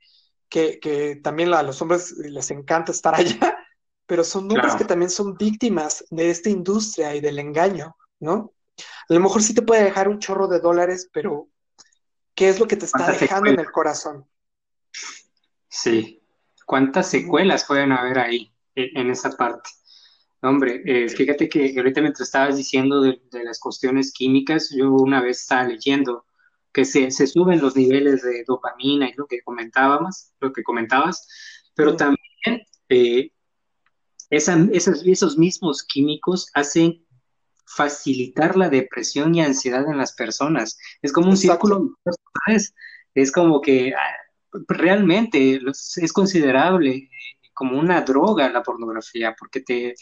que, 0.50 1.20
también 1.24 1.54
a 1.54 1.64
los 1.64 1.82
hombres 1.82 2.12
les 2.18 2.52
encanta 2.52 2.92
estar 2.92 3.16
allá, 3.16 3.58
pero 4.06 4.24
son 4.24 4.52
hombres 4.52 4.76
que 4.76 4.86
también 4.86 5.10
son 5.10 5.36
víctimas 5.36 6.06
de 6.12 6.30
esta 6.30 6.50
industria 6.50 7.16
y 7.16 7.22
del 7.22 7.40
engaño, 7.40 7.96
¿no? 8.20 8.54
A 9.10 9.14
lo 9.14 9.20
mejor 9.20 9.42
sí 9.42 9.54
te 9.54 9.62
puede 9.62 9.84
dejar 9.84 10.10
un 10.10 10.20
chorro 10.20 10.48
de 10.48 10.60
dólares, 10.60 11.10
pero 11.12 11.48
¿qué 12.36 12.50
es 12.50 12.60
lo 12.60 12.68
que 12.68 12.76
te 12.76 12.86
está 12.86 13.12
dejando 13.12 13.50
en 13.50 13.60
el 13.60 13.72
corazón? 13.72 14.28
Sí. 15.70 16.20
¿Cuántas 16.66 17.10
secuelas 17.10 17.66
pueden 17.66 17.92
haber 17.92 18.20
ahí, 18.20 18.53
en 18.76 19.10
esa 19.10 19.32
parte? 19.32 19.70
Hombre, 20.44 20.82
eh, 20.86 21.08
fíjate 21.08 21.48
que 21.48 21.74
ahorita 21.78 22.02
mientras 22.02 22.28
estabas 22.28 22.58
diciendo 22.58 23.00
de, 23.00 23.18
las 23.46 23.62
cuestiones 23.62 24.12
químicas, 24.12 24.76
yo 24.76 24.92
una 24.92 25.22
vez 25.22 25.40
estaba 25.40 25.64
leyendo 25.64 26.26
que 26.74 26.84
se, 26.84 27.10
suben 27.12 27.62
los 27.62 27.78
niveles 27.78 28.24
de 28.24 28.44
dopamina 28.46 29.08
y 29.08 29.14
lo 29.14 29.26
que 29.26 29.42
comentábamos, 29.42 30.34
lo 30.42 30.52
que 30.52 30.62
comentabas, 30.62 31.30
pero 31.76 31.96
también 31.96 32.66
eh, 32.90 33.32
esos 34.30 35.38
mismos 35.38 35.82
químicos 35.84 36.50
hacen 36.54 37.06
facilitar 37.66 38.58
la 38.58 38.68
depresión 38.68 39.34
y 39.34 39.42
ansiedad 39.42 39.90
en 39.90 39.98
las 39.98 40.12
personas. 40.12 40.78
Es 41.02 41.14
como 41.14 41.30
un 41.30 41.38
círculo, 41.38 41.96
es 43.16 43.32
como 43.32 43.62
que 43.62 43.94
ah, 43.94 44.60
realmente 44.68 45.62
es 45.96 46.12
considerable 46.12 47.10
como 47.54 47.80
una 47.80 48.02
droga 48.02 48.50
la 48.50 48.64
pornografía, 48.64 49.36
porque 49.38 49.62
te, 49.62 49.96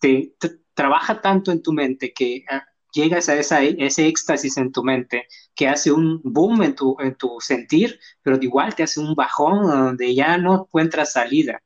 te, 0.00 0.34
trabaja 0.74 1.20
tanto 1.20 1.52
en 1.52 1.62
tu 1.62 1.72
mente 1.72 2.12
que 2.12 2.44
ah, 2.50 2.64
llegas 2.92 3.28
a 3.28 3.34
esa, 3.36 3.62
ese 3.62 4.06
éxtasis 4.06 4.56
en 4.56 4.72
tu 4.72 4.82
mente 4.82 5.26
que 5.54 5.68
hace 5.68 5.92
un 5.92 6.20
boom 6.22 6.62
en 6.62 6.74
tu, 6.74 6.96
en 7.00 7.14
tu 7.14 7.38
sentir, 7.40 7.98
pero 8.22 8.38
igual 8.40 8.74
te 8.74 8.82
hace 8.82 9.00
un 9.00 9.14
bajón 9.14 9.62
donde 9.62 10.14
ya 10.14 10.38
no 10.38 10.62
encuentras 10.62 11.12
salida. 11.12 11.62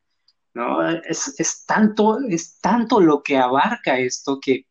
¿no? 0.55 0.89
Es, 0.89 1.65
tanto, 1.67 2.19
es 2.29 2.59
tanto 2.61 3.01
lo 3.01 3.23
que 3.23 3.37
abarca 3.37 3.99
esto 3.99 4.41
que, 4.41 4.67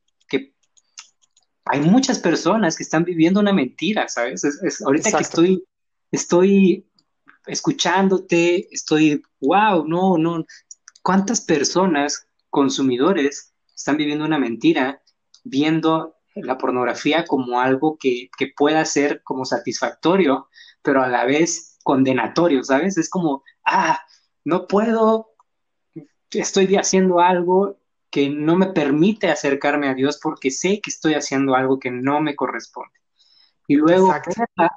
hay 1.67 1.81
muchas 1.81 2.19
personas 2.19 2.77
que 2.77 2.83
están 2.83 3.03
viviendo 3.03 3.39
una 3.39 3.51
mentira, 3.51 4.07
¿sabes? 4.07 4.43
ahorita 4.85 5.11
que 5.13 5.23
estoy, 5.23 5.63
estoy 6.11 6.85
escuchándote, 7.47 8.67
estoy, 8.71 9.21
wow, 9.39 9.87
no, 9.87 10.17
no, 10.17 10.45
¿cuántas 11.01 11.41
personas, 11.41 12.27
consumidores, 12.49 13.53
están 13.75 13.97
viviendo 13.97 14.25
una 14.25 14.39
mentira, 14.39 15.01
viendo 15.43 16.15
la 16.35 16.57
pornografía 16.57 17.25
como 17.25 17.59
algo 17.59 17.97
que, 17.97 18.29
que 18.37 18.51
pueda 18.55 18.83
ser 18.85 19.21
como 19.23 19.45
satisfactorio, 19.45 20.49
pero 20.81 21.01
a 21.01 21.07
la 21.07 21.25
vez 21.25 21.77
condenatorio, 21.83 22.63
¿sabes? 22.63 22.97
Es 22.97 23.09
como, 23.09 23.43
ah, 23.65 24.01
no 24.43 24.67
puedo, 24.67 25.35
estoy 26.31 26.75
haciendo 26.75 27.19
algo 27.19 27.77
que 28.09 28.29
no 28.29 28.55
me 28.55 28.67
permite 28.67 29.27
acercarme 29.27 29.89
a 29.89 29.93
Dios 29.93 30.19
porque 30.21 30.51
sé 30.51 30.79
que 30.81 30.89
estoy 30.89 31.15
haciendo 31.15 31.53
algo 31.53 31.79
que 31.79 31.91
no 31.91 32.21
me 32.21 32.35
corresponde. 32.35 32.97
Y 33.67 33.75
luego 33.75 34.13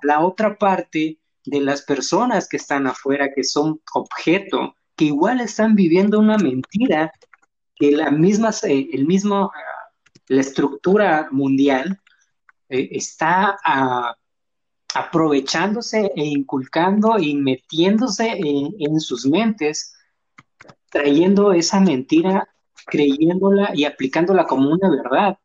la, 0.02 0.20
otra 0.20 0.56
parte 0.56 1.18
de 1.44 1.60
las 1.60 1.82
personas 1.82 2.48
que 2.48 2.56
están 2.58 2.86
afuera, 2.86 3.30
que 3.34 3.44
son 3.44 3.80
objeto, 3.94 4.74
que 4.96 5.06
igual 5.06 5.40
están 5.40 5.74
viviendo 5.74 6.18
una 6.18 6.36
mentira, 6.36 7.12
que 7.76 7.92
la 7.92 8.10
misma, 8.10 8.50
eh, 8.64 8.88
el 8.92 9.06
mismo, 9.06 9.52
la 10.26 10.40
estructura 10.40 11.28
mundial 11.30 12.00
eh, 12.68 12.88
está 12.92 13.56
ah, 13.64 14.14
aprovechándose 14.94 16.10
e 16.16 16.24
inculcando 16.24 17.18
y 17.18 17.34
metiéndose 17.34 18.38
en, 18.38 19.00
sus 19.00 19.26
mentes, 19.26 19.94
trayendo 20.90 21.52
esa 21.52 21.80
mentira, 21.80 22.48
creyéndola 22.86 23.70
y 23.74 23.84
aplicándola 23.84 24.44
como 24.46 24.70
una 24.70 24.90
verdad. 24.90 25.38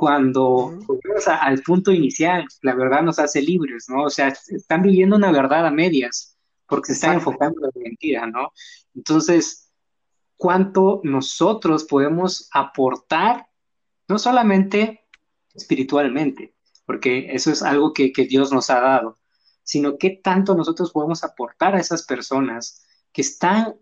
Cuando 0.00 0.72
volvemos 0.86 1.28
al 1.28 1.60
punto 1.60 1.92
inicial, 1.92 2.46
la 2.62 2.74
verdad 2.74 3.02
nos 3.02 3.18
hace 3.18 3.42
libres, 3.42 3.84
¿no? 3.90 4.04
O 4.04 4.08
sea, 4.08 4.28
están 4.28 4.80
viviendo 4.80 5.14
una 5.16 5.30
verdad 5.30 5.66
a 5.66 5.70
medias 5.70 6.38
porque 6.66 6.86
se 6.86 6.92
están 6.94 7.16
enfocando 7.16 7.58
en 7.58 7.64
la 7.64 7.82
mentira, 7.82 8.26
¿no? 8.26 8.50
Entonces, 8.94 9.70
¿cuánto 10.38 11.02
nosotros 11.04 11.84
podemos 11.84 12.48
aportar, 12.54 13.46
no 14.08 14.18
solamente 14.18 15.06
espiritualmente, 15.52 16.54
porque 16.86 17.34
eso 17.34 17.50
es 17.50 17.62
algo 17.62 17.92
que, 17.92 18.10
Dios 18.26 18.52
nos 18.52 18.70
ha 18.70 18.80
dado, 18.80 19.18
sino 19.62 19.98
qué 19.98 20.18
tanto 20.24 20.54
nosotros 20.54 20.92
podemos 20.92 21.24
aportar 21.24 21.74
a 21.74 21.80
esas 21.80 22.06
personas 22.06 22.86
que 23.12 23.20
están, 23.20 23.74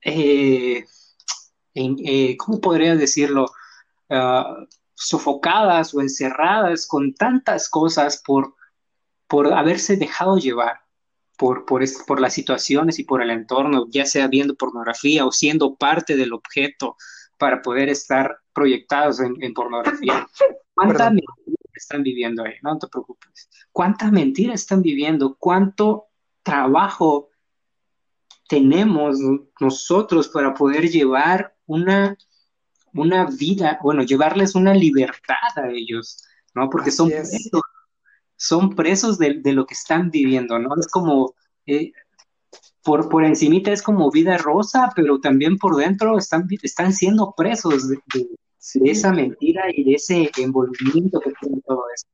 eh, 0.00 0.86
eh, 1.74 2.36
¿cómo 2.38 2.62
podría 2.62 2.96
decirlo? 2.96 3.50
Ah, 4.08 4.64
sofocadas 4.98 5.94
o 5.94 6.00
encerradas 6.00 6.86
con 6.86 7.14
tantas 7.14 7.68
cosas 7.68 8.20
por, 8.24 8.54
por 9.26 9.52
haberse 9.52 9.96
dejado 9.96 10.38
llevar 10.38 10.80
por, 11.38 11.64
por, 11.64 11.84
por 12.06 12.20
las 12.20 12.34
situaciones 12.34 12.98
y 12.98 13.04
por 13.04 13.22
el 13.22 13.30
entorno, 13.30 13.86
ya 13.90 14.04
sea 14.04 14.26
viendo 14.26 14.56
pornografía 14.56 15.24
o 15.24 15.30
siendo 15.30 15.76
parte 15.76 16.16
del 16.16 16.32
objeto 16.32 16.96
para 17.38 17.62
poder 17.62 17.88
estar 17.88 18.38
proyectados 18.52 19.20
en, 19.20 19.54
pornografía. 19.54 20.26
¿Cuánta 20.74 21.12
están 21.72 22.02
viviendo 22.02 22.42
ahí, 22.42 22.54
no 22.62 22.76
te 22.76 22.88
preocupes. 22.88 23.48
¿Cuánta 23.70 24.10
mentira 24.10 24.52
están 24.52 24.82
viviendo? 24.82 25.36
¿Cuánto 25.38 26.06
trabajo 26.42 27.30
tenemos 28.48 29.18
nosotros 29.60 30.28
para 30.28 30.54
poder 30.54 30.88
llevar 30.90 31.54
una, 31.66 32.16
una 32.98 33.26
vida, 33.26 33.78
bueno, 33.82 34.02
llevarles 34.02 34.54
una 34.54 34.74
libertad 34.74 35.36
a 35.56 35.68
ellos, 35.70 36.22
¿no? 36.54 36.68
Porque 36.70 36.90
son 36.90 37.08
presos, 37.08 37.62
son 38.36 38.74
presos 38.74 39.18
de, 39.18 39.40
lo 39.52 39.66
que 39.66 39.74
están 39.74 40.10
viviendo, 40.10 40.58
¿no? 40.58 40.70
Es 40.78 40.88
como, 40.88 41.34
eh, 41.66 41.92
por, 42.82 43.08
por 43.08 43.24
encimita 43.24 43.72
es 43.72 43.82
como 43.82 44.10
vida 44.10 44.38
rosa, 44.38 44.92
pero 44.94 45.20
también 45.20 45.58
por 45.58 45.76
dentro 45.76 46.18
están, 46.18 46.46
están 46.62 46.92
siendo 46.92 47.34
presos 47.36 47.88
de, 47.88 47.98
de 48.74 48.90
esa 48.90 49.12
mentira 49.12 49.64
y 49.74 49.84
de 49.84 49.94
ese 49.94 50.30
envolvimiento 50.36 51.20
que 51.20 51.32
tiene 51.40 51.60
todo 51.66 51.84
eso. 51.94 52.06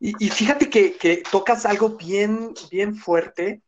Y, 0.00 0.12
fíjate 0.28 0.70
que, 0.70 1.22
tocas 1.30 1.66
algo 1.66 1.90
bien, 1.90 2.54
bien 2.70 2.94
fuerte. 2.94 3.62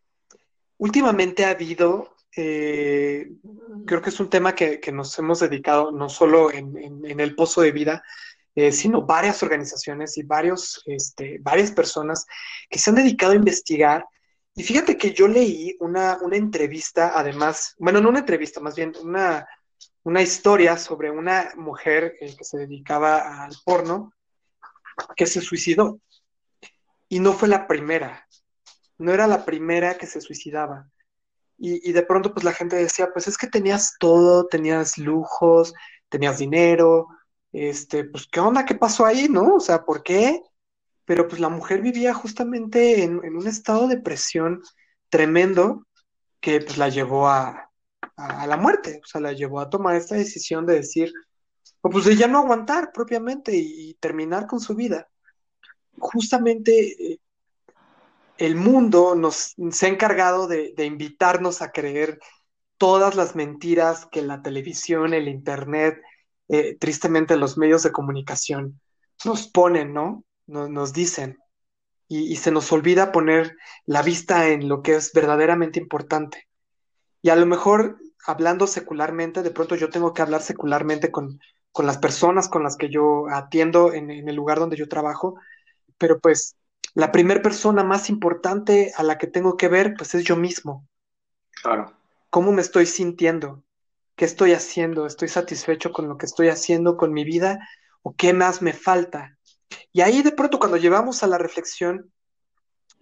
Últimamente 0.78 1.44
ha 1.44 1.50
habido, 1.50 2.14
eh, 2.36 3.32
creo 3.86 4.00
que 4.00 4.10
es 4.10 4.20
un 4.20 4.30
tema 4.30 4.54
que, 4.54 4.80
nos 4.92 5.18
hemos 5.18 5.40
dedicado 5.40 5.92
no 5.92 6.08
solo 6.08 6.52
en, 6.52 7.02
el 7.04 7.34
pozo 7.34 7.62
de 7.62 7.72
vida, 7.72 8.02
eh, 8.54 8.72
sino 8.72 9.02
varias 9.02 9.42
organizaciones 9.42 10.16
y 10.18 10.22
varios, 10.22 10.82
este, 10.86 11.38
varias 11.40 11.70
personas 11.72 12.26
que 12.68 12.78
se 12.78 12.90
han 12.90 12.96
dedicado 12.96 13.32
a 13.32 13.36
investigar. 13.36 14.06
Y 14.54 14.62
fíjate 14.62 14.96
que 14.96 15.12
yo 15.12 15.28
leí 15.28 15.76
una, 15.80 16.18
una 16.22 16.36
entrevista, 16.36 17.12
además, 17.14 17.74
bueno, 17.78 18.00
no 18.00 18.08
una 18.08 18.18
entrevista, 18.20 18.60
más 18.60 18.74
bien 18.74 18.92
una, 19.02 19.46
una 20.02 20.22
historia 20.22 20.76
sobre 20.76 21.10
una 21.10 21.52
mujer 21.56 22.16
eh, 22.20 22.34
que 22.36 22.44
se 22.44 22.58
dedicaba 22.58 23.44
al 23.44 23.54
porno 23.64 24.12
que 25.16 25.26
se 25.26 25.40
suicidó. 25.40 26.00
Y 27.08 27.18
no 27.18 27.32
fue 27.32 27.48
la 27.48 27.66
primera, 27.66 28.26
no 28.98 29.12
era 29.12 29.26
la 29.26 29.44
primera 29.44 29.96
que 29.96 30.06
se 30.06 30.20
suicidaba. 30.20 30.88
Y, 31.62 31.92
de 31.92 32.02
pronto 32.02 32.32
pues 32.32 32.42
la 32.44 32.54
gente 32.54 32.76
decía, 32.76 33.10
pues 33.12 33.28
es 33.28 33.36
que 33.36 33.46
tenías 33.46 33.96
todo, 34.00 34.46
tenías 34.46 34.96
lujos, 34.96 35.74
tenías 36.08 36.38
dinero, 36.38 37.08
este, 37.52 38.04
pues 38.04 38.26
qué 38.32 38.40
onda, 38.40 38.64
qué 38.64 38.74
pasó 38.74 39.04
ahí, 39.04 39.28
¿no? 39.28 39.56
O 39.56 39.60
sea, 39.60 39.84
¿por 39.84 40.02
qué? 40.02 40.42
Pero 41.04 41.28
pues 41.28 41.40
la 41.40 41.50
mujer 41.50 41.82
vivía 41.82 42.14
justamente 42.14 43.02
en, 43.02 43.20
en 43.24 43.36
un 43.36 43.46
estado 43.46 43.88
de 43.88 44.00
presión 44.00 44.62
tremendo 45.10 45.86
que 46.40 46.60
pues 46.60 46.78
la 46.78 46.88
llevó 46.88 47.28
a, 47.28 47.70
a, 48.16 48.46
la 48.46 48.56
muerte, 48.56 49.00
o 49.02 49.06
sea, 49.06 49.20
la 49.20 49.32
llevó 49.32 49.60
a 49.60 49.70
tomar 49.70 49.96
esta 49.96 50.14
decisión 50.14 50.66
de 50.66 50.74
decir, 50.76 51.12
pues 51.80 52.04
de 52.04 52.16
ya 52.16 52.28
no 52.28 52.38
aguantar 52.38 52.92
propiamente 52.92 53.52
y, 53.54 53.94
terminar 54.00 54.46
con 54.46 54.60
su 54.60 54.74
vida. 54.74 55.08
Justamente 55.98 57.12
eh, 57.12 57.20
el 58.40 58.56
mundo 58.56 59.14
nos 59.14 59.54
se 59.70 59.86
ha 59.86 59.88
encargado 59.90 60.48
de, 60.48 60.72
invitarnos 60.78 61.60
a 61.60 61.72
creer 61.72 62.18
todas 62.78 63.14
las 63.14 63.36
mentiras 63.36 64.06
que 64.10 64.22
la 64.22 64.40
televisión, 64.40 65.12
el 65.12 65.28
internet, 65.28 66.00
eh, 66.48 66.76
tristemente 66.80 67.36
los 67.36 67.58
medios 67.58 67.82
de 67.82 67.92
comunicación 67.92 68.80
nos 69.26 69.46
ponen, 69.46 69.92
¿no? 69.92 70.24
Nos, 70.46 70.94
dicen. 70.94 71.36
y, 72.08 72.34
se 72.36 72.50
nos 72.50 72.72
olvida 72.72 73.12
poner 73.12 73.56
la 73.84 74.00
vista 74.00 74.48
en 74.48 74.68
lo 74.68 74.82
que 74.82 74.96
es 74.96 75.12
verdaderamente 75.12 75.78
importante. 75.78 76.48
Y 77.20 77.28
a 77.28 77.36
lo 77.36 77.44
mejor 77.44 77.98
hablando 78.26 78.66
secularmente, 78.66 79.42
de 79.42 79.50
pronto 79.50 79.74
yo 79.74 79.90
tengo 79.90 80.14
que 80.14 80.22
hablar 80.22 80.40
secularmente 80.40 81.10
con, 81.10 81.38
las 81.76 81.98
personas 81.98 82.48
con 82.48 82.62
las 82.62 82.76
que 82.76 82.88
yo 82.88 83.28
atiendo 83.30 83.92
en, 83.92 84.10
el 84.10 84.34
lugar 84.34 84.58
donde 84.58 84.78
yo 84.78 84.88
trabajo, 84.88 85.36
pero 85.98 86.18
pues 86.18 86.56
la 86.94 87.12
primera 87.12 87.42
persona 87.42 87.84
más 87.84 88.08
importante 88.08 88.92
a 88.96 89.02
la 89.02 89.18
que 89.18 89.26
tengo 89.26 89.56
que 89.56 89.68
ver, 89.68 89.94
pues 89.96 90.14
es 90.14 90.24
yo 90.24 90.36
mismo. 90.36 90.86
Claro. 91.62 91.92
¿Cómo 92.30 92.52
me 92.52 92.62
estoy 92.62 92.86
sintiendo? 92.86 93.62
¿Qué 94.16 94.24
estoy 94.24 94.52
haciendo? 94.52 95.06
¿Estoy 95.06 95.28
satisfecho 95.28 95.92
con 95.92 96.08
lo 96.08 96.18
que 96.18 96.26
estoy 96.26 96.48
haciendo 96.48 96.96
con 96.96 97.12
mi 97.12 97.24
vida? 97.24 97.58
¿O 98.02 98.14
qué 98.14 98.32
más 98.32 98.62
me 98.62 98.72
falta? 98.72 99.36
Y 99.92 100.00
ahí 100.00 100.22
de 100.22 100.32
pronto 100.32 100.58
cuando 100.58 100.76
llevamos 100.76 101.22
a 101.22 101.26
la 101.26 101.38
reflexión, 101.38 102.12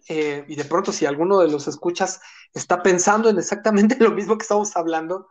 eh, 0.09 0.45
y 0.49 0.57
de 0.57 0.65
pronto 0.65 0.93
si 0.93 1.05
alguno 1.05 1.41
de 1.41 1.49
los 1.49 1.69
escuchas 1.69 2.21
está 2.55 2.83
pensando 2.83 3.29
en 3.29 3.39
exactamente 3.39 3.97
lo 4.01 4.13
mismo 4.13 4.39
que 4.39 4.43
estamos 4.43 4.77
hablando, 4.77 5.29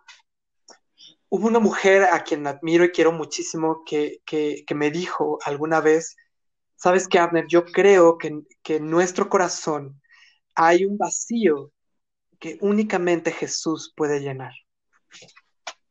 hubo 1.30 1.48
una 1.48 1.60
mujer 1.60 2.04
a 2.04 2.24
quien 2.24 2.46
admiro 2.48 2.86
y 2.86 2.92
quiero 2.92 3.12
muchísimo 3.12 3.84
que, 3.86 4.22
me 4.76 4.92
dijo 4.92 5.40
alguna 5.44 5.82
vez, 5.82 6.16
sabes 6.78 7.08
qué, 7.08 7.20
Abner, 7.20 7.46
yo 7.48 7.66
creo 7.66 8.18
que, 8.18 8.42
que 8.64 8.78
en 8.78 8.90
nuestro 8.90 9.30
corazón 9.30 10.02
hay 10.56 10.86
un 10.86 10.98
vacío 10.98 11.72
que 12.40 12.58
únicamente 12.62 13.32
Jesús 13.32 13.94
puede 13.96 14.22
llenar. 14.22 14.54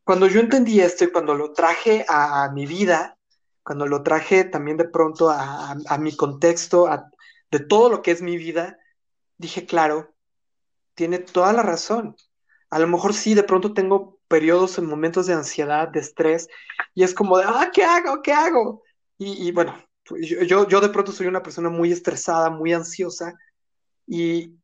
Cuando 0.05 0.28
yo 0.28 0.39
entendí 0.39 0.80
esto 0.80 1.05
y 1.05 1.11
cuando 1.11 1.34
lo 1.34 1.53
traje 1.53 2.07
a, 2.09 2.49
mi 2.53 2.64
vida, 2.64 3.18
cuando 3.64 3.87
lo 3.87 4.05
traje 4.05 4.45
también 4.45 4.76
de 4.76 4.89
pronto 4.89 5.30
a, 5.30 5.99
mi 5.99 6.14
contexto, 6.14 6.89
de 7.51 7.61
todo 7.61 7.91
lo 7.91 8.03
que 8.03 8.12
es 8.12 8.22
mi 8.22 8.37
vida, 8.37 8.78
dije, 9.37 9.66
claro, 9.66 10.14
tiene 10.95 11.18
toda 11.18 11.53
la 11.53 11.62
razón. 11.62 12.14
A 12.70 12.78
lo 12.78 12.87
mejor 12.87 13.14
sí, 13.14 13.34
de 13.34 13.43
pronto 13.43 13.74
tengo 13.74 14.20
periodos 14.28 14.78
en 14.78 14.87
momentos 14.87 15.26
de 15.26 15.34
ansiedad, 15.34 15.89
de 15.89 16.01
estrés, 16.01 16.49
y 16.95 17.03
es 17.03 17.12
como 17.12 17.39
de, 17.39 17.45
ah, 17.47 17.70
¿qué 17.72 17.84
hago? 17.84 18.22
¿Qué 18.22 18.32
hago? 18.32 18.82
Y, 19.18 19.51
bueno, 19.51 19.74
yo, 20.21 20.69
yo 20.69 20.81
de 20.81 20.89
pronto 20.89 21.13
soy 21.13 21.27
una 21.27 21.43
persona 21.43 21.69
muy 21.69 21.93
estresada, 21.93 22.51
muy 22.51 22.73
ansiosa, 22.73 23.35
y, 24.07 24.55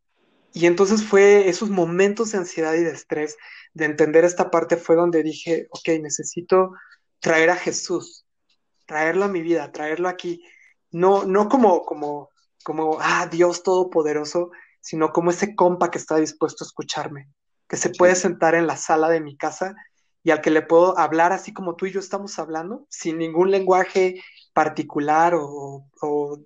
y 0.53 0.67
entonces 0.67 1.03
fue 1.05 1.49
esos 1.49 1.71
momentos 1.71 2.33
de 2.33 2.39
ansiedad 2.39 2.75
y 2.75 2.83
de 2.83 2.93
estrés, 2.93 3.37
de 3.75 3.87
entender 3.87 4.25
esta 4.25 4.51
parte, 4.51 4.77
fue 4.77 4.97
donde 4.97 5.23
dije, 5.23 5.67
ok, 5.71 5.89
necesito 6.01 6.73
traer 7.21 7.51
a 7.51 7.57
Jesús, 7.57 8.27
traerlo 8.87 9.25
a 9.25 9.29
mi 9.29 9.43
vida, 9.43 9.73
traerlo 9.73 10.09
aquí, 10.09 10.43
no, 10.91 11.25
no 11.25 11.49
como, 11.49 11.85
como, 11.85 12.31
como, 12.65 12.99
ah, 13.01 13.27
Dios 13.31 13.63
Todopoderoso, 13.63 14.51
sino 14.81 15.13
como 15.13 15.31
ese 15.31 15.55
compa 15.55 15.91
que 15.91 15.99
está 15.99 16.17
dispuesto 16.17 16.65
a 16.65 16.67
escucharme, 16.67 17.29
que 17.69 17.77
se 17.77 17.91
puede 17.91 18.15
sentar 18.15 18.55
en 18.55 18.67
la 18.67 18.77
sala 18.77 19.09
de 19.09 19.21
mi 19.21 19.37
casa 19.37 19.75
y 20.23 20.31
al 20.31 20.41
que 20.41 20.51
le 20.51 20.63
puedo 20.63 20.99
hablar 20.99 21.33
así 21.33 21.53
como 21.53 21.77
tú 21.77 21.87
y 21.87 21.93
yo 21.93 22.01
estamos 22.01 22.39
hablando, 22.39 22.87
sin 22.91 23.19
ningún 23.19 23.51
lenguaje 23.51 24.23
particular 24.53 25.35
o, 25.35 25.89
o, 26.01 26.39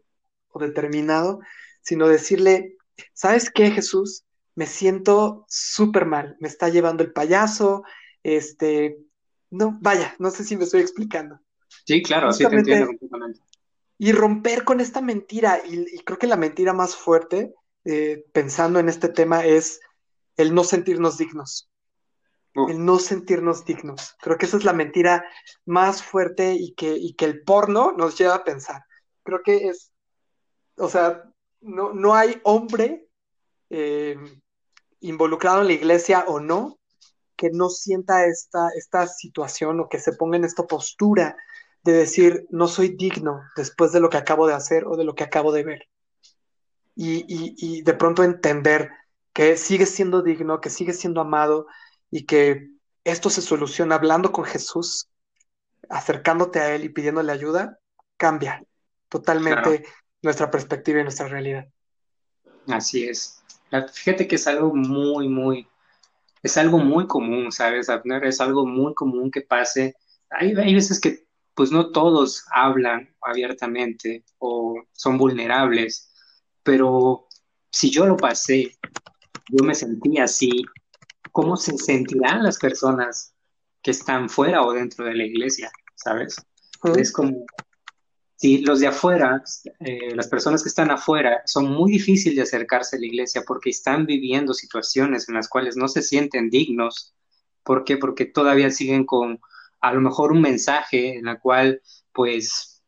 determinado, 0.58 1.40
sino 1.82 2.08
decirle, 2.08 2.76
¿sabes 3.12 3.50
qué, 3.50 3.70
Jesús? 3.70 4.24
Me 4.54 4.66
siento 4.66 5.44
súper 5.48 6.06
mal, 6.06 6.36
me 6.40 6.48
está 6.48 6.70
llevando 6.70 7.02
el 7.02 7.12
payaso, 7.12 7.82
este, 8.22 8.96
no, 9.50 9.78
vaya, 9.82 10.14
no 10.18 10.30
sé 10.30 10.44
si 10.44 10.56
me 10.56 10.64
estoy 10.64 10.80
explicando. 10.80 11.38
Sí, 11.84 12.02
claro, 12.02 12.32
sí 12.32 12.46
te 12.48 12.56
entiendo 12.56 12.90
Y 13.98 14.12
romper 14.12 14.64
con 14.64 14.80
esta 14.80 15.02
mentira, 15.02 15.60
y, 15.66 15.98
creo 15.98 16.18
que 16.18 16.26
la 16.26 16.38
mentira 16.38 16.72
más 16.72 16.96
fuerte, 16.96 17.54
eh, 17.84 18.24
pensando 18.32 18.78
en 18.78 18.88
este 18.88 19.10
tema, 19.10 19.44
es 19.44 19.80
el 20.38 20.54
no 20.54 20.64
sentirnos 20.64 21.18
dignos 21.18 21.70
el 22.68 22.84
no 22.84 22.98
sentirnos 22.98 23.64
dignos. 23.64 24.16
Creo 24.20 24.38
que 24.38 24.46
esa 24.46 24.56
es 24.56 24.64
la 24.64 24.72
mentira 24.72 25.24
más 25.64 26.02
fuerte 26.02 26.54
y 26.54 26.74
que, 26.74 27.14
que 27.16 27.24
el 27.24 27.42
porno 27.42 27.92
nos 27.92 28.16
lleva 28.18 28.36
a 28.36 28.44
pensar. 28.44 28.82
Creo 29.22 29.42
que 29.44 29.68
es, 29.68 29.92
o 30.76 30.88
sea, 30.88 31.22
no, 31.60 31.92
no 31.92 32.14
hay 32.14 32.40
hombre 32.44 33.08
eh, 33.70 34.16
involucrado 35.00 35.60
en 35.60 35.66
la 35.66 35.72
iglesia 35.72 36.24
o 36.26 36.40
no 36.40 36.78
que 37.36 37.50
no 37.50 37.68
sienta 37.68 38.26
esta, 38.26 38.70
esta 38.76 39.06
situación 39.06 39.80
o 39.80 39.88
que 39.88 39.98
se 39.98 40.12
ponga 40.12 40.36
en 40.38 40.44
esta 40.44 40.66
postura 40.66 41.36
de 41.82 41.92
decir, 41.92 42.46
no 42.50 42.66
soy 42.66 42.96
digno 42.96 43.42
después 43.56 43.92
de 43.92 44.00
lo 44.00 44.08
que 44.08 44.16
acabo 44.16 44.46
de 44.46 44.54
hacer 44.54 44.84
o 44.86 44.96
de 44.96 45.04
lo 45.04 45.14
que 45.14 45.24
acabo 45.24 45.52
de 45.52 45.64
ver. 45.64 45.88
Y, 46.94 47.18
y, 47.28 47.54
y 47.58 47.82
de 47.82 47.92
pronto 47.92 48.24
entender 48.24 48.90
que 49.32 49.58
sigue 49.58 49.84
siendo 49.84 50.22
digno, 50.22 50.62
que 50.62 50.70
sigue 50.70 50.94
siendo 50.94 51.20
amado, 51.20 51.66
y 52.10 52.24
que 52.24 52.70
esto 53.04 53.30
se 53.30 53.42
soluciona 53.42 53.96
hablando 53.96 54.32
con 54.32 54.44
Jesús, 54.44 55.08
acercándote 55.88 56.60
a 56.60 56.74
Él 56.74 56.84
y 56.84 56.88
pidiéndole 56.88 57.32
ayuda, 57.32 57.78
cambia 58.16 58.64
totalmente 59.08 59.84
nuestra 60.22 60.50
perspectiva 60.50 61.00
y 61.00 61.04
nuestra 61.04 61.28
realidad. 61.28 61.68
Así 62.66 63.04
es. 63.08 63.42
Fíjate 63.92 64.26
que 64.26 64.36
es 64.36 64.46
algo 64.46 64.74
muy, 64.74 65.28
muy, 65.28 65.68
es 66.42 66.56
algo 66.56 66.78
muy 66.78 67.06
común, 67.06 67.52
¿sabes, 67.52 67.88
Abner? 67.88 68.24
Es 68.24 68.40
algo 68.40 68.66
muy 68.66 68.94
común 68.94 69.30
que 69.30 69.42
pase. 69.42 69.94
Hay, 70.30 70.54
hay 70.56 70.74
veces 70.74 71.00
que, 71.00 71.26
pues, 71.54 71.70
no 71.70 71.90
todos 71.90 72.44
hablan 72.50 73.14
abiertamente 73.20 74.24
o 74.38 74.82
son 74.92 75.18
vulnerables, 75.18 76.12
pero 76.62 77.26
si 77.70 77.90
yo 77.90 78.06
lo 78.06 78.16
pasé, 78.16 78.76
yo 79.48 79.64
me 79.64 79.74
sentí 79.74 80.18
así, 80.18 80.64
cómo 81.36 81.58
se 81.58 81.76
sentirán 81.76 82.42
las 82.42 82.56
personas 82.56 83.34
que 83.82 83.90
están 83.90 84.30
fuera 84.30 84.62
o 84.62 84.72
dentro 84.72 85.04
de 85.04 85.14
la 85.14 85.24
iglesia, 85.26 85.70
¿sabes? 85.94 86.36
Es 86.96 87.12
como 87.12 87.44
si 88.36 88.62
los 88.62 88.80
de 88.80 88.86
afuera, 88.86 89.42
eh, 89.80 90.14
las 90.14 90.28
personas 90.28 90.62
que 90.62 90.70
están 90.70 90.90
afuera, 90.90 91.42
son 91.44 91.70
muy 91.70 91.92
difíciles 91.92 92.36
de 92.36 92.42
acercarse 92.42 92.96
a 92.96 93.00
la 93.00 93.04
iglesia 93.04 93.42
porque 93.46 93.68
están 93.68 94.06
viviendo 94.06 94.54
situaciones 94.54 95.28
en 95.28 95.34
las 95.34 95.46
cuales 95.46 95.76
no 95.76 95.88
se 95.88 96.00
sienten 96.00 96.48
dignos. 96.48 97.14
¿Por 97.62 97.84
qué? 97.84 97.98
Porque 97.98 98.24
todavía 98.24 98.70
siguen 98.70 99.04
con 99.04 99.38
a 99.82 99.92
lo 99.92 100.00
mejor 100.00 100.32
un 100.32 100.40
mensaje 100.40 101.18
en 101.18 101.26
la 101.26 101.38
cual, 101.38 101.82
pues, 102.14 102.82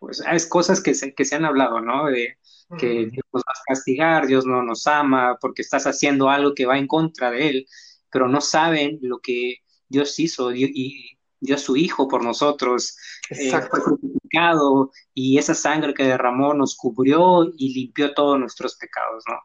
pues 0.00 0.24
es 0.28 0.46
cosas 0.48 0.82
que 0.82 0.92
se, 0.92 1.14
que 1.14 1.24
se 1.24 1.36
han 1.36 1.44
hablado, 1.44 1.80
¿no? 1.80 2.06
De, 2.06 2.36
que 2.78 3.06
Dios 3.06 3.24
nos 3.32 3.42
va 3.42 3.52
a 3.52 3.62
castigar, 3.66 4.26
Dios 4.26 4.46
no 4.46 4.62
nos 4.62 4.86
ama, 4.86 5.36
porque 5.40 5.62
estás 5.62 5.86
haciendo 5.86 6.28
algo 6.28 6.54
que 6.54 6.66
va 6.66 6.78
en 6.78 6.86
contra 6.86 7.30
de 7.30 7.48
Él, 7.48 7.66
pero 8.10 8.28
no 8.28 8.40
saben 8.40 8.98
lo 9.02 9.18
que 9.20 9.58
Dios 9.88 10.18
hizo 10.18 10.52
y 10.52 11.16
dio 11.40 11.58
su 11.58 11.76
Hijo 11.76 12.08
por 12.08 12.24
nosotros, 12.24 12.96
eh, 13.30 13.50
fue 13.50 13.68
crucificado 13.68 14.90
y 15.14 15.38
esa 15.38 15.54
sangre 15.54 15.94
que 15.94 16.04
derramó 16.04 16.54
nos 16.54 16.76
cubrió 16.76 17.52
y 17.56 17.74
limpió 17.74 18.14
todos 18.14 18.38
nuestros 18.38 18.76
pecados, 18.76 19.24
¿no? 19.28 19.36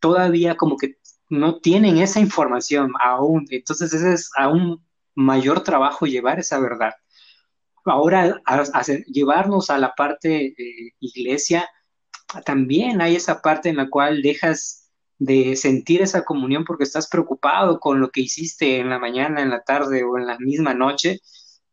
Todavía 0.00 0.56
como 0.56 0.76
que 0.76 0.98
no 1.28 1.60
tienen 1.60 1.98
esa 1.98 2.20
información 2.20 2.92
aún, 3.02 3.46
entonces 3.50 3.92
ese 3.92 4.12
es 4.12 4.30
aún 4.36 4.84
mayor 5.14 5.62
trabajo 5.62 6.06
llevar 6.06 6.38
esa 6.38 6.58
verdad. 6.58 6.92
Ahora, 7.84 8.42
llevarnos 9.06 9.70
a 9.70 9.78
la 9.78 9.94
parte 9.94 10.46
eh, 10.46 10.94
iglesia, 11.00 11.68
también 12.44 13.00
hay 13.00 13.16
esa 13.16 13.40
parte 13.40 13.68
en 13.68 13.76
la 13.76 13.88
cual 13.88 14.22
dejas 14.22 14.90
de 15.18 15.56
sentir 15.56 16.02
esa 16.02 16.24
comunión 16.24 16.64
porque 16.64 16.84
estás 16.84 17.08
preocupado 17.08 17.80
con 17.80 18.00
lo 18.00 18.10
que 18.10 18.20
hiciste 18.22 18.78
en 18.78 18.90
la 18.90 18.98
mañana, 18.98 19.42
en 19.42 19.50
la 19.50 19.62
tarde 19.62 20.04
o 20.04 20.18
en 20.18 20.26
la 20.26 20.38
misma 20.38 20.74
noche 20.74 21.20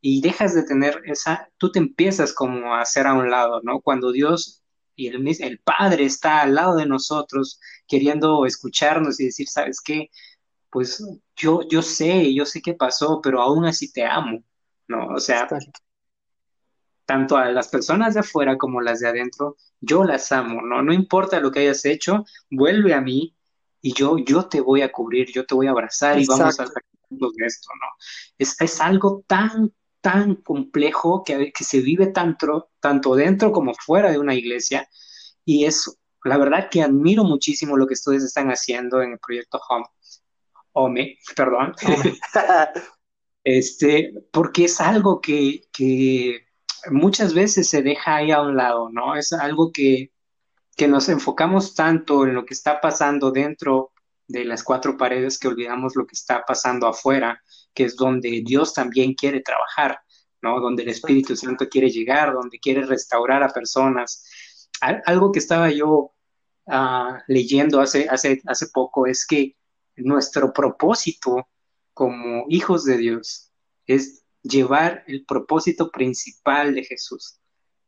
y 0.02 0.22
dejas 0.22 0.54
de 0.54 0.64
tener 0.64 1.02
esa, 1.06 1.50
tú 1.58 1.72
te 1.72 1.80
empiezas 1.80 2.34
como 2.34 2.76
a 2.76 2.82
hacer 2.82 3.08
a 3.08 3.14
un 3.14 3.30
lado, 3.32 3.62
¿no? 3.64 3.82
Cuando 3.82 4.12
Dios 4.12 4.64
y 4.96 5.08
el, 5.08 5.28
el 5.28 5.60
Padre 5.60 6.06
está 6.06 6.42
al 6.42 6.56
lado 6.56 6.76
de 6.76 6.86
nosotros 6.86 7.60
queriendo 7.88 8.46
escucharnos 8.46 9.20
y 9.20 9.26
decir, 9.26 9.48
¿sabes 9.48 9.82
qué? 9.82 10.10
Pues 10.70 11.04
yo, 11.36 11.62
yo 11.70 11.82
sé, 11.82 12.34
yo 12.34 12.46
sé 12.46 12.62
qué 12.62 12.74
pasó, 12.74 13.22
pero 13.22 13.42
aún 13.42 13.66
así 13.66 13.92
te 13.92 14.06
amo, 14.06 14.44
¿no? 14.88 15.08
O 15.08 15.20
sea, 15.20 15.48
tanto 17.14 17.38
a 17.38 17.52
las 17.52 17.68
personas 17.68 18.16
de 18.16 18.22
afuera 18.22 18.58
como 18.58 18.82
las 18.82 19.00
de 19.00 19.08
adentro, 19.08 19.56
yo 19.80 20.04
las 20.04 20.32
amo, 20.32 20.64
¿no? 20.64 20.82
No 20.82 20.92
importa 20.92 21.40
lo 21.40 21.52
que 21.52 21.60
hayas 21.60 21.86
hecho, 21.86 22.26
vuelve 22.50 22.96
a 22.96 23.02
mí 23.02 23.36
y 23.84 23.94
yo, 23.94 24.18
yo 24.18 24.48
te 24.48 24.62
voy 24.62 24.82
a 24.82 24.92
cubrir, 24.92 25.32
yo 25.32 25.46
te 25.46 25.54
voy 25.54 25.68
a 25.68 25.72
abrazar 25.72 26.20
y 26.20 26.26
vamos 26.26 26.60
a 26.60 26.66
sacar 26.66 26.82
de 27.12 27.46
esto, 27.46 27.70
¿no? 27.80 27.88
Es, 28.40 28.60
es 28.60 28.82
algo 28.82 29.24
tan, 29.28 29.72
tan 30.02 30.38
complejo 30.38 31.24
que, 31.24 31.52
que 31.52 31.64
se 31.64 31.82
vive 31.82 32.08
tanto, 32.08 32.72
tanto 32.80 33.14
dentro 33.14 33.52
como 33.52 33.76
fuera 33.76 34.10
de 34.10 34.18
una 34.18 34.34
iglesia 34.34 34.90
y 35.46 35.66
es, 35.66 35.96
la 36.24 36.40
verdad 36.40 36.68
que 36.72 36.82
admiro 36.82 37.24
muchísimo 37.24 37.78
lo 37.78 37.86
que 37.86 37.94
ustedes 37.94 38.24
están 38.24 38.48
haciendo 38.48 39.04
en 39.04 39.12
el 39.12 39.20
proyecto 39.20 39.62
Home, 39.70 39.86
Home, 40.72 41.20
perdón, 41.36 41.76
este, 43.44 44.16
porque 44.32 44.66
es 44.66 44.82
algo 44.82 45.22
que, 45.22 45.66
que 45.72 46.53
muchas 46.92 47.34
veces 47.34 47.70
se 47.70 47.82
deja 47.82 48.16
ahí 48.16 48.32
a 48.32 48.42
un 48.42 48.56
lado, 48.56 48.90
¿no? 48.90 49.16
Es 49.16 49.34
algo 49.34 49.72
que, 49.72 50.12
que 50.76 50.88
nos 50.88 51.10
enfocamos 51.10 51.76
tanto 51.76 52.26
en 52.26 52.34
lo 52.36 52.46
que 52.46 52.54
está 52.54 52.82
pasando 52.82 53.32
dentro 53.32 53.92
de 54.28 54.46
las 54.46 54.64
cuatro 54.64 54.98
paredes 54.98 55.38
que 55.38 55.48
olvidamos 55.48 55.96
lo 55.96 56.06
que 56.08 56.16
está 56.16 56.44
pasando 56.46 56.88
afuera, 56.88 57.42
que 57.74 57.86
es 57.86 57.96
donde 57.96 58.42
Dios 58.46 58.74
también 58.74 59.14
quiere 59.14 59.42
trabajar, 59.42 60.00
¿no? 60.42 60.60
Donde 60.60 60.84
el 60.84 60.90
Espíritu 60.90 61.36
Santo 61.36 61.68
quiere 61.70 61.90
llegar, 61.90 62.34
donde 62.34 62.60
quiere 62.60 62.86
restaurar 62.86 63.44
a 63.44 63.50
personas. 63.50 64.24
Algo 65.06 65.32
que 65.32 65.40
estaba 65.40 65.72
yo 65.72 66.14
uh, 66.66 67.14
leyendo 67.28 67.80
hace, 67.80 68.08
hace, 68.10 68.42
hace 68.46 68.68
poco 68.68 69.08
es 69.08 69.26
que 69.26 69.56
nuestro 69.96 70.52
propósito 70.52 71.48
como 71.94 72.46
hijos 72.50 72.84
de 72.86 72.98
Dios 72.98 73.52
es 73.86 74.23
llevar 74.44 75.04
el 75.08 75.26
propósito 75.26 75.90
principal 75.90 76.76
de 76.76 76.84
Jesús, 76.84 77.40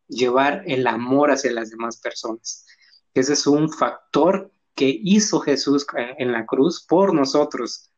llevar 0.08 0.64
el 0.66 0.88
amor 0.88 1.32
hacia 1.32 1.52
las 1.52 1.70
demás 1.70 1.98
personas. 1.98 2.66
Ese 3.14 3.34
es 3.34 3.46
un 3.46 3.70
factor 3.70 4.52
que 4.74 5.00
hizo 5.04 5.40
Jesús 5.40 5.86
en 6.18 6.32
la 6.32 6.46
cruz 6.46 6.86
por 6.86 7.14
nosotros. 7.14 7.92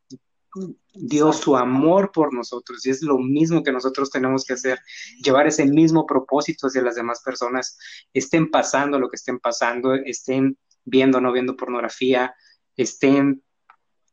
Dio 0.93 1.33
su 1.33 1.55
amor 1.55 2.11
por 2.11 2.33
nosotros 2.33 2.85
y 2.85 2.89
es 2.89 3.01
lo 3.03 3.17
mismo 3.19 3.63
que 3.63 3.71
nosotros 3.71 4.09
tenemos 4.09 4.43
que 4.43 4.53
hacer, 4.53 4.79
llevar 5.23 5.47
ese 5.47 5.65
mismo 5.65 6.05
propósito 6.05 6.67
hacia 6.67 6.81
las 6.81 6.95
demás 6.95 7.21
personas, 7.23 7.77
estén 8.13 8.49
pasando 8.49 8.99
lo 8.99 9.09
que 9.09 9.17
estén 9.17 9.39
pasando, 9.39 9.93
estén 9.93 10.57
viendo 10.83 11.19
o 11.19 11.21
no 11.21 11.31
viendo 11.31 11.55
pornografía, 11.55 12.33
estén 12.75 13.43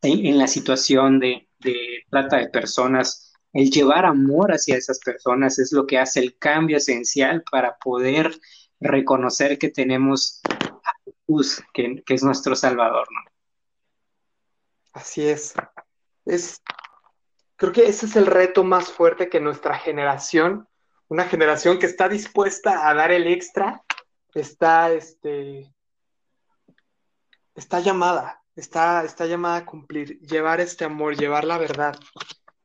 en, 0.03 0.39
la 0.39 0.49
situación 0.49 1.19
de, 1.19 1.49
de 1.61 2.05
trata 2.11 2.37
de 2.39 2.49
personas, 2.49 3.34
el 3.55 3.71
llevar 3.71 4.05
amor 4.05 4.53
hacia 4.53 4.77
esas 4.77 4.99
personas 4.99 5.59
es 5.61 5.73
lo 5.73 5.87
que 5.87 5.99
hace 5.99 6.19
el 6.21 6.37
cambio 6.37 6.77
esencial 6.77 7.45
para 7.51 7.77
poder 7.79 8.39
reconocer 8.81 9.59
que 9.59 9.71
tenemos 9.71 10.43
a 10.51 10.93
Jesús, 11.05 11.63
que, 11.73 12.03
es 12.07 12.23
nuestro 12.25 12.57
Salvador. 12.57 13.07
Así 14.93 15.27
es. 15.27 15.55
Es, 16.25 16.61
creo 17.55 17.73
que 17.73 17.87
ese 17.87 18.07
es 18.07 18.17
el 18.17 18.27
reto 18.27 18.65
más 18.65 18.91
fuerte 18.91 19.29
que 19.29 19.41
nuestra 19.41 19.79
generación, 19.79 20.69
una 21.07 21.25
generación 21.25 21.79
que 21.79 21.87
está 21.87 22.09
dispuesta 22.09 22.89
a 22.89 22.95
dar 22.95 23.13
el 23.13 23.29
extra, 23.29 23.85
está, 24.35 24.93
este, 24.93 25.73
está 27.55 27.79
llamada, 27.79 28.43
está, 28.57 29.05
está 29.05 29.27
llamada 29.27 29.59
a 29.59 29.67
cumplir, 29.67 30.19
llevar 30.19 30.61
este 30.61 30.85
amor, 30.85 31.17
llevar 31.17 31.45
la 31.45 31.59
verdad. 31.59 31.97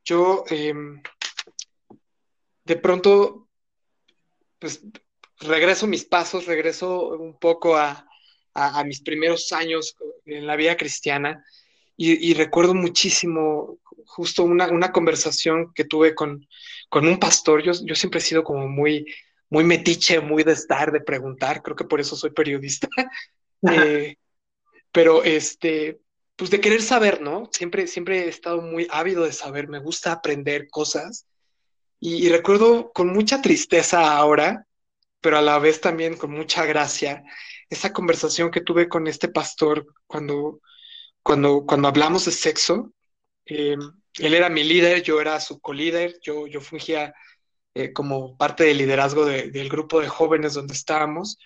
Yo 0.10 0.44
em, 0.50 1.04
de 2.64 2.76
pronto, 2.78 3.48
pues 4.58 4.82
regreso 5.40 5.86
mis 5.86 6.04
pasos, 6.04 6.48
regreso 6.48 7.10
un 7.10 7.38
poco 7.38 7.78
a, 7.78 8.08
mis 8.86 9.02
primeros 9.02 9.54
años 9.54 9.96
en 10.26 10.48
la 10.48 10.56
vida 10.56 10.76
cristiana 10.76 11.46
y, 11.96 12.34
recuerdo 12.34 12.74
muchísimo 12.74 13.78
justo 14.08 14.44
una, 14.44 14.92
conversación 14.92 15.72
que 15.76 15.86
tuve 15.86 16.16
con, 16.16 16.48
un 16.92 17.20
pastor. 17.20 17.62
Yo, 17.62 17.74
yo 17.86 17.94
siempre 17.94 18.18
he 18.18 18.24
sido 18.24 18.44
como 18.44 18.68
muy, 18.68 19.06
muy 19.50 19.64
metiche, 19.64 20.20
muy 20.22 20.44
de 20.44 20.54
estar, 20.54 20.92
de 20.92 21.02
preguntar, 21.02 21.62
creo 21.62 21.76
que 21.76 21.86
por 21.86 22.02
eso 22.02 22.16
soy 22.16 22.32
periodista. 22.32 22.88
Eh, 23.70 24.16
pero 24.94 25.22
este, 25.22 26.00
pues 26.40 26.50
de 26.52 26.62
querer 26.62 26.82
saber, 26.82 27.20
¿no? 27.22 27.50
Siempre, 27.52 27.86
siempre 27.86 28.24
he 28.24 28.30
estado 28.30 28.62
muy 28.62 28.88
ávido 28.90 29.26
de 29.26 29.34
saber, 29.34 29.68
me 29.68 29.80
gusta 29.80 30.14
aprender 30.14 30.70
cosas. 30.70 31.28
Y, 32.00 32.30
recuerdo 32.30 32.94
con 32.94 33.10
mucha 33.10 33.42
tristeza 33.42 34.16
ahora, 34.16 34.66
pero 35.20 35.38
a 35.38 35.42
la 35.42 35.60
vez 35.60 35.82
también 35.82 36.16
con 36.16 36.32
mucha 36.32 36.66
gracia, 36.66 37.24
esa 37.70 37.92
conversación 37.92 38.52
que 38.52 38.62
tuve 38.62 38.88
con 38.88 39.08
este 39.08 39.28
pastor 39.28 39.86
cuando, 40.08 40.62
cuando, 41.24 41.66
cuando 41.66 41.90
hablamos 41.90 42.24
de 42.24 42.32
sexo. 42.32 42.94
Eh, 43.46 43.76
él 44.14 44.34
era 44.34 44.48
mi 44.48 44.64
líder, 44.64 45.04
yo 45.04 45.20
era 45.20 45.42
su 45.42 45.60
co-líder, 45.60 46.20
yo, 46.22 46.48
yo 46.48 46.62
fungía 46.62 47.14
eh, 47.74 47.92
como 47.92 48.38
parte 48.38 48.64
del 48.64 48.78
liderazgo 48.78 49.26
del 49.26 49.68
grupo 49.68 50.00
de 50.00 50.08
jóvenes 50.08 50.54
donde 50.54 50.74
estábamos. 50.74 51.38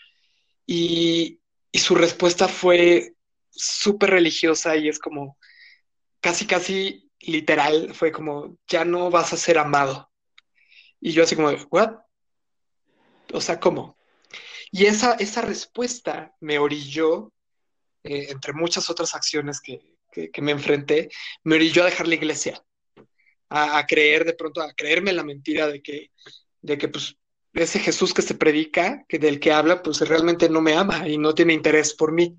Y, 0.67 1.39
y 1.71 1.79
su 1.79 1.95
respuesta 1.95 2.47
fue 2.47 3.15
súper 3.55 4.11
religiosa 4.11 4.75
y 4.75 4.89
es 4.89 4.99
como 4.99 5.37
casi, 6.19 6.47
casi 6.47 7.11
literal, 7.19 7.93
fue 7.93 8.11
como, 8.11 8.57
ya 8.67 8.85
no 8.85 9.09
vas 9.09 9.33
a 9.33 9.37
ser 9.37 9.57
amado. 9.57 10.09
Y 10.99 11.11
yo 11.11 11.23
así 11.23 11.35
como, 11.35 11.49
¿what? 11.69 11.97
O 13.33 13.41
sea, 13.41 13.59
¿cómo? 13.59 13.97
Y 14.71 14.85
esa, 14.85 15.13
esa 15.13 15.41
respuesta 15.41 16.33
me 16.39 16.59
orilló, 16.59 17.31
eh, 18.03 18.27
entre 18.29 18.53
muchas 18.53 18.89
otras 18.89 19.13
acciones 19.15 19.61
que, 19.61 19.81
me 20.41 20.51
enfrenté, 20.51 21.09
me 21.43 21.55
orilló 21.55 21.81
a 21.83 21.87
dejar 21.87 22.07
la 22.07 22.15
iglesia, 22.15 22.63
a, 23.49 23.85
creer 23.87 24.25
de 24.25 24.33
pronto, 24.33 24.61
a 24.61 24.73
creerme 24.73 25.11
la 25.11 25.23
mentira 25.23 25.67
de 25.67 25.81
que, 25.81 26.11
de 26.61 26.77
que 26.77 26.87
pues 26.87 27.17
ese 27.53 27.79
Jesús 27.79 28.13
que 28.13 28.21
se 28.21 28.35
predica, 28.35 29.05
que 29.07 29.19
del 29.19 29.39
que 29.39 29.51
habla, 29.51 29.81
pues 29.83 29.99
realmente 30.01 30.49
no 30.49 30.61
me 30.61 30.73
ama 30.75 31.07
y 31.07 31.17
no 31.17 31.35
tiene 31.35 31.53
interés 31.53 31.93
por 31.93 32.11
mí. 32.11 32.37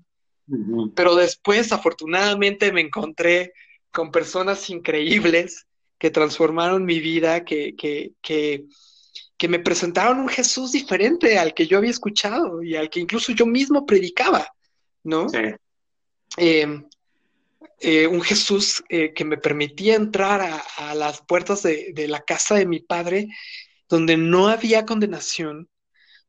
Pero 0.95 1.15
después, 1.15 1.71
afortunadamente, 1.71 2.71
me 2.71 2.81
encontré 2.81 3.53
con 3.91 4.11
personas 4.11 4.69
increíbles 4.69 5.65
que 5.97 6.11
transformaron 6.11 6.85
mi 6.85 6.99
vida, 6.99 7.45
que, 7.45 7.75
que, 7.75 8.11
que, 8.21 8.65
que, 9.37 9.47
me 9.47 9.59
presentaron 9.59 10.19
un 10.19 10.27
Jesús 10.27 10.73
diferente 10.73 11.39
al 11.39 11.53
que 11.53 11.65
yo 11.65 11.77
había 11.77 11.91
escuchado 11.91 12.61
y 12.61 12.75
al 12.75 12.89
que 12.89 12.99
incluso 12.99 13.31
yo 13.31 13.45
mismo 13.45 13.85
predicaba, 13.85 14.47
¿no? 15.03 15.29
Sí. 15.29 15.39
Em, 16.37 16.85
eh, 17.79 18.07
un 18.07 18.21
Jesús 18.21 18.83
eh, 18.89 19.13
que 19.13 19.25
me 19.25 19.37
permitía 19.37 19.95
entrar 19.95 20.41
a, 20.41 20.57
a 20.77 20.95
las 20.95 21.21
puertas 21.21 21.63
de, 21.63 21.91
de, 21.93 22.07
la 22.07 22.21
casa 22.21 22.55
de 22.55 22.65
mi 22.65 22.81
padre, 22.81 23.27
donde 23.87 24.17
no 24.17 24.47
había 24.47 24.85
condenación, 24.85 25.69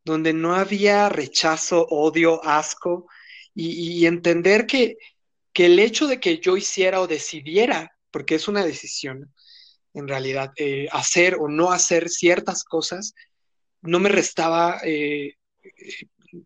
donde 0.05 0.33
no 0.33 0.55
había 0.55 1.09
rechazo, 1.09 1.87
odio, 1.89 2.45
asco, 2.45 3.09
y, 3.57 4.07
entender 4.07 4.67
que, 4.67 4.99
el 5.55 5.79
hecho 5.79 6.07
de 6.07 6.21
que 6.21 6.39
yo 6.39 6.57
hiciera 6.57 7.01
o 7.01 7.07
decidiera, 7.07 7.97
porque 8.11 8.35
es 8.35 8.47
una 8.47 8.65
decisión 8.65 9.33
en 9.95 10.07
realidad, 10.07 10.53
eh, 10.57 10.89
hacer 10.93 11.37
o 11.41 11.49
no 11.49 11.73
hacer 11.73 12.11
ciertas 12.11 12.65
cosas, 12.65 13.15
no 13.81 13.99
me 13.99 14.11
restaba 14.11 14.79
eh, 14.85 15.37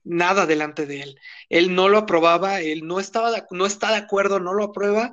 nada 0.05 0.47
delante 0.47 0.87
de 0.87 1.03
él. 1.03 1.19
Él 1.49 1.75
no 1.75 1.89
lo 1.89 1.99
aprobaba, 1.99 2.61
él 2.61 2.87
no, 2.87 3.01
estaba 3.01 3.47
no 3.51 3.67
está 3.67 3.91
de 3.91 3.97
acuerdo, 3.97 4.39
no 4.39 4.55
lo 4.55 4.63
aprueba, 4.63 5.13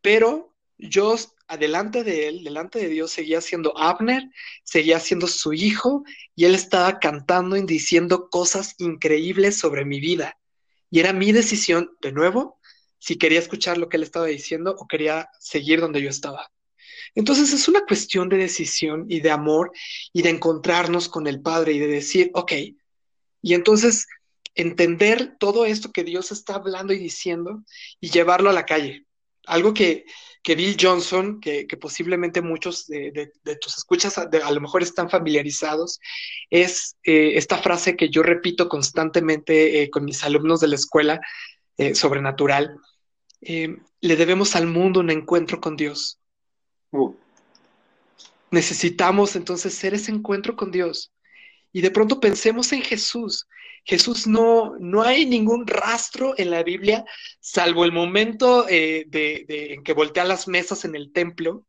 pero 0.00 0.54
yo 0.78 1.16
adelante 1.48 2.02
de 2.04 2.28
él, 2.28 2.44
delante 2.44 2.78
de 2.78 2.88
Dios, 2.88 3.10
seguía 3.10 3.42
siendo 3.42 3.76
Abner, 3.76 4.22
seguía 4.64 4.98
siendo 4.98 5.26
su 5.26 5.52
hijo, 5.52 6.04
y 6.34 6.46
él 6.46 6.54
estaba 6.54 6.98
cantando 6.98 7.56
y 7.58 7.66
diciendo 7.66 8.30
cosas 8.30 8.74
increíbles 8.78 9.58
sobre 9.58 9.84
mi 9.84 10.00
vida. 10.00 10.38
Y 10.90 11.00
era 11.00 11.12
mi 11.12 11.32
decisión, 11.32 11.90
de 12.00 12.12
nuevo, 12.12 12.60
si 12.98 13.16
quería 13.16 13.38
escuchar 13.38 13.78
lo 13.78 13.88
que 13.88 13.96
él 13.96 14.02
estaba 14.02 14.26
diciendo 14.26 14.74
o 14.78 14.86
quería 14.86 15.28
seguir 15.38 15.80
donde 15.80 16.02
yo 16.02 16.10
estaba. 16.10 16.50
Entonces 17.14 17.52
es 17.52 17.68
una 17.68 17.84
cuestión 17.86 18.28
de 18.28 18.36
decisión 18.36 19.06
y 19.08 19.20
de 19.20 19.30
amor 19.30 19.72
y 20.12 20.22
de 20.22 20.30
encontrarnos 20.30 21.08
con 21.08 21.26
el 21.26 21.40
Padre 21.40 21.72
y 21.72 21.78
de 21.78 21.86
decir, 21.86 22.30
ok, 22.34 22.52
y 23.42 23.54
entonces 23.54 24.06
entender 24.54 25.36
todo 25.38 25.66
esto 25.66 25.92
que 25.92 26.04
Dios 26.04 26.32
está 26.32 26.56
hablando 26.56 26.92
y 26.92 26.98
diciendo 26.98 27.62
y 28.00 28.10
llevarlo 28.10 28.50
a 28.50 28.54
la 28.54 28.66
calle. 28.66 29.05
Algo 29.46 29.72
que, 29.72 30.04
que 30.42 30.54
Bill 30.54 30.76
Johnson, 30.80 31.40
que, 31.40 31.66
posiblemente 31.80 32.40
muchos 32.40 32.86
de, 32.86 33.32
tus 33.60 33.78
escuchas 33.78 34.16
a, 34.16 34.50
lo 34.52 34.60
mejor 34.60 34.82
están 34.82 35.10
familiarizados, 35.10 35.98
es 36.50 36.96
eh, 37.02 37.32
esta 37.34 37.58
frase 37.58 37.96
que 37.96 38.10
yo 38.10 38.22
repito 38.22 38.68
constantemente 38.68 39.82
eh, 39.82 39.90
con 39.90 40.04
mis 40.04 40.22
alumnos 40.22 40.60
de 40.60 40.68
la 40.68 40.76
escuela 40.76 41.20
eh, 41.76 41.96
sobrenatural. 41.96 42.76
le 43.40 44.16
debemos 44.16 44.54
al 44.54 44.66
mundo 44.66 45.00
un 45.00 45.10
encuentro 45.10 45.60
con 45.60 45.76
Dios. 45.76 46.20
Uh. 46.92 47.12
Necesitamos 48.52 49.34
entonces 49.34 49.74
ser 49.74 49.94
ese 49.94 50.12
encuentro 50.12 50.54
con 50.54 50.70
Dios. 50.70 51.12
Y 51.72 51.80
de 51.80 51.90
pronto 51.90 52.20
pensemos 52.20 52.72
en 52.72 52.82
Jesús. 52.82 53.46
Jesús 53.86 54.26
no, 54.26 54.74
no 54.80 55.02
hay 55.02 55.26
ningún 55.26 55.64
rastro 55.64 56.34
en 56.36 56.50
la 56.50 56.64
Biblia, 56.64 57.04
salvo 57.38 57.84
el 57.84 57.92
momento 57.92 58.68
eh, 58.68 59.04
de, 59.06 59.46
en 59.48 59.84
que 59.84 59.92
voltea 59.92 60.24
las 60.24 60.48
mesas 60.48 60.84
en 60.84 60.96
el 60.96 61.12
templo, 61.12 61.64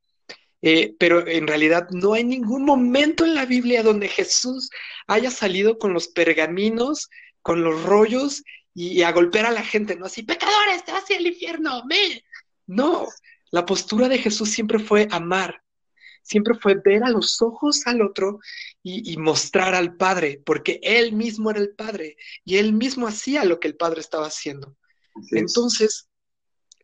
eh, 0.63 0.95
pero 0.97 1.27
en 1.27 1.45
realidad 1.45 1.87
no 1.91 2.13
hay 2.13 2.23
ningún 2.23 2.65
momento 2.65 3.23
en 3.23 3.35
la 3.35 3.45
Biblia 3.45 3.83
donde 3.83 4.07
Jesús 4.07 4.71
haya 5.05 5.29
salido 5.29 5.77
con 5.77 5.93
los 5.93 6.07
pergaminos, 6.07 7.07
con 7.43 7.63
los 7.63 7.83
rollos 7.83 8.43
y, 8.73 9.03
a 9.03 9.11
golpear 9.11 9.45
a 9.45 9.51
la 9.51 9.63
gente, 9.63 9.95
¿no? 9.95 10.07
Así, 10.07 10.23
pecadores, 10.23 10.83
te 10.85 10.91
vas 10.91 11.03
al 11.11 11.27
infierno, 11.27 11.83
me. 11.85 12.23
No, 12.65 13.07
la 13.51 13.63
postura 13.63 14.09
de 14.09 14.17
Jesús 14.17 14.49
siempre 14.49 14.79
fue 14.79 15.07
amar, 15.11 15.61
siempre 16.27 16.55
fue 16.55 16.75
ver 16.75 17.03
a 17.03 17.09
los 17.09 17.41
ojos 17.41 17.87
al 17.87 18.01
otro 18.01 18.39
y, 18.83 19.17
mostrar 19.17 19.75
al 19.75 19.95
Padre, 19.95 20.41
porque 20.45 20.79
Él 20.83 21.13
mismo 21.13 21.51
era 21.51 21.59
el 21.59 21.73
Padre 21.73 22.17
y 22.43 22.57
Él 22.57 22.73
mismo 22.73 23.07
hacía 23.07 23.45
lo 23.45 23.59
que 23.59 23.69
el 23.69 23.75
Padre 23.75 24.01
estaba 24.01 24.27
haciendo. 24.27 24.75
Entonces, 25.31 26.09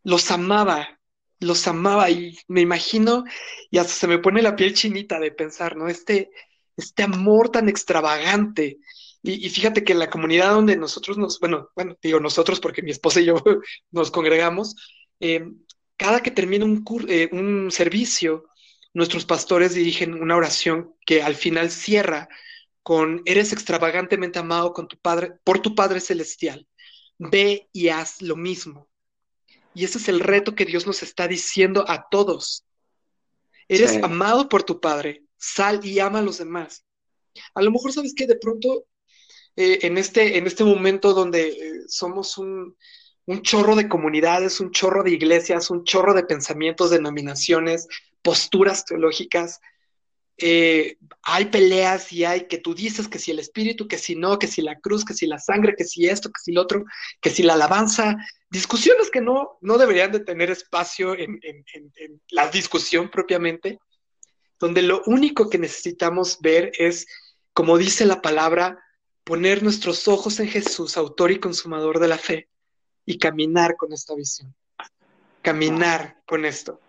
los 0.03 0.31
amaba, 0.31 0.99
los 1.39 1.67
amaba 1.67 2.09
y 2.09 2.37
me 2.47 2.61
imagino, 2.61 3.25
y 3.69 3.77
hasta 3.77 3.93
se 3.93 4.07
me 4.07 4.19
pone 4.19 4.41
la 4.41 4.55
piel 4.55 4.73
chinita 4.73 5.19
de 5.19 5.31
pensar, 5.31 5.75
¿no? 5.75 5.87
Este, 5.87 6.31
este 6.77 7.03
amor 7.03 7.49
tan 7.49 7.69
extravagante. 7.69 8.79
Y, 9.21 9.49
fíjate 9.49 9.83
que 9.83 9.93
en 9.93 9.99
la 9.99 10.09
comunidad 10.09 10.51
donde 10.51 10.75
nosotros 10.75 11.17
nos, 11.17 11.39
bueno, 11.39 11.69
bueno, 11.75 11.97
digo 12.01 12.19
nosotros 12.19 12.59
porque 12.59 12.81
mi 12.81 12.91
esposa 12.91 13.21
y 13.21 13.25
yo 13.25 13.35
nos 13.91 14.11
congregamos, 14.11 14.75
eh, 15.19 15.45
cada 15.97 16.21
que 16.21 16.31
termina 16.31 16.65
un, 16.65 16.83
eh, 17.07 17.29
un 17.31 17.71
servicio, 17.71 18.45
nuestros 18.93 19.25
pastores 19.25 19.73
dirigen 19.73 20.13
una 20.13 20.35
oración 20.35 20.95
que 21.05 21.23
al 21.23 21.35
final 21.35 21.71
cierra 21.71 22.29
con 22.83 23.21
eres 23.25 23.53
extravagantemente 23.53 24.39
amado 24.39 24.73
con 24.73 24.87
tu 24.87 24.97
padre, 24.97 25.33
por 25.43 25.59
tu 25.59 25.73
Padre 25.73 25.99
celestial. 25.99 26.67
Ve 27.17 27.69
y 27.71 27.89
haz 27.89 28.21
lo 28.21 28.35
mismo. 28.35 28.89
Y 29.73 29.85
ese 29.85 29.97
es 29.97 30.09
el 30.09 30.19
reto 30.19 30.55
que 30.55 30.65
Dios 30.65 30.85
nos 30.85 31.01
está 31.01 31.27
diciendo 31.27 31.85
a 31.87 32.07
todos. 32.09 32.65
Eres 33.67 34.03
amado 34.03 34.49
por 34.49 34.63
tu 34.63 34.79
Padre, 34.79 35.23
sal 35.37 35.83
y 35.83 35.99
ama 35.99 36.19
a 36.19 36.23
los 36.23 36.37
demás. 36.37 36.85
A 37.55 37.61
lo 37.61 37.71
mejor 37.71 37.93
sabes 37.93 38.13
que 38.13 38.27
de 38.27 38.35
pronto 38.35 38.85
eh, 39.55 39.79
en, 39.83 39.97
este, 39.97 40.37
en 40.37 40.45
este 40.45 40.63
momento 40.63 41.13
donde 41.13 41.47
eh, 41.47 41.81
somos 41.87 42.37
un, 42.37 42.75
un 43.25 43.41
chorro 43.41 43.75
de 43.75 43.87
comunidades, 43.87 44.59
un 44.59 44.71
chorro 44.71 45.03
de 45.03 45.11
iglesias, 45.11 45.69
un 45.69 45.83
chorro 45.83 46.13
de 46.13 46.23
pensamientos, 46.23 46.89
denominaciones, 46.89 47.87
posturas 48.23 48.85
teológicas. 48.85 49.59
Eh, 50.37 50.97
hay 51.21 51.45
peleas 51.45 52.11
y 52.11 52.25
hay 52.25 52.47
que 52.47 52.57
tú 52.57 52.73
dices 52.73 53.07
que 53.07 53.19
si 53.19 53.29
el 53.29 53.37
espíritu, 53.37 53.87
que 53.87 53.99
si 53.99 54.15
no, 54.15 54.39
que 54.39 54.47
si 54.47 54.63
la 54.63 54.79
cruz, 54.79 55.05
que 55.05 55.13
si 55.13 55.27
la 55.27 55.37
sangre, 55.37 55.75
que 55.77 55.83
si 55.83 56.07
esto, 56.07 56.29
que 56.29 56.41
si 56.43 56.51
lo 56.51 56.61
otro, 56.61 56.85
que 57.21 57.29
si 57.29 57.43
la 57.43 57.53
alabanza, 57.53 58.17
discusiones 58.49 59.11
que 59.11 59.21
no, 59.21 59.59
no 59.61 59.77
deberían 59.77 60.11
de 60.11 60.21
tener 60.21 60.49
espacio 60.49 61.15
en, 61.15 61.39
en 61.43 62.21
la 62.31 62.49
discusión 62.49 63.11
propiamente, 63.11 63.79
donde 64.59 64.81
lo 64.81 65.03
único 65.05 65.49
que 65.49 65.59
necesitamos 65.59 66.39
ver 66.41 66.71
es, 66.77 67.05
como 67.53 67.77
dice 67.77 68.05
la 68.05 68.21
palabra, 68.21 68.83
poner 69.23 69.61
nuestros 69.61 70.07
ojos 70.07 70.39
en 70.39 70.47
Jesús, 70.47 70.97
autor 70.97 71.31
y 71.31 71.39
consumador 71.39 71.99
de 71.99 72.07
la 72.07 72.17
fe, 72.17 72.49
y 73.05 73.17
caminar 73.17 73.75
con 73.75 73.91
esta 73.93 74.15
visión. 74.15 74.55
caminar 75.41 76.21
con 76.25 76.45
esto, 76.45 76.79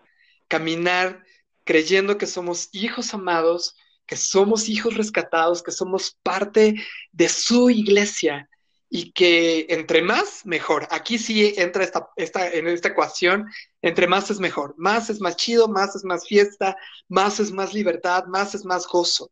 caminar 0.47 1.24
creyendo 1.65 2.17
que 2.17 2.27
somos 2.27 2.69
hijos 2.71 3.13
amados, 3.13 3.75
que 4.05 4.15
somos 4.15 4.69
hijos 4.69 4.95
rescatados, 4.95 5.61
que 5.61 5.71
somos 5.71 6.17
parte 6.23 6.75
de 7.11 7.27
su 7.27 7.69
iglesia 7.69 8.47
y 8.89 9.11
que 9.11 9.65
entre 9.69 10.01
más, 10.01 10.45
mejor. 10.45 10.87
Aquí 10.91 11.17
sí 11.17 11.53
entra 11.57 11.83
esta, 11.83 12.07
esta, 12.15 12.49
en 12.53 12.67
esta 12.67 12.89
ecuación, 12.89 13.45
entre 13.81 14.07
más 14.07 14.29
es 14.31 14.39
mejor. 14.39 14.75
Más 14.77 15.09
es 15.09 15.19
más 15.19 15.35
chido, 15.35 15.67
más 15.67 15.95
es 15.95 16.05
más 16.05 16.27
fiesta, 16.27 16.77
más 17.09 17.39
es 17.39 17.51
más 17.51 17.73
libertad, 17.73 18.25
más 18.27 18.55
es 18.55 18.63
más 18.63 18.87
gozo. 18.87 19.31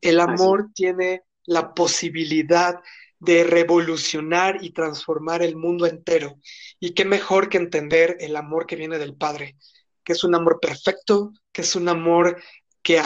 El 0.00 0.20
amor 0.20 0.68
tiene 0.74 1.22
la 1.46 1.74
posibilidad 1.74 2.80
de 3.18 3.42
revolucionar 3.44 4.62
y 4.62 4.70
transformar 4.70 5.42
el 5.42 5.56
mundo 5.56 5.86
entero. 5.86 6.38
Y 6.78 6.92
qué 6.92 7.06
mejor 7.06 7.48
que 7.48 7.56
entender 7.56 8.16
el 8.20 8.36
amor 8.36 8.66
que 8.66 8.76
viene 8.76 8.98
del 8.98 9.16
Padre, 9.16 9.56
que 10.04 10.12
es 10.12 10.22
un 10.24 10.34
amor 10.34 10.58
perfecto, 10.60 11.32
que 11.52 11.62
es 11.62 11.74
un 11.74 11.88
amor 11.88 12.42
que, 12.82 13.02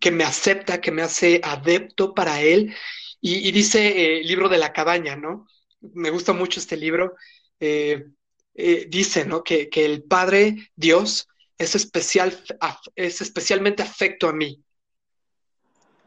que 0.00 0.10
me 0.10 0.24
acepta, 0.24 0.80
que 0.80 0.90
me 0.90 1.02
hace 1.02 1.40
adepto 1.44 2.14
para 2.14 2.40
Él. 2.40 2.74
Y, 3.20 3.52
dice 3.52 3.86
eh, 3.86 4.20
el 4.20 4.26
libro 4.26 4.48
de 4.48 4.58
la 4.58 4.72
cabaña, 4.72 5.14
¿no? 5.14 5.46
Me 5.80 6.10
gusta 6.10 6.32
mucho 6.32 6.58
este 6.58 6.76
libro. 6.76 7.14
Eh, 7.60 8.06
eh, 8.54 8.86
dice, 8.88 9.24
¿no? 9.24 9.44
Que, 9.44 9.68
que, 9.68 9.84
el 9.84 10.02
Padre 10.02 10.72
Dios 10.74 11.28
es, 11.56 11.74
especial, 11.74 12.42
es 12.96 13.20
especialmente 13.20 13.82
afecto 13.82 14.28
a 14.28 14.32
mí. 14.32 14.62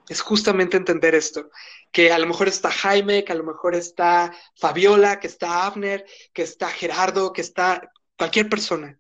Es 0.10 0.22
justamente 0.22 0.78
entender 0.78 1.16
esto, 1.16 1.50
que 1.92 2.12
a 2.12 2.20
lo 2.20 2.28
mejor 2.28 2.48
está 2.48 2.70
Jaime, 2.70 3.24
que 3.24 3.32
a 3.32 3.36
lo 3.36 3.44
mejor 3.44 3.74
está 3.74 4.36
Fabiola, 4.56 5.20
que 5.20 5.28
está 5.28 5.66
Abner, 5.66 6.06
que 6.32 6.44
está 6.44 6.70
Gerardo, 6.70 7.34
que 7.34 7.42
está 7.42 7.92
cualquier 8.18 8.48
persona, 8.48 9.00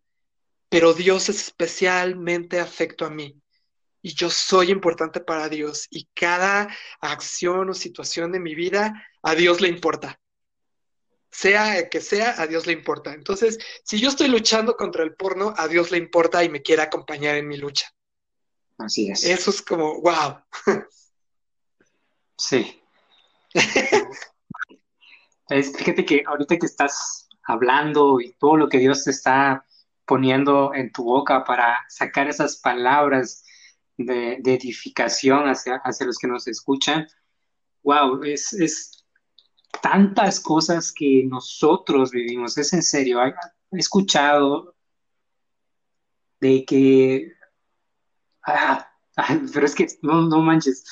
pero 0.69 0.93
Dios 0.93 1.29
es 1.29 1.37
especialmente 1.37 2.59
afecto 2.59 3.05
a 3.05 3.09
mí 3.09 3.41
y 4.05 4.13
yo 4.13 4.29
soy 4.29 4.69
importante 4.69 5.19
para 5.19 5.49
Dios 5.49 5.87
y 5.89 6.07
cada 6.13 6.69
acción 7.01 7.71
o 7.71 7.73
situación 7.73 8.31
de 8.31 8.39
mi 8.39 8.53
vida 8.53 9.03
a 9.23 9.33
Dios 9.33 9.61
le 9.61 9.67
importa. 9.67 10.19
Sea 11.31 11.89
que 11.89 12.01
sea, 12.01 12.39
a 12.39 12.45
Dios 12.45 12.67
le 12.67 12.73
importa. 12.73 13.13
Entonces, 13.13 13.57
si 13.83 13.99
yo 13.99 14.09
estoy 14.09 14.27
luchando 14.27 14.77
contra 14.77 15.03
el 15.03 15.15
porno, 15.15 15.55
a 15.57 15.67
Dios 15.67 15.89
le 15.89 15.97
importa 15.97 16.43
y 16.43 16.49
me 16.49 16.61
quiere 16.61 16.83
acompañar 16.83 17.35
en 17.35 17.47
mi 17.47 17.57
lucha. 17.57 17.87
Así 18.77 19.09
es. 19.09 19.23
Eso 19.23 19.49
es 19.49 19.63
como, 19.63 19.99
wow. 20.01 20.39
Sí. 22.37 22.79
fíjate 25.49 26.05
que 26.05 26.23
ahorita 26.27 26.57
que 26.57 26.65
estás 26.67 27.27
hablando 27.43 28.19
y 28.19 28.33
todo 28.33 28.57
lo 28.57 28.69
que 28.69 28.77
Dios 28.77 29.03
te 29.03 29.11
está 29.11 29.65
poniendo 30.05 30.73
en 30.73 30.91
tu 30.91 31.03
boca 31.03 31.43
para 31.43 31.85
sacar 31.89 32.27
esas 32.27 32.57
palabras 32.57 33.43
de, 33.97 34.33
edificación 34.45 35.47
hacia, 35.47 35.77
hacia, 35.77 36.05
los 36.05 36.17
que 36.17 36.27
nos 36.27 36.47
escuchan, 36.47 37.07
wow, 37.83 38.23
es, 38.23 38.53
es, 38.53 39.05
tantas 39.81 40.39
cosas 40.39 40.91
que 40.91 41.23
nosotros 41.25 42.11
vivimos, 42.11 42.57
es 42.57 42.73
en 42.73 42.83
serio, 42.83 43.19
he 43.23 43.33
escuchado 43.71 44.75
de 46.39 46.65
que, 46.65 47.33
ah, 48.45 48.89
pero 49.53 49.65
es 49.65 49.75
que 49.75 49.87
no, 50.01 50.21
no 50.21 50.41
manches, 50.41 50.83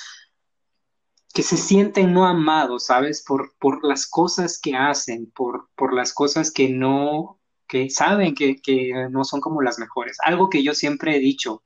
que 1.34 1.44
se 1.44 1.58
sienten 1.58 2.14
no 2.14 2.26
amados, 2.26 2.86
¿sabes? 2.86 3.24
Por, 3.24 3.56
por 3.58 3.84
las 3.84 4.08
cosas 4.08 4.60
que 4.60 4.76
hacen, 4.76 5.32
por, 5.32 5.70
por 5.76 5.94
las 5.94 6.14
cosas 6.14 6.52
que 6.52 6.70
no, 6.70 7.40
que 7.74 7.90
saben 7.90 8.36
que, 8.36 9.08
no 9.10 9.24
son 9.24 9.42
como 9.42 9.64
las 9.64 9.80
mejores. 9.80 10.18
Algo 10.24 10.48
que 10.48 10.62
yo 10.62 10.76
siempre 10.76 11.16
he 11.16 11.20
dicho 11.20 11.64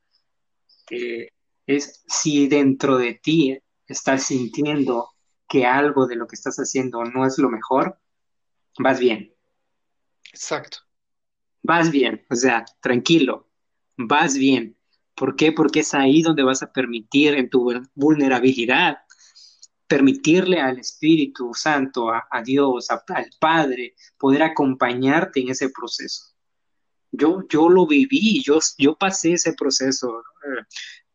es 1.66 2.02
si 2.06 2.48
dentro 2.48 2.96
de 2.96 3.12
ti 3.12 3.58
estás 3.86 4.22
sintiendo 4.22 5.10
que 5.46 5.66
algo 5.66 6.06
de 6.06 6.16
lo 6.16 6.26
que 6.26 6.34
estás 6.34 6.56
haciendo 6.56 7.04
no 7.04 7.26
es 7.26 7.36
lo 7.36 7.50
mejor, 7.50 8.00
vas 8.78 8.98
bien. 8.98 9.34
Exacto. 10.32 10.78
Vas 11.62 11.90
bien, 11.90 12.24
o 12.30 12.34
sea, 12.34 12.64
tranquilo, 12.80 13.50
vas 13.98 14.38
bien. 14.38 14.78
¿Por 15.14 15.36
qué? 15.36 15.52
Porque 15.52 15.80
es 15.80 15.92
ahí 15.92 16.22
donde 16.22 16.42
vas 16.42 16.62
a 16.62 16.72
permitir 16.72 17.34
en 17.34 17.50
tu 17.50 17.70
vulnerabilidad 17.94 19.00
permitirle 19.88 20.60
al 20.60 20.78
Espíritu 20.78 21.52
Santo, 21.54 22.10
a, 22.10 22.42
Dios, 22.44 22.88
al 22.90 23.30
Padre, 23.40 23.94
poder 24.18 24.42
acompañarte 24.42 25.40
en 25.40 25.48
ese 25.48 25.70
proceso. 25.70 26.34
Yo, 27.10 27.42
yo 27.48 27.70
lo 27.70 27.86
viví, 27.86 28.42
yo, 28.42 28.58
yo 28.76 28.96
pasé 28.96 29.32
ese 29.32 29.54
proceso. 29.54 30.22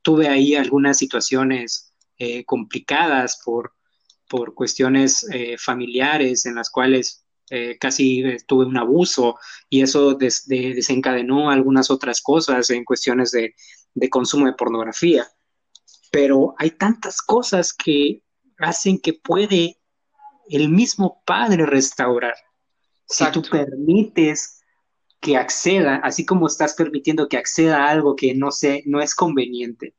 tuve 0.01 0.27
ahí 0.27 0.55
algunas 0.55 0.97
situaciones 0.97 1.93
eh, 2.17 2.43
complicadas 2.45 3.39
por, 3.45 3.73
por 4.27 4.55
cuestiones 4.55 5.23
eh, 5.31 5.55
familiares 5.59 6.47
en 6.47 6.55
las 6.55 6.71
cuales 6.71 7.23
eh, 7.51 7.77
casi 7.79 8.23
tuve 8.47 8.65
un 8.65 8.77
abuso 8.77 9.37
y 9.69 9.81
eso 9.81 10.15
desencadenó 10.15 11.51
algunas 11.51 11.91
otras 11.91 12.21
cosas 12.21 12.71
en 12.71 12.85
cuestiones 12.85 13.31
de 13.31 14.09
consumo 14.09 14.47
de 14.47 14.53
pornografía. 14.53 15.27
Pero 16.11 16.55
hay 16.57 16.71
tantas 16.71 17.21
cosas 17.21 17.71
que 17.73 18.23
hacen 18.63 18.99
que 18.99 19.13
puede 19.13 19.77
el 20.49 20.69
mismo 20.69 21.21
Padre 21.25 21.65
restaurar. 21.65 22.35
Si 23.05 23.29
tú 23.31 23.41
permites 23.43 24.61
que 25.19 25.37
acceda, 25.37 25.97
así 26.03 26.25
como 26.25 26.47
estás 26.47 26.73
permitiendo 26.73 27.29
que 27.29 27.37
acceda 27.37 27.85
a 27.85 27.89
algo 27.89 28.15
que 28.15 28.33
no, 28.35 28.51
sé, 28.51 28.83
no 28.85 29.01
es 29.01 29.15
conveniente 29.15 29.95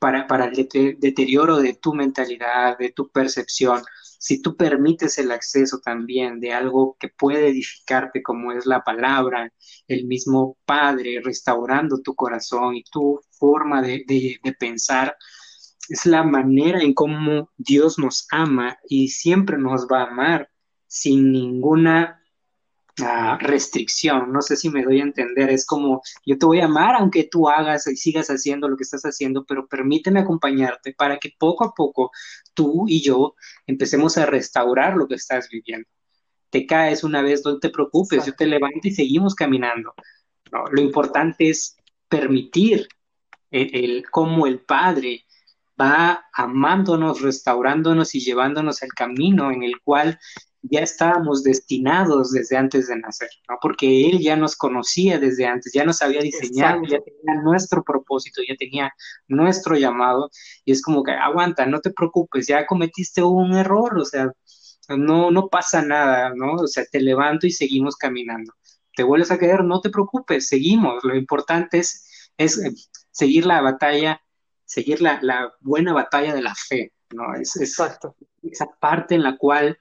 para, 0.00 0.26
para 0.26 0.46
el 0.46 0.54
deterioro 0.98 1.58
de 1.58 1.74
tu 1.74 1.94
mentalidad, 1.94 2.76
de 2.78 2.90
tu 2.90 3.10
percepción, 3.10 3.82
si 4.18 4.40
tú 4.40 4.56
permites 4.56 5.18
el 5.18 5.30
acceso 5.30 5.80
también 5.84 6.40
de 6.40 6.52
algo 6.52 6.96
que 6.98 7.08
puede 7.08 7.48
edificarte 7.48 8.22
como 8.22 8.52
es 8.52 8.64
la 8.64 8.82
palabra, 8.82 9.52
el 9.86 10.06
mismo 10.06 10.56
Padre 10.64 11.20
restaurando 11.22 12.00
tu 12.00 12.14
corazón 12.14 12.74
y 12.74 12.84
tu 12.84 13.20
forma 13.38 13.82
de, 13.82 14.02
de 14.06 14.52
pensar, 14.58 15.14
es 15.88 16.06
la 16.06 16.22
manera 16.22 16.80
en 16.80 16.94
cómo 16.94 17.50
Dios 17.56 17.98
nos 17.98 18.26
ama 18.30 18.78
y 18.88 19.08
siempre 19.08 19.58
nos 19.58 19.86
va 19.86 20.02
a 20.02 20.10
amar 20.10 20.50
sin 20.86 21.32
ninguna 21.32 22.22
ah, 23.02 23.38
restricción. 23.40 24.32
No 24.32 24.40
sé 24.40 24.56
si 24.56 24.70
me 24.70 24.82
doy 24.82 25.00
a 25.00 25.04
entender. 25.04 25.50
Es 25.50 25.66
como 25.66 26.02
yo 26.24 26.38
te 26.38 26.46
voy 26.46 26.60
a 26.60 26.66
amar 26.66 26.96
aunque 26.96 27.24
tú 27.24 27.48
hagas 27.48 27.86
y 27.86 27.96
sigas 27.96 28.28
haciendo 28.28 28.68
lo 28.68 28.76
que 28.76 28.84
estás 28.84 29.02
haciendo, 29.02 29.44
pero 29.44 29.66
permíteme 29.66 30.20
acompañarte 30.20 30.94
para 30.94 31.18
que 31.18 31.32
poco 31.38 31.64
a 31.64 31.74
poco 31.74 32.10
tú 32.54 32.86
y 32.88 33.02
yo 33.02 33.34
empecemos 33.66 34.16
a 34.16 34.26
restaurar 34.26 34.96
lo 34.96 35.08
que 35.08 35.16
estás 35.16 35.48
viviendo. 35.50 35.88
Te 36.50 36.66
caes 36.66 37.02
una 37.02 37.20
vez, 37.20 37.44
no 37.44 37.58
te 37.58 37.70
preocupes, 37.70 38.24
yo 38.24 38.34
te 38.34 38.46
levanto 38.46 38.80
y 38.84 38.92
seguimos 38.92 39.34
caminando. 39.34 39.92
lo 40.70 40.80
importante 40.80 41.50
es 41.50 41.76
permitir 42.08 42.86
el, 43.50 44.04
cómo 44.10 44.46
el 44.46 44.60
Padre 44.60 45.24
va 45.80 46.24
amándonos, 46.32 47.20
restaurándonos 47.20 48.14
y 48.14 48.20
llevándonos 48.20 48.82
el 48.82 48.92
camino 48.92 49.50
en 49.50 49.62
el 49.62 49.80
cual 49.80 50.18
ya 50.70 50.80
estábamos 50.80 51.42
destinados 51.42 52.32
desde 52.32 52.56
antes 52.56 52.88
de 52.88 52.96
nacer, 52.96 53.28
¿no? 53.48 53.58
Porque 53.60 54.08
Él 54.08 54.20
ya 54.20 54.34
nos 54.36 54.56
conocía 54.56 55.18
desde 55.18 55.46
antes, 55.46 55.72
ya 55.72 55.84
nos 55.84 56.00
había 56.00 56.20
diseñado, 56.20 56.82
ya 56.84 56.98
tenía 57.00 57.42
nuestro 57.42 57.82
propósito, 57.82 58.40
ya 58.48 58.54
tenía 58.56 58.92
nuestro 59.28 59.76
llamado, 59.76 60.30
y 60.64 60.72
es 60.72 60.80
como 60.80 61.02
que, 61.02 61.12
aguanta, 61.12 61.66
no 61.66 61.80
te 61.80 61.90
preocupes, 61.90 62.46
ya 62.46 62.64
cometiste 62.66 63.22
un 63.22 63.54
error, 63.54 63.98
o 63.98 64.04
sea, 64.04 64.32
no, 64.88 65.30
no 65.30 65.48
pasa 65.48 65.82
nada, 65.82 66.32
¿no? 66.34 66.54
O 66.54 66.66
sea, 66.66 66.84
te 66.90 67.00
levanto 67.00 67.46
y 67.46 67.50
seguimos 67.50 67.96
caminando. 67.96 68.52
Te 68.96 69.02
vuelves 69.02 69.30
a 69.30 69.38
caer, 69.38 69.64
no 69.64 69.80
te 69.80 69.90
preocupes, 69.90 70.48
seguimos, 70.48 71.04
lo 71.04 71.14
importante 71.16 71.78
es, 71.78 72.30
es 72.38 72.58
eh, 72.58 72.72
seguir 73.10 73.44
la 73.44 73.60
batalla 73.60 74.20
seguir 74.64 75.00
la, 75.00 75.52
buena 75.60 75.92
batalla 75.92 76.34
de 76.34 76.42
la 76.42 76.54
fe, 76.54 76.92
¿no? 77.10 77.34
Es, 77.34 77.56
Exacto. 77.56 78.16
esa 78.42 78.66
parte 78.80 79.14
en 79.14 79.22
la 79.22 79.36
cual 79.36 79.78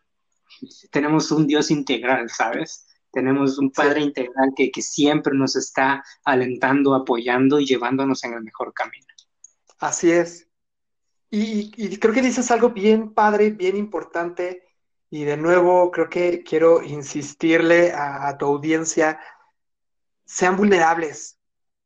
tenemos 0.91 1.31
un 1.31 1.47
Dios 1.47 1.71
integral, 1.71 2.29
¿sabes? 2.29 2.87
Tenemos 3.11 3.57
un 3.57 3.71
Padre 3.71 4.01
integral 4.01 4.53
que, 4.55 4.71
siempre 4.81 5.35
nos 5.35 5.55
está 5.55 6.03
alentando, 6.23 6.95
apoyando 6.95 7.59
y 7.59 7.65
llevándonos 7.65 8.23
en 8.23 8.33
el 8.33 8.43
mejor 8.43 8.73
camino. 8.73 9.05
Así 9.79 10.11
es. 10.11 10.47
Y, 11.29 11.97
creo 11.97 12.13
que 12.13 12.21
dices 12.21 12.51
algo 12.51 12.69
bien 12.69 13.13
padre, 13.13 13.49
bien 13.51 13.75
importante. 13.75 14.63
Y 15.09 15.23
de 15.25 15.37
nuevo, 15.37 15.91
creo 15.91 16.09
que 16.09 16.43
quiero 16.43 16.81
insistirle 16.81 17.91
a 17.91 18.35
tu 18.37 18.45
audiencia, 18.45 19.19
sean 20.25 20.57
vulnerables, 20.57 21.39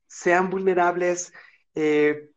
sean 0.08 0.50
vulnerables. 0.50 1.34
Eh, 1.76 2.32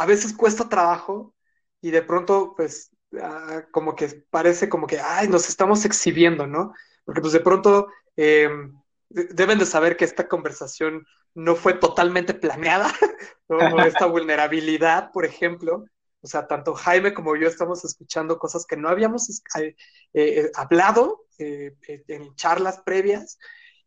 a 0.00 0.06
veces 0.06 0.32
cuesta 0.32 0.68
trabajo 0.68 1.34
y 1.82 1.90
de 1.90 2.02
pronto, 2.02 2.54
pues, 2.56 2.90
ah, 3.20 3.64
como 3.70 3.94
que 3.94 4.08
parece 4.30 4.68
como 4.68 4.86
que, 4.86 4.98
ay, 4.98 5.28
nos 5.28 5.48
estamos 5.48 5.84
exhibiendo, 5.84 6.46
¿no? 6.46 6.72
Porque 7.04 7.20
pues 7.20 7.34
de 7.34 7.40
pronto 7.40 7.88
em, 8.16 8.72
deben 9.10 9.58
de 9.58 9.66
saber 9.66 9.96
que 9.98 10.06
esta 10.06 10.26
conversación 10.26 11.06
no 11.34 11.54
fue 11.54 11.74
totalmente 11.74 12.32
planeada, 12.32 12.90
¿no? 13.48 13.84
esta 13.84 14.06
vulnerabilidad, 14.06 15.12
por 15.12 15.26
ejemplo. 15.26 15.84
O 16.22 16.26
sea, 16.26 16.46
tanto 16.46 16.74
Jaime 16.74 17.12
como 17.12 17.36
yo 17.36 17.46
estamos 17.46 17.84
escuchando 17.84 18.38
cosas 18.38 18.66
que 18.66 18.76
no 18.76 18.88
habíamos 18.88 19.28
eh, 19.58 19.76
eh, 20.14 20.50
hablado 20.54 21.26
eh, 21.38 21.74
en 22.08 22.34
charlas 22.36 22.80
previas. 22.84 23.38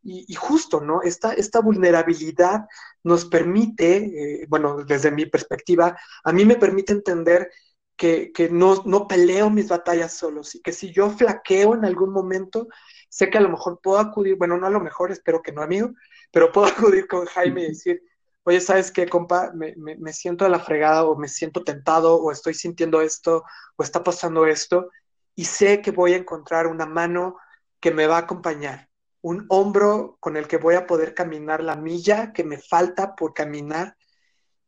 Y, 0.06 0.34
justo, 0.36 0.82
¿no? 0.82 1.02
Esta, 1.02 1.34
esta 1.34 1.62
vulnerabilidad 1.62 2.66
nos 3.04 3.24
permite, 3.24 4.46
bueno, 4.50 4.84
desde 4.84 5.12
mi 5.12 5.26
perspectiva, 5.26 5.98
a 6.26 6.34
mí 6.34 6.44
me 6.44 6.58
permite 6.58 6.92
entender 6.92 7.50
que, 7.96 8.32
que 8.34 8.50
no, 8.50 8.84
no, 8.86 9.08
peleo 9.08 9.50
mis 9.50 9.70
batallas 9.70 10.14
solos 10.14 10.56
y 10.56 10.62
que 10.62 10.74
si 10.74 10.92
yo 10.92 11.10
flaqueo 11.10 11.74
en 11.76 11.86
algún 11.86 12.12
momento, 12.12 12.68
sé 13.08 13.30
que 13.30 13.38
a 13.38 13.42
lo 13.42 13.50
mejor 13.50 13.80
puedo 13.82 14.00
acudir, 14.00 14.36
bueno, 14.36 14.58
no 14.58 14.68
a 14.68 14.72
lo 14.72 14.80
mejor, 14.82 15.12
espero 15.12 15.42
que 15.42 15.52
no, 15.52 15.62
amigo, 15.62 15.92
pero 16.32 16.52
puedo 16.52 16.68
acudir 16.68 17.08
con 17.08 17.26
Jaime 17.26 17.64
y 17.64 17.68
decir, 17.70 18.02
oye, 18.44 18.60
¿sabes 18.60 18.92
qué, 18.92 19.08
compa? 19.08 19.52
Me, 19.54 19.76
me, 19.78 20.14
siento 20.14 20.46
a 20.46 20.50
la 20.50 20.60
fregada 20.60 21.06
o 21.06 21.16
me 21.16 21.28
siento 21.28 21.64
tentado 21.64 22.16
o 22.16 22.32
estoy 22.32 22.54
sintiendo 22.54 23.02
esto 23.02 23.44
o 23.78 23.84
está 23.84 24.04
pasando 24.04 24.46
esto 24.46 24.90
y 25.36 25.46
sé 25.46 25.82
que 25.82 25.92
voy 25.92 26.14
a 26.14 26.18
encontrar 26.18 26.68
una 26.68 26.86
mano 26.86 27.38
que 27.80 27.92
me 27.92 28.08
va 28.08 28.18
a 28.18 28.22
acompañar, 28.22 28.90
un 29.24 29.46
hombro 29.50 30.18
con 30.20 30.38
el 30.38 30.48
que 30.48 30.58
voy 30.58 30.76
a 30.76 30.86
poder 30.86 31.14
caminar 31.14 31.64
la 31.64 31.76
milla 31.76 32.34
que 32.34 32.44
me 32.44 32.58
falta 32.58 33.16
por 33.16 33.34
caminar 33.34 33.96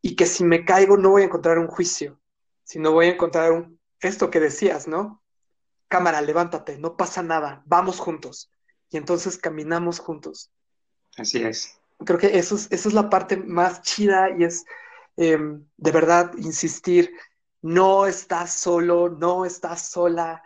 y 0.01 0.15
que 0.15 0.25
si 0.25 0.43
me 0.43 0.63
caigo 0.63 0.97
no 0.97 1.09
voy 1.11 1.23
a 1.23 1.25
encontrar 1.25 1.59
un 1.59 1.67
juicio, 1.67 2.19
sino 2.63 2.93
voy 2.93 3.07
a 3.07 3.11
encontrar 3.11 3.51
un, 3.51 3.79
esto 3.99 4.31
que 4.31 4.39
decías, 4.39 4.87
¿no? 4.87 5.21
Cámara, 5.89 6.21
levántate, 6.21 6.77
no 6.77 6.95
pasa 6.95 7.21
nada, 7.21 7.63
vamos 7.65 7.99
juntos. 7.99 8.49
Y 8.89 8.97
entonces 8.97 9.37
caminamos 9.37 9.99
juntos. 9.99 10.51
Así 11.17 11.43
es. 11.43 11.77
Creo 12.05 12.17
que 12.17 12.37
eso 12.37 12.55
es, 12.55 12.71
es 12.71 12.93
la 12.93 13.09
parte 13.09 13.35
más 13.35 13.81
chida 13.81 14.29
y 14.37 14.45
es 14.45 14.63
em, 15.17 15.65
de 15.75 15.91
verdad 15.91 16.31
insistir, 16.37 17.11
no 17.61 18.05
estás 18.05 18.53
solo, 18.53 19.09
no 19.09 19.43
estás 19.43 19.89
sola. 19.89 20.41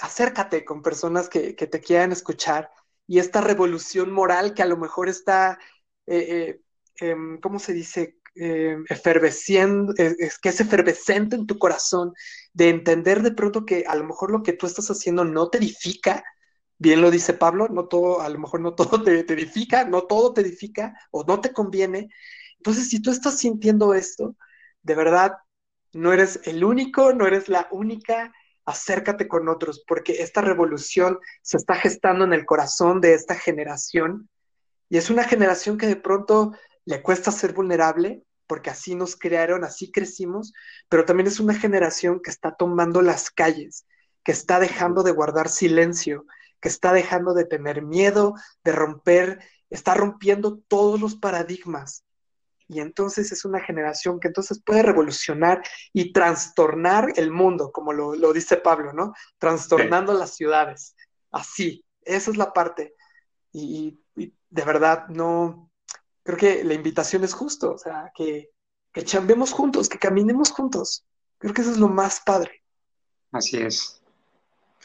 Acércate 0.00 0.64
con 0.64 0.82
personas 0.82 1.28
que, 1.28 1.52
te 1.52 1.80
quieran 1.80 2.10
escuchar 2.10 2.70
y 3.10 3.18
esta 3.18 3.40
revolución 3.40 4.12
moral 4.12 4.54
que 4.54 4.62
a 4.62 4.66
lo 4.66 4.76
mejor 4.76 5.08
está, 5.08 5.58
eh, 6.06 6.60
eh, 7.00 7.06
em, 7.08 7.40
¿cómo 7.40 7.58
se 7.58 7.72
dice? 7.72 8.18
Eh, 8.36 8.76
es 8.86 10.38
que 10.38 10.48
es 10.50 10.60
efervescente 10.60 11.34
en 11.34 11.44
tu 11.44 11.58
corazón, 11.58 12.14
de 12.52 12.68
entender 12.68 13.20
de 13.22 13.32
pronto 13.32 13.66
que 13.66 13.84
a 13.88 13.96
lo 13.96 14.04
mejor 14.04 14.30
lo 14.30 14.44
que 14.44 14.52
tú 14.52 14.68
estás 14.68 14.92
haciendo 14.92 15.24
no 15.24 15.50
te 15.50 15.58
edifica, 15.58 16.22
bien 16.78 17.00
lo 17.00 17.10
dice 17.10 17.34
Pablo, 17.34 17.66
no 17.68 17.88
todo, 17.88 18.20
a 18.20 18.28
lo 18.28 18.38
mejor 18.38 18.60
no 18.60 18.74
todo 18.76 19.02
te, 19.02 19.18
edifica, 19.18 19.84
no 19.84 20.02
todo 20.02 20.32
te 20.32 20.42
edifica 20.42 20.94
o 21.10 21.24
no 21.24 21.40
te 21.40 21.52
conviene. 21.52 22.10
Entonces, 22.58 22.90
si 22.90 23.02
tú 23.02 23.10
estás 23.10 23.38
sintiendo 23.38 23.92
esto, 23.92 24.36
de 24.84 24.94
verdad, 24.94 25.32
no 25.94 26.12
eres 26.12 26.38
el 26.44 26.62
único, 26.62 27.12
no 27.12 27.26
eres 27.26 27.48
la 27.48 27.66
única, 27.72 28.32
acércate 28.64 29.28
con 29.28 29.48
otros, 29.48 29.84
porque 29.86 30.22
esta 30.22 30.40
revolución 30.40 31.18
se 31.42 31.56
está 31.56 31.74
gestando 31.74 32.24
en 32.24 32.32
el 32.32 32.44
corazón 32.46 33.00
de 33.00 33.14
esta 33.14 33.34
generación 33.34 34.28
y 34.90 34.98
es 34.98 35.08
una 35.08 35.24
generación 35.24 35.78
que 35.78 35.86
de 35.86 35.96
pronto 35.96 36.52
le 36.84 37.00
cuesta 37.00 37.30
ser 37.30 37.52
vulnerable, 37.52 38.24
porque 38.48 38.70
así 38.70 38.96
nos 38.96 39.16
crearon, 39.16 39.62
así 39.62 39.92
crecimos, 39.92 40.52
pero 40.88 41.04
también 41.04 41.28
es 41.28 41.38
una 41.38 41.54
generación 41.54 42.20
que 42.20 42.30
está 42.30 42.56
tomando 42.56 43.00
las 43.00 43.30
calles, 43.30 43.86
que 44.24 44.32
está 44.32 44.58
dejando 44.58 45.04
de 45.04 45.12
guardar 45.12 45.48
silencio, 45.48 46.26
que 46.60 46.68
está 46.68 46.92
dejando 46.92 47.34
de 47.34 47.44
tener 47.44 47.82
miedo, 47.82 48.34
de 48.64 48.72
romper, 48.72 49.38
está 49.70 49.94
rompiendo 49.94 50.58
todos 50.66 51.00
los 51.00 51.14
paradigmas. 51.14 52.04
Y 52.70 52.80
entonces 52.80 53.32
es 53.32 53.44
una 53.44 53.60
generación 53.60 54.20
que 54.20 54.28
entonces 54.28 54.62
puede 54.64 54.82
revolucionar 54.82 55.62
y 55.92 56.12
trastornar 56.12 57.12
el 57.16 57.30
mundo, 57.30 57.72
como 57.72 57.92
lo, 57.92 58.32
dice 58.32 58.56
Pablo, 58.56 58.92
¿no? 58.92 59.12
Trastornando 59.38 60.14
las 60.14 60.36
ciudades. 60.36 60.94
Así, 61.30 61.84
esa 62.02 62.30
es 62.30 62.36
la 62.36 62.52
parte. 62.52 62.94
Y, 63.52 63.98
de 64.14 64.64
verdad, 64.64 65.08
no, 65.08 65.70
creo 66.22 66.38
que 66.38 66.64
la 66.64 66.74
invitación 66.74 67.24
es 67.24 67.34
justo, 67.34 67.72
o 67.72 67.78
sea, 67.78 68.12
que, 68.14 68.50
que 68.92 69.04
chambemos 69.04 69.52
juntos, 69.52 69.88
que 69.88 69.98
caminemos 69.98 70.50
juntos. 70.50 71.04
Creo 71.38 71.52
que 71.54 71.62
eso 71.62 71.70
es 71.70 71.78
lo 71.78 71.88
más 71.88 72.20
padre. 72.20 72.62
Así 73.32 73.58
es 73.58 74.00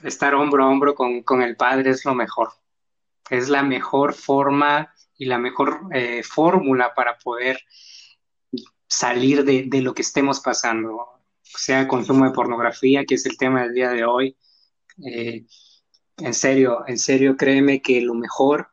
estar 0.04 0.34
hombro 0.36 0.64
a 0.64 0.70
hombro 0.70 0.96
con, 0.96 1.42
el 1.42 1.56
Padre 1.56 1.92
es 1.92 2.06
lo 2.06 2.14
mejor. 2.14 2.50
Es 3.30 3.50
la 3.50 3.64
mejor 3.64 4.14
forma 4.14 4.94
y 5.18 5.26
la 5.26 5.38
mejor 5.38 5.82
eh, 5.94 6.24
fórmula 6.24 6.94
para 6.94 7.18
poder 7.18 7.60
salir 8.88 9.44
de, 9.44 9.82
lo 9.82 9.94
que 9.94 10.02
estemos 10.02 10.40
pasando, 10.40 11.22
sea 11.42 11.88
consumo 11.88 12.26
de 12.26 12.32
pornografía, 12.32 13.06
que 13.06 13.16
es 13.16 13.26
el 13.26 13.38
tema 13.38 13.64
del 13.64 13.74
día 13.74 13.90
de 13.90 14.06
hoy. 14.06 14.38
Eh, 15.06 15.46
en 16.18 16.34
serio, 16.34 16.84
en 16.88 16.98
serio, 16.98 17.36
créeme 17.36 17.82
que 17.82 18.02
lo 18.02 18.14
mejor 18.14 18.70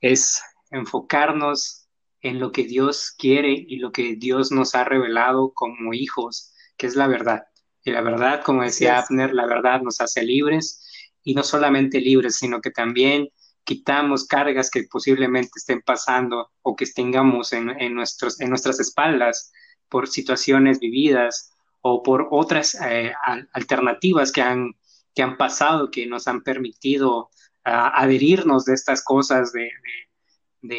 es 0.00 0.42
enfocarnos 0.70 1.88
en 2.20 2.38
lo 2.40 2.52
que 2.52 2.64
Dios 2.64 3.12
quiere 3.16 3.52
y 3.52 3.76
lo 3.76 3.92
que 3.92 4.16
Dios 4.16 4.52
nos 4.52 4.74
ha 4.74 4.84
revelado 4.84 5.52
como 5.52 5.94
hijos, 5.94 6.52
que 6.76 6.86
es 6.86 6.96
la 6.96 7.06
verdad. 7.06 7.44
Y 7.84 7.92
la 7.92 8.00
verdad, 8.00 8.42
como 8.42 8.62
decía 8.62 8.98
Abner, 8.98 9.32
la 9.32 9.46
verdad 9.46 9.80
nos 9.80 10.00
hace 10.00 10.22
libres 10.22 10.82
y 11.22 11.34
no 11.34 11.42
solamente 11.42 12.00
libres, 12.00 12.36
sino 12.36 12.60
que 12.60 12.70
también 12.70 13.28
quitamos 13.66 14.26
cargas 14.26 14.70
que 14.70 14.84
posiblemente 14.84 15.52
estén 15.56 15.82
pasando 15.82 16.52
o 16.62 16.74
que 16.74 16.86
tengamos 16.86 17.52
en, 17.52 17.66
nuestros, 17.94 18.40
en 18.40 18.48
nuestras 18.48 18.80
espaldas 18.80 19.52
por 19.88 20.08
situaciones 20.08 20.78
vividas 20.78 21.52
o 21.82 22.02
por 22.02 22.28
otras 22.30 22.74
eh, 22.80 23.12
alternativas 23.52 24.32
que 24.32 24.40
han, 24.40 24.72
que 25.14 25.22
han 25.22 25.36
pasado, 25.36 25.90
que 25.90 26.06
nos 26.06 26.26
han 26.28 26.42
permitido 26.42 27.30
ah, 27.64 27.92
adherirnos 28.00 28.64
de 28.64 28.74
estas 28.74 29.04
cosas, 29.04 29.52
de, 29.52 29.70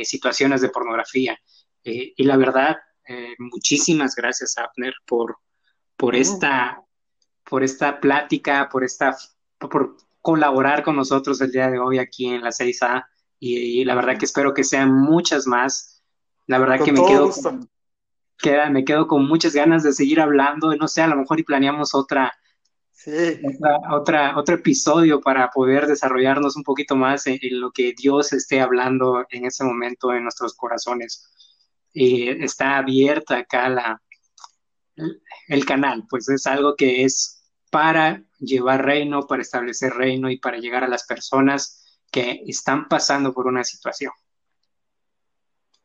situaciones 0.03 0.61
de 0.61 0.69
pornografía. 0.69 1.37
Eh, 1.83 2.13
y 2.15 2.23
la 2.23 2.37
verdad, 2.37 2.77
eh, 3.07 3.35
muchísimas 3.37 4.15
gracias, 4.15 4.57
Abner, 4.57 4.93
por, 5.05 5.37
por 5.95 6.15
esta 6.15 6.81
por 7.49 7.63
esta 7.63 7.99
plática, 7.99 8.67
por 8.69 8.83
esta, 8.83 9.15
por 9.57 9.97
colaborar 10.21 10.83
con 10.83 10.95
nosotros 10.95 11.39
el 11.41 11.51
día 11.51 11.69
de 11.69 11.79
hoy 11.79 11.99
aquí 11.99 12.27
en 12.27 12.41
la 12.41 12.49
6A 12.49 13.05
y, 13.39 13.85
la 13.85 13.95
verdad 13.95 14.17
que 14.17 14.25
espero 14.25 14.53
que 14.53 14.63
sean 14.63 14.91
muchas 14.93 15.45
más. 15.47 16.03
La 16.47 16.57
verdad 16.57 16.83
que 16.83 16.91
me 16.91 17.05
quedo, 17.05 17.29
con, 17.31 17.69
me 18.71 18.85
quedo 18.85 19.07
con 19.07 19.27
muchas 19.27 19.53
ganas 19.53 19.83
de 19.83 19.93
seguir 19.93 20.19
hablando, 20.19 20.75
no 20.75 20.87
sé, 20.87 21.01
a 21.01 21.07
lo 21.07 21.17
mejor 21.17 21.39
y 21.39 21.43
planeamos 21.43 21.93
otra, 21.93 22.33
otra, 23.91 24.37
otro 24.37 24.55
episodio 24.55 25.21
para 25.21 25.49
poder 25.49 25.87
desarrollarnos 25.87 26.55
un 26.55 26.63
poquito 26.63 26.95
más 26.95 27.27
en, 27.27 27.39
lo 27.51 27.71
que 27.71 27.93
Dios 27.93 28.33
esté 28.33 28.59
hablando 28.59 29.25
en 29.29 29.45
ese 29.45 29.63
momento 29.63 30.13
en 30.13 30.23
nuestros 30.23 30.55
corazones. 30.55 31.29
está 31.93 32.77
abierta 32.77 33.37
acá 33.37 33.69
la, 33.69 34.01
el 35.47 35.65
canal, 35.65 36.05
pues 36.09 36.27
es 36.29 36.47
algo 36.47 36.75
que 36.75 37.03
es 37.03 37.36
para 37.69 38.23
llevar 38.39 38.85
reino, 38.85 39.27
para 39.27 39.41
establecer 39.41 39.93
reino 39.93 40.29
y 40.29 40.37
para 40.37 40.57
llegar 40.57 40.83
a 40.83 40.87
las 40.87 41.05
personas 41.05 41.83
que 42.11 42.43
están 42.47 42.87
pasando 42.87 43.33
por 43.33 43.47
una 43.47 43.63
situación. 43.63 44.11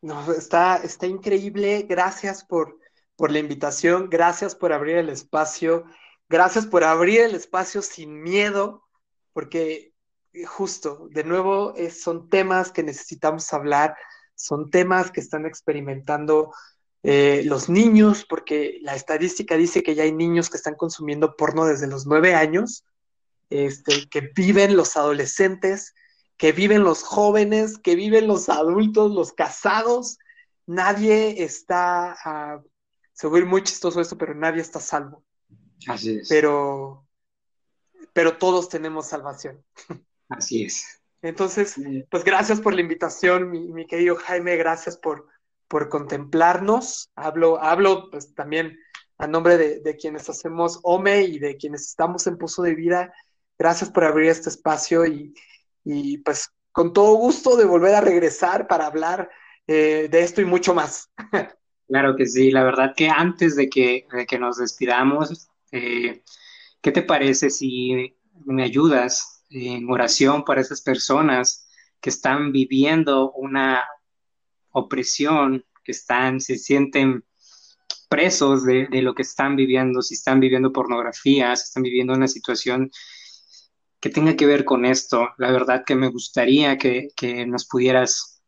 No, 0.00 0.32
está, 0.32 0.76
está 0.76 1.06
increíble. 1.06 1.86
Gracias 1.88 2.44
por, 2.44 2.78
por 3.16 3.30
la 3.30 3.38
invitación, 3.38 4.08
gracias 4.10 4.54
por 4.54 4.72
abrir 4.72 4.96
el 4.96 5.08
espacio, 5.08 5.84
gracias 6.28 6.66
por 6.66 6.84
abrir 6.84 7.20
el 7.20 7.34
espacio 7.34 7.82
sin 7.82 8.20
miedo, 8.20 8.84
porque 9.32 9.94
eh, 10.32 10.44
justo, 10.44 11.08
de 11.10 11.24
nuevo, 11.24 11.74
son 11.90 12.28
temas 12.28 12.72
que 12.72 12.82
necesitamos 12.82 13.52
hablar, 13.52 13.94
son 14.34 14.70
temas 14.70 15.10
que 15.12 15.20
están 15.20 15.46
experimentando 15.46 16.52
eh, 17.04 17.42
los 17.44 17.68
niños, 17.68 18.24
porque 18.28 18.78
la 18.82 18.94
estadística 18.94 19.56
dice 19.56 19.82
que 19.82 19.94
ya 19.96 20.04
hay 20.04 20.12
niños 20.12 20.48
que 20.48 20.56
están 20.56 20.76
consumiendo 20.76 21.36
porno 21.36 21.64
desde 21.64 21.88
los 21.88 22.06
nueve 22.06 22.34
años, 22.34 22.84
este, 23.50 24.08
que 24.08 24.20
viven 24.34 24.76
los 24.76 24.96
adolescentes, 24.96 25.94
que 26.36 26.52
viven 26.52 26.84
los 26.84 27.02
jóvenes, 27.02 27.78
que 27.78 27.96
viven 27.96 28.28
los 28.28 28.48
adultos, 28.48 29.10
los 29.10 29.32
casados. 29.32 30.18
Nadie 30.66 31.42
está, 31.42 32.16
uh, 32.24 32.68
se 33.12 33.28
ve 33.28 33.44
muy 33.44 33.64
chistoso 33.64 34.00
esto, 34.00 34.16
pero 34.16 34.34
nadie 34.34 34.60
está 34.60 34.78
salvo. 34.78 35.24
Así 35.88 36.18
es. 36.18 36.28
Pero, 36.28 37.04
pero 38.12 38.38
todos 38.38 38.68
tenemos 38.68 39.08
salvación. 39.08 39.64
Así 40.28 40.64
es. 40.64 41.00
Entonces, 41.20 41.76
pues 42.10 42.24
gracias 42.24 42.60
por 42.60 42.74
la 42.74 42.80
invitación, 42.80 43.50
mi 43.50 43.86
querido 43.86 44.16
Jaime, 44.16 44.56
gracias 44.56 44.96
por, 44.96 45.31
por 45.72 45.88
contemplarnos. 45.88 47.10
Hablo, 47.16 47.58
hablo 47.58 48.10
pues 48.10 48.34
también 48.34 48.78
a 49.16 49.26
nombre 49.26 49.56
de, 49.56 49.96
quienes 49.96 50.28
hacemos 50.28 50.78
OME 50.82 51.22
y 51.22 51.38
de 51.38 51.56
quienes 51.56 51.88
estamos 51.88 52.26
en 52.26 52.36
Pozo 52.36 52.60
de 52.60 52.74
Vida. 52.74 53.14
Gracias 53.58 53.88
por 53.88 54.04
abrir 54.04 54.28
este 54.28 54.50
espacio 54.50 55.06
y, 55.06 55.32
y 55.82 56.18
pues 56.18 56.50
con 56.72 56.92
todo 56.92 57.14
gusto 57.14 57.56
de 57.56 57.64
volver 57.64 57.94
a 57.94 58.02
regresar 58.02 58.68
para 58.68 58.84
hablar 58.84 59.30
eh, 59.66 60.08
de 60.10 60.20
esto 60.20 60.42
y 60.42 60.44
mucho 60.44 60.74
más. 60.74 61.10
Claro 61.88 62.16
que 62.16 62.24
sí, 62.24 62.50
la 62.50 62.64
verdad 62.64 62.94
que 62.96 63.10
antes 63.10 63.54
de 63.54 63.68
que, 63.68 64.06
que 64.26 64.38
nos 64.38 64.56
despidamos, 64.56 65.50
eh, 65.72 66.22
¿qué 66.80 66.90
te 66.90 67.02
parece 67.02 67.50
si 67.50 68.16
me 68.46 68.62
ayudas 68.62 69.44
en 69.50 69.90
oración 69.90 70.42
para 70.42 70.62
esas 70.62 70.80
personas 70.80 71.68
que 72.00 72.08
están 72.08 72.50
viviendo 72.50 73.32
una 73.32 73.84
opresión, 74.72 75.64
que 75.84 75.92
están, 75.92 76.40
se 76.40 76.56
sienten 76.56 77.24
presos 78.08 78.64
de, 78.64 78.88
lo 79.02 79.14
que 79.14 79.22
están 79.22 79.56
viviendo, 79.56 80.02
si 80.02 80.14
están 80.14 80.38
viviendo 80.38 80.72
pornografía, 80.72 81.56
si 81.56 81.64
están 81.64 81.82
viviendo 81.82 82.12
una 82.12 82.28
situación 82.28 82.90
que 84.00 84.10
tenga 84.10 84.36
que 84.36 84.46
ver 84.46 84.64
con 84.64 84.84
esto. 84.84 85.30
La 85.38 85.50
verdad 85.50 85.84
que 85.86 85.94
me 85.94 86.08
gustaría 86.08 86.76
que, 86.76 87.08
nos 87.46 87.66
pudieras, 87.66 88.42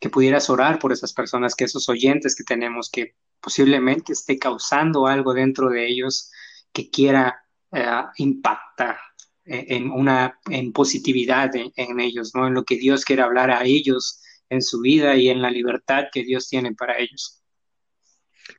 que 0.00 0.08
pudieras 0.08 0.48
orar 0.48 0.78
por 0.78 0.92
esas 0.92 1.12
personas, 1.12 1.54
que 1.54 1.64
esos 1.64 1.88
oyentes 1.88 2.34
que 2.34 2.44
tenemos, 2.44 2.88
que 2.90 3.14
posiblemente 3.40 4.12
esté 4.12 4.38
causando 4.38 5.06
algo 5.06 5.34
dentro 5.34 5.68
de 5.68 5.86
ellos 5.86 6.30
que 6.72 6.88
quiera 6.88 7.44
eh, 7.70 8.02
impactar 8.16 8.96
en 9.44 9.90
una 9.90 10.38
en 10.48 10.72
positividad 10.72 11.50
en, 11.54 12.00
ellos, 12.00 12.32
¿no? 12.34 12.46
En 12.46 12.54
lo 12.54 12.64
que 12.64 12.76
Dios 12.76 13.04
quiere 13.04 13.22
hablar 13.22 13.50
a 13.50 13.64
ellos 13.64 14.22
en 14.52 14.60
su 14.62 14.80
vida 14.80 15.16
y 15.16 15.30
en 15.30 15.40
la 15.40 15.50
libertad 15.50 16.04
que 16.12 16.22
Dios 16.22 16.48
tiene 16.48 16.74
para 16.74 16.98
ellos. 16.98 17.42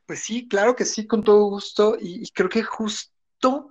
Pues 0.06 0.20
sí, 0.20 0.48
claro 0.48 0.74
que 0.74 0.84
sí, 0.84 1.06
con 1.06 1.22
todo 1.22 1.44
gusto. 1.44 1.96
Y, 2.00 2.28
creo 2.32 2.48
que 2.48 2.64
justo 2.64 3.70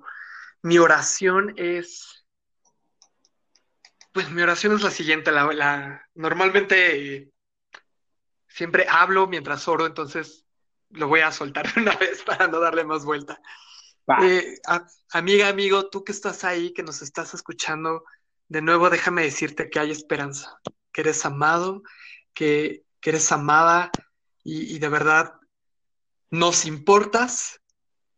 mi 0.62 0.78
oración 0.78 1.54
es, 1.58 2.26
pues 4.14 4.32
mi 4.32 4.42
oración 4.42 4.74
es 4.74 4.84
la 4.84 4.92
siguiente. 4.92 5.32
La, 5.32 6.02
normalmente 6.16 7.30
siempre 8.48 8.86
hablo 8.88 9.28
mientras 9.28 9.68
oro, 9.68 9.86
entonces 9.86 10.46
lo 10.92 11.10
voy 11.10 11.20
a 11.22 11.32
soltar 11.32 11.66
una 11.78 11.96
vez 11.98 12.24
para 12.24 12.48
no 12.48 12.60
darle 12.62 12.86
más 12.86 13.04
vuelta. 13.04 13.42
Eh, 14.22 14.56
amiga, 15.12 15.50
amigo, 15.50 15.90
tú 15.90 16.04
que 16.04 16.12
estás 16.14 16.46
ahí, 16.46 16.74
que 16.74 16.84
nos 16.84 17.02
estás 17.02 17.34
escuchando, 17.34 18.06
de 18.48 18.62
nuevo 18.62 18.90
déjame 18.90 19.24
decirte 19.24 19.70
que 19.70 19.80
hay 19.80 19.92
esperanza, 19.92 20.60
que 20.94 21.02
eres 21.02 21.26
amado, 21.26 21.84
que, 22.34 22.84
eres 23.02 23.32
amada 23.34 23.92
y, 24.44 24.80
de 24.80 24.90
verdad 24.90 25.34
nos 26.32 26.66
importas 26.66 27.60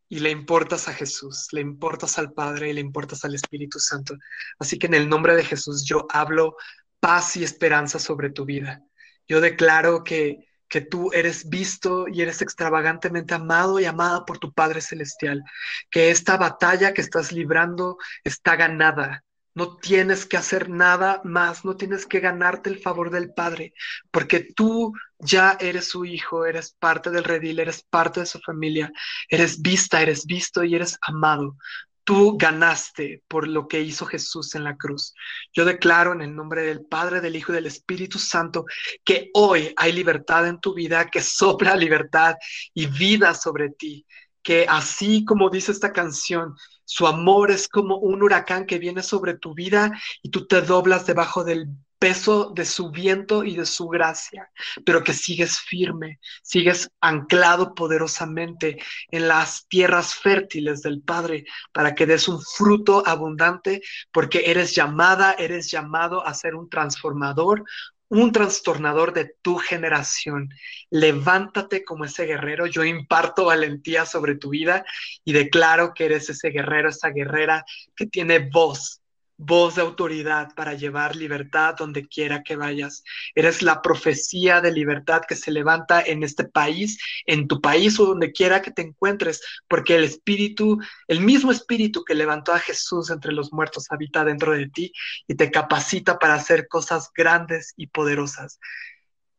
y 0.08 0.20
le 0.20 0.30
importas 0.30 0.88
a 0.88 0.94
Jesús, 0.94 1.48
le 1.52 1.62
importas 1.62 2.20
al 2.20 2.32
Padre 2.32 2.70
y 2.70 2.74
le 2.74 2.82
importas 2.82 3.26
al 3.26 3.34
Espíritu 3.34 3.80
Santo. 3.80 4.16
Así 4.60 4.78
que 4.78 4.88
en 4.88 4.94
el 4.94 5.10
nombre 5.10 5.36
de 5.36 5.44
Jesús 5.44 5.84
yo 5.84 6.06
hablo 6.10 6.56
paz 7.00 7.36
y 7.36 7.44
esperanza 7.44 7.98
sobre 7.98 8.30
tu 8.30 8.46
vida. 8.46 8.84
Yo 9.28 9.42
declaro 9.42 10.04
que 10.04 10.46
que 10.68 10.82
tú 10.82 11.12
eres 11.14 11.50
visto 11.50 12.08
y 12.08 12.22
eres 12.22 12.42
extravagantemente 12.42 13.34
amado 13.34 13.80
y 13.80 13.86
amada 13.86 14.26
por 14.26 14.40
tu 14.40 14.52
Padre 14.54 14.82
Celestial, 14.82 15.44
que 15.90 16.10
esta 16.10 16.38
batalla 16.38 16.94
que 16.94 17.02
estás 17.02 17.32
librando 17.32 17.98
está 18.24 18.56
ganada. 18.56 19.24
No 19.56 19.78
tienes 19.78 20.26
que 20.26 20.38
hacer 20.38 20.70
nada 20.70 21.22
más, 21.24 21.66
no 21.66 21.76
tienes 21.76 22.06
que 22.06 22.20
ganarte 22.20 22.70
el 22.70 22.80
favor 22.80 23.10
del 23.10 23.34
Padre, 23.34 23.74
porque 24.12 24.42
tú 24.42 24.94
ya 25.18 25.58
eres 25.60 25.88
su 25.88 26.06
hijo, 26.06 26.46
eres 26.46 26.76
parte 26.78 27.10
del 27.10 27.24
redil, 27.24 27.60
eres 27.60 27.82
parte 27.82 28.20
de 28.20 28.26
su 28.26 28.40
familia, 28.40 28.92
eres 29.30 29.62
vista, 29.62 30.02
eres 30.02 30.26
visto 30.26 30.64
y 30.64 30.76
eres 30.76 30.98
amado 31.02 31.58
tú 32.06 32.38
ganaste 32.38 33.24
por 33.28 33.48
lo 33.48 33.68
que 33.68 33.82
hizo 33.82 34.06
Jesús 34.06 34.56
en 34.56 34.64
la 34.64 34.78
cruz. 34.78 35.14
Yo 35.52 35.66
declaro 35.66 36.14
en 36.14 36.22
el 36.22 36.34
nombre 36.36 36.62
del 36.62 36.86
Padre, 36.86 37.20
del 37.20 37.36
Hijo 37.36 37.52
y 37.52 37.56
del 37.56 37.66
Espíritu 37.66 38.20
Santo 38.20 38.66
que 39.04 39.32
hoy 39.34 39.74
hay 39.76 39.92
libertad 39.92 40.48
en 40.48 40.60
tu 40.60 40.74
vida, 40.74 41.10
que 41.10 41.22
sopla 41.22 41.76
libertad 41.76 42.36
y 42.74 42.86
vida 42.86 43.34
sobre 43.34 43.72
ti, 43.72 44.06
que 44.44 44.68
así 44.70 45.26
como 45.26 45.50
dice 45.50 45.72
esta 45.72 45.92
canción, 45.92 46.56
su 46.86 47.08
amor 47.08 47.52
es 47.52 47.68
como 47.68 47.98
un 47.98 48.24
huracán 48.24 48.66
que 48.66 48.80
viene 48.80 49.04
sobre 49.04 49.36
tu 49.36 49.54
vida 49.54 49.92
y 50.22 50.30
tú 50.30 50.48
te 50.48 50.62
doblas 50.62 51.06
debajo 51.06 51.44
del 51.44 51.68
peso 52.00 52.52
de 52.54 52.66
su 52.66 52.92
viento 52.92 53.44
y 53.44 53.56
de 53.56 53.66
su 53.66 53.88
gracia, 53.88 54.52
pero 54.86 55.04
que 55.04 55.14
sigues 55.14 55.60
firme, 55.60 56.20
sigues 56.44 56.90
anclado 57.02 57.74
poderosamente 57.74 58.78
en 59.10 59.28
las 59.28 59.66
tierras 59.68 60.14
fértiles 60.14 60.82
del 60.82 61.02
Padre 61.02 61.46
para 61.74 61.96
que 61.96 62.06
des 62.06 62.28
un 62.28 62.42
fruto 62.42 63.02
abundante, 63.08 63.82
porque 64.12 64.44
eres 64.46 64.76
llamada, 64.76 65.34
eres 65.34 65.72
llamado 65.72 66.26
a 66.26 66.34
ser 66.34 66.56
un 66.56 66.70
transformador, 66.70 67.64
un 68.10 68.32
trastornador 68.32 69.14
de 69.14 69.36
tu 69.42 69.58
generación. 69.58 70.50
Levántate 70.90 71.84
como 71.84 72.06
ese 72.06 72.26
guerrero. 72.26 72.68
Yo 72.68 72.84
imparto 72.84 73.46
valentía 73.46 74.06
sobre 74.06 74.36
tu 74.36 74.50
vida 74.50 74.86
y 75.24 75.34
declaro 75.34 75.94
que 75.94 76.06
eres 76.06 76.30
ese 76.30 76.50
guerrero, 76.50 76.90
esa 76.90 77.10
guerrera 77.10 77.66
que 77.96 78.06
tiene 78.06 78.40
voz, 78.40 79.02
voz 79.38 79.76
de 79.76 79.82
autoridad 79.82 80.54
para 80.56 80.74
llevar 80.74 81.16
libertad 81.16 81.76
donde 81.78 82.08
quiera 82.08 82.44
que 82.44 82.56
vayas. 82.56 83.04
Eres 83.34 83.62
la 83.62 83.82
profecía 83.82 84.62
de 84.62 84.72
libertad 84.72 85.22
que 85.28 85.36
se 85.36 85.52
levanta 85.52 86.02
en 86.02 86.24
este 86.24 86.46
país, 86.46 86.98
en 87.26 87.48
tu 87.48 87.62
país 87.62 88.00
o 88.00 88.06
donde 88.06 88.32
quiera 88.32 88.62
que 88.62 88.72
te 88.72 88.82
encuentres, 88.82 89.42
porque 89.68 89.96
el 89.96 90.04
espíritu, 90.04 90.80
el 91.08 91.22
mismo 91.22 91.52
espíritu 91.52 92.04
que 92.04 92.16
levantó 92.16 92.54
a 92.54 92.60
Jesús 92.60 93.10
entre 93.10 93.34
los 93.34 93.52
muertos 93.52 93.88
habita 93.90 94.24
dentro 94.24 94.54
de 94.54 94.70
ti 94.70 94.92
y 95.28 95.36
te 95.36 95.52
capacita 95.52 96.18
para 96.20 96.36
hacer 96.36 96.68
cosas 96.68 97.12
grandes 97.14 97.74
y 97.76 97.88
poderosas. 97.88 98.60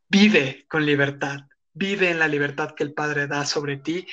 Vive 0.09 0.65
con 0.69 0.85
libertad. 0.85 1.41
Vive 1.73 2.09
en 2.09 2.19
la 2.19 2.27
libertad 2.27 2.73
que 2.75 2.83
el 2.83 2.93
Padre 2.93 3.27
da 3.27 3.45
sobre 3.45 3.77
ti 3.77 4.07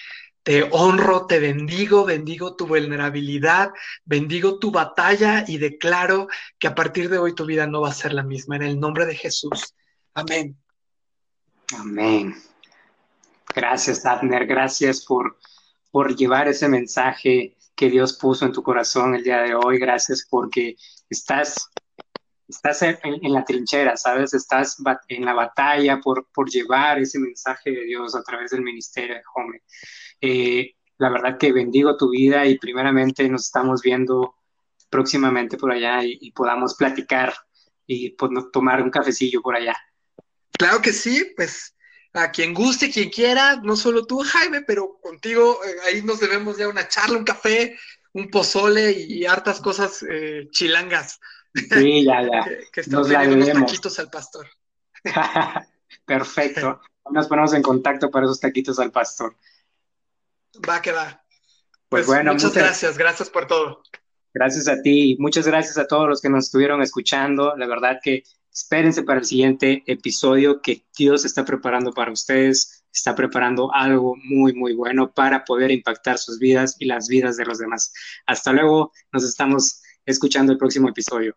te 0.44 0.68
honro, 0.72 1.26
te 1.26 1.40
bendigo, 1.40 2.04
bendigo 2.04 2.54
tu 2.54 2.66
vulnerabilidad, 2.66 3.72
bendigo 4.04 4.58
tu 4.58 4.70
batalla 4.70 5.42
y 5.48 5.56
declaro 5.56 6.28
que 6.58 6.68
a 6.68 6.74
partir 6.74 7.08
de 7.08 7.16
hoy 7.16 7.34
tu 7.34 7.46
vida 7.46 7.66
no 7.66 7.80
va 7.80 7.88
a 7.88 7.94
ser 7.94 8.12
la 8.12 8.22
misma. 8.22 8.56
En 8.56 8.62
el 8.62 8.78
nombre 8.78 9.06
de 9.06 9.16
Jesús. 9.16 9.74
Amén. 10.12 10.54
Amén. 11.78 12.36
Gracias, 13.54 14.04
Abner. 14.04 14.46
Gracias 14.46 15.02
por, 15.06 15.38
por 15.90 16.14
llevar 16.14 16.46
ese 16.46 16.68
mensaje 16.68 17.56
que 17.74 17.88
Dios 17.88 18.12
puso 18.12 18.44
en 18.44 18.52
tu 18.52 18.62
corazón 18.62 19.14
el 19.14 19.24
día 19.24 19.40
de 19.40 19.54
hoy. 19.54 19.78
Gracias 19.78 20.26
porque 20.28 20.76
estás, 21.08 21.70
estás 22.46 22.82
en, 22.82 22.98
la 23.32 23.46
trinchera, 23.46 23.96
¿sabes? 23.96 24.34
Estás 24.34 24.76
en 25.08 25.24
la 25.24 25.32
batalla 25.32 26.00
por, 26.00 26.26
por 26.34 26.50
llevar 26.50 26.98
ese 26.98 27.18
mensaje 27.18 27.70
de 27.70 27.84
Dios 27.84 28.14
a 28.14 28.22
través 28.22 28.50
del 28.50 28.60
ministerio 28.60 29.14
de 29.14 29.22
Home. 29.34 29.62
Eh, 30.20 30.74
la 30.98 31.10
verdad 31.10 31.38
que 31.38 31.52
bendigo 31.52 31.96
tu 31.96 32.10
vida 32.10 32.46
y 32.46 32.58
primeramente 32.58 33.28
nos 33.28 33.46
estamos 33.46 33.82
viendo 33.82 34.36
próximamente 34.88 35.56
por 35.56 35.72
allá 35.72 36.00
y, 36.04 36.30
podamos 36.32 36.74
platicar 36.74 37.34
y 37.86 38.10
pues, 38.10 38.30
tomar 38.52 38.82
un 38.82 38.90
cafecillo 38.90 39.42
por 39.42 39.56
allá. 39.56 39.76
Claro 40.52 40.80
que 40.80 40.92
sí, 40.92 41.32
pues 41.36 41.74
a 42.12 42.30
quien 42.30 42.54
guste, 42.54 42.90
quien 42.90 43.10
quiera, 43.10 43.56
no 43.56 43.74
solo 43.74 44.06
tú, 44.06 44.20
Jaime, 44.20 44.62
pero 44.62 44.98
contigo 45.02 45.58
eh, 45.64 45.74
ahí 45.86 46.02
nos 46.02 46.20
debemos 46.20 46.56
ya 46.56 46.68
una 46.68 46.86
charla, 46.86 47.18
un 47.18 47.24
café, 47.24 47.76
un 48.12 48.30
pozole 48.30 48.92
y, 48.92 49.26
hartas 49.26 49.60
cosas 49.60 50.04
eh, 50.08 50.48
chilangas. 50.50 51.20
Sí, 51.52 52.04
ya, 52.04 52.22
ya. 52.22 52.44
que, 52.72 52.80
estamos 52.80 53.08
unos 53.08 53.52
taquitos 53.52 53.98
al 53.98 54.10
pastor. 54.10 54.46
Perfecto. 56.06 56.80
Nos 57.10 57.26
ponemos 57.26 57.52
en 57.52 57.62
contacto 57.62 58.10
para 58.10 58.26
esos 58.26 58.40
taquitos 58.40 58.78
al 58.78 58.92
pastor. 58.92 59.36
Va 60.68 60.80
que 60.80 60.92
va. 60.92 61.24
Pues, 61.88 62.06
pues 62.06 62.06
bueno, 62.06 62.32
muchas, 62.32 62.54
gracias, 62.54 62.98
gracias 62.98 63.30
por 63.30 63.46
todo. 63.46 63.82
Gracias 64.32 64.66
a 64.68 64.82
ti 64.82 65.12
y 65.12 65.16
muchas 65.18 65.46
gracias 65.46 65.78
a 65.78 65.86
todos 65.86 66.08
los 66.08 66.20
que 66.20 66.28
nos 66.28 66.46
estuvieron 66.46 66.82
escuchando. 66.82 67.54
La 67.56 67.66
verdad 67.66 68.00
que 68.02 68.24
espérense 68.52 69.02
para 69.02 69.20
el 69.20 69.26
siguiente 69.26 69.82
episodio 69.86 70.60
que 70.60 70.84
Dios 70.96 71.24
está 71.24 71.44
preparando 71.44 71.92
para 71.92 72.12
ustedes. 72.12 72.84
Está 72.92 73.14
preparando 73.14 73.72
algo 73.72 74.16
muy, 74.16 74.52
muy 74.54 74.74
bueno 74.74 75.12
para 75.12 75.44
poder 75.44 75.70
impactar 75.70 76.18
sus 76.18 76.38
vidas 76.38 76.76
y 76.78 76.86
las 76.86 77.08
vidas 77.08 77.36
de 77.36 77.44
los 77.44 77.58
demás. 77.58 77.92
Hasta 78.26 78.52
luego, 78.52 78.92
nos 79.12 79.24
estamos 79.24 79.82
escuchando 80.06 80.52
el 80.52 80.58
próximo 80.58 80.88
episodio. 80.88 81.36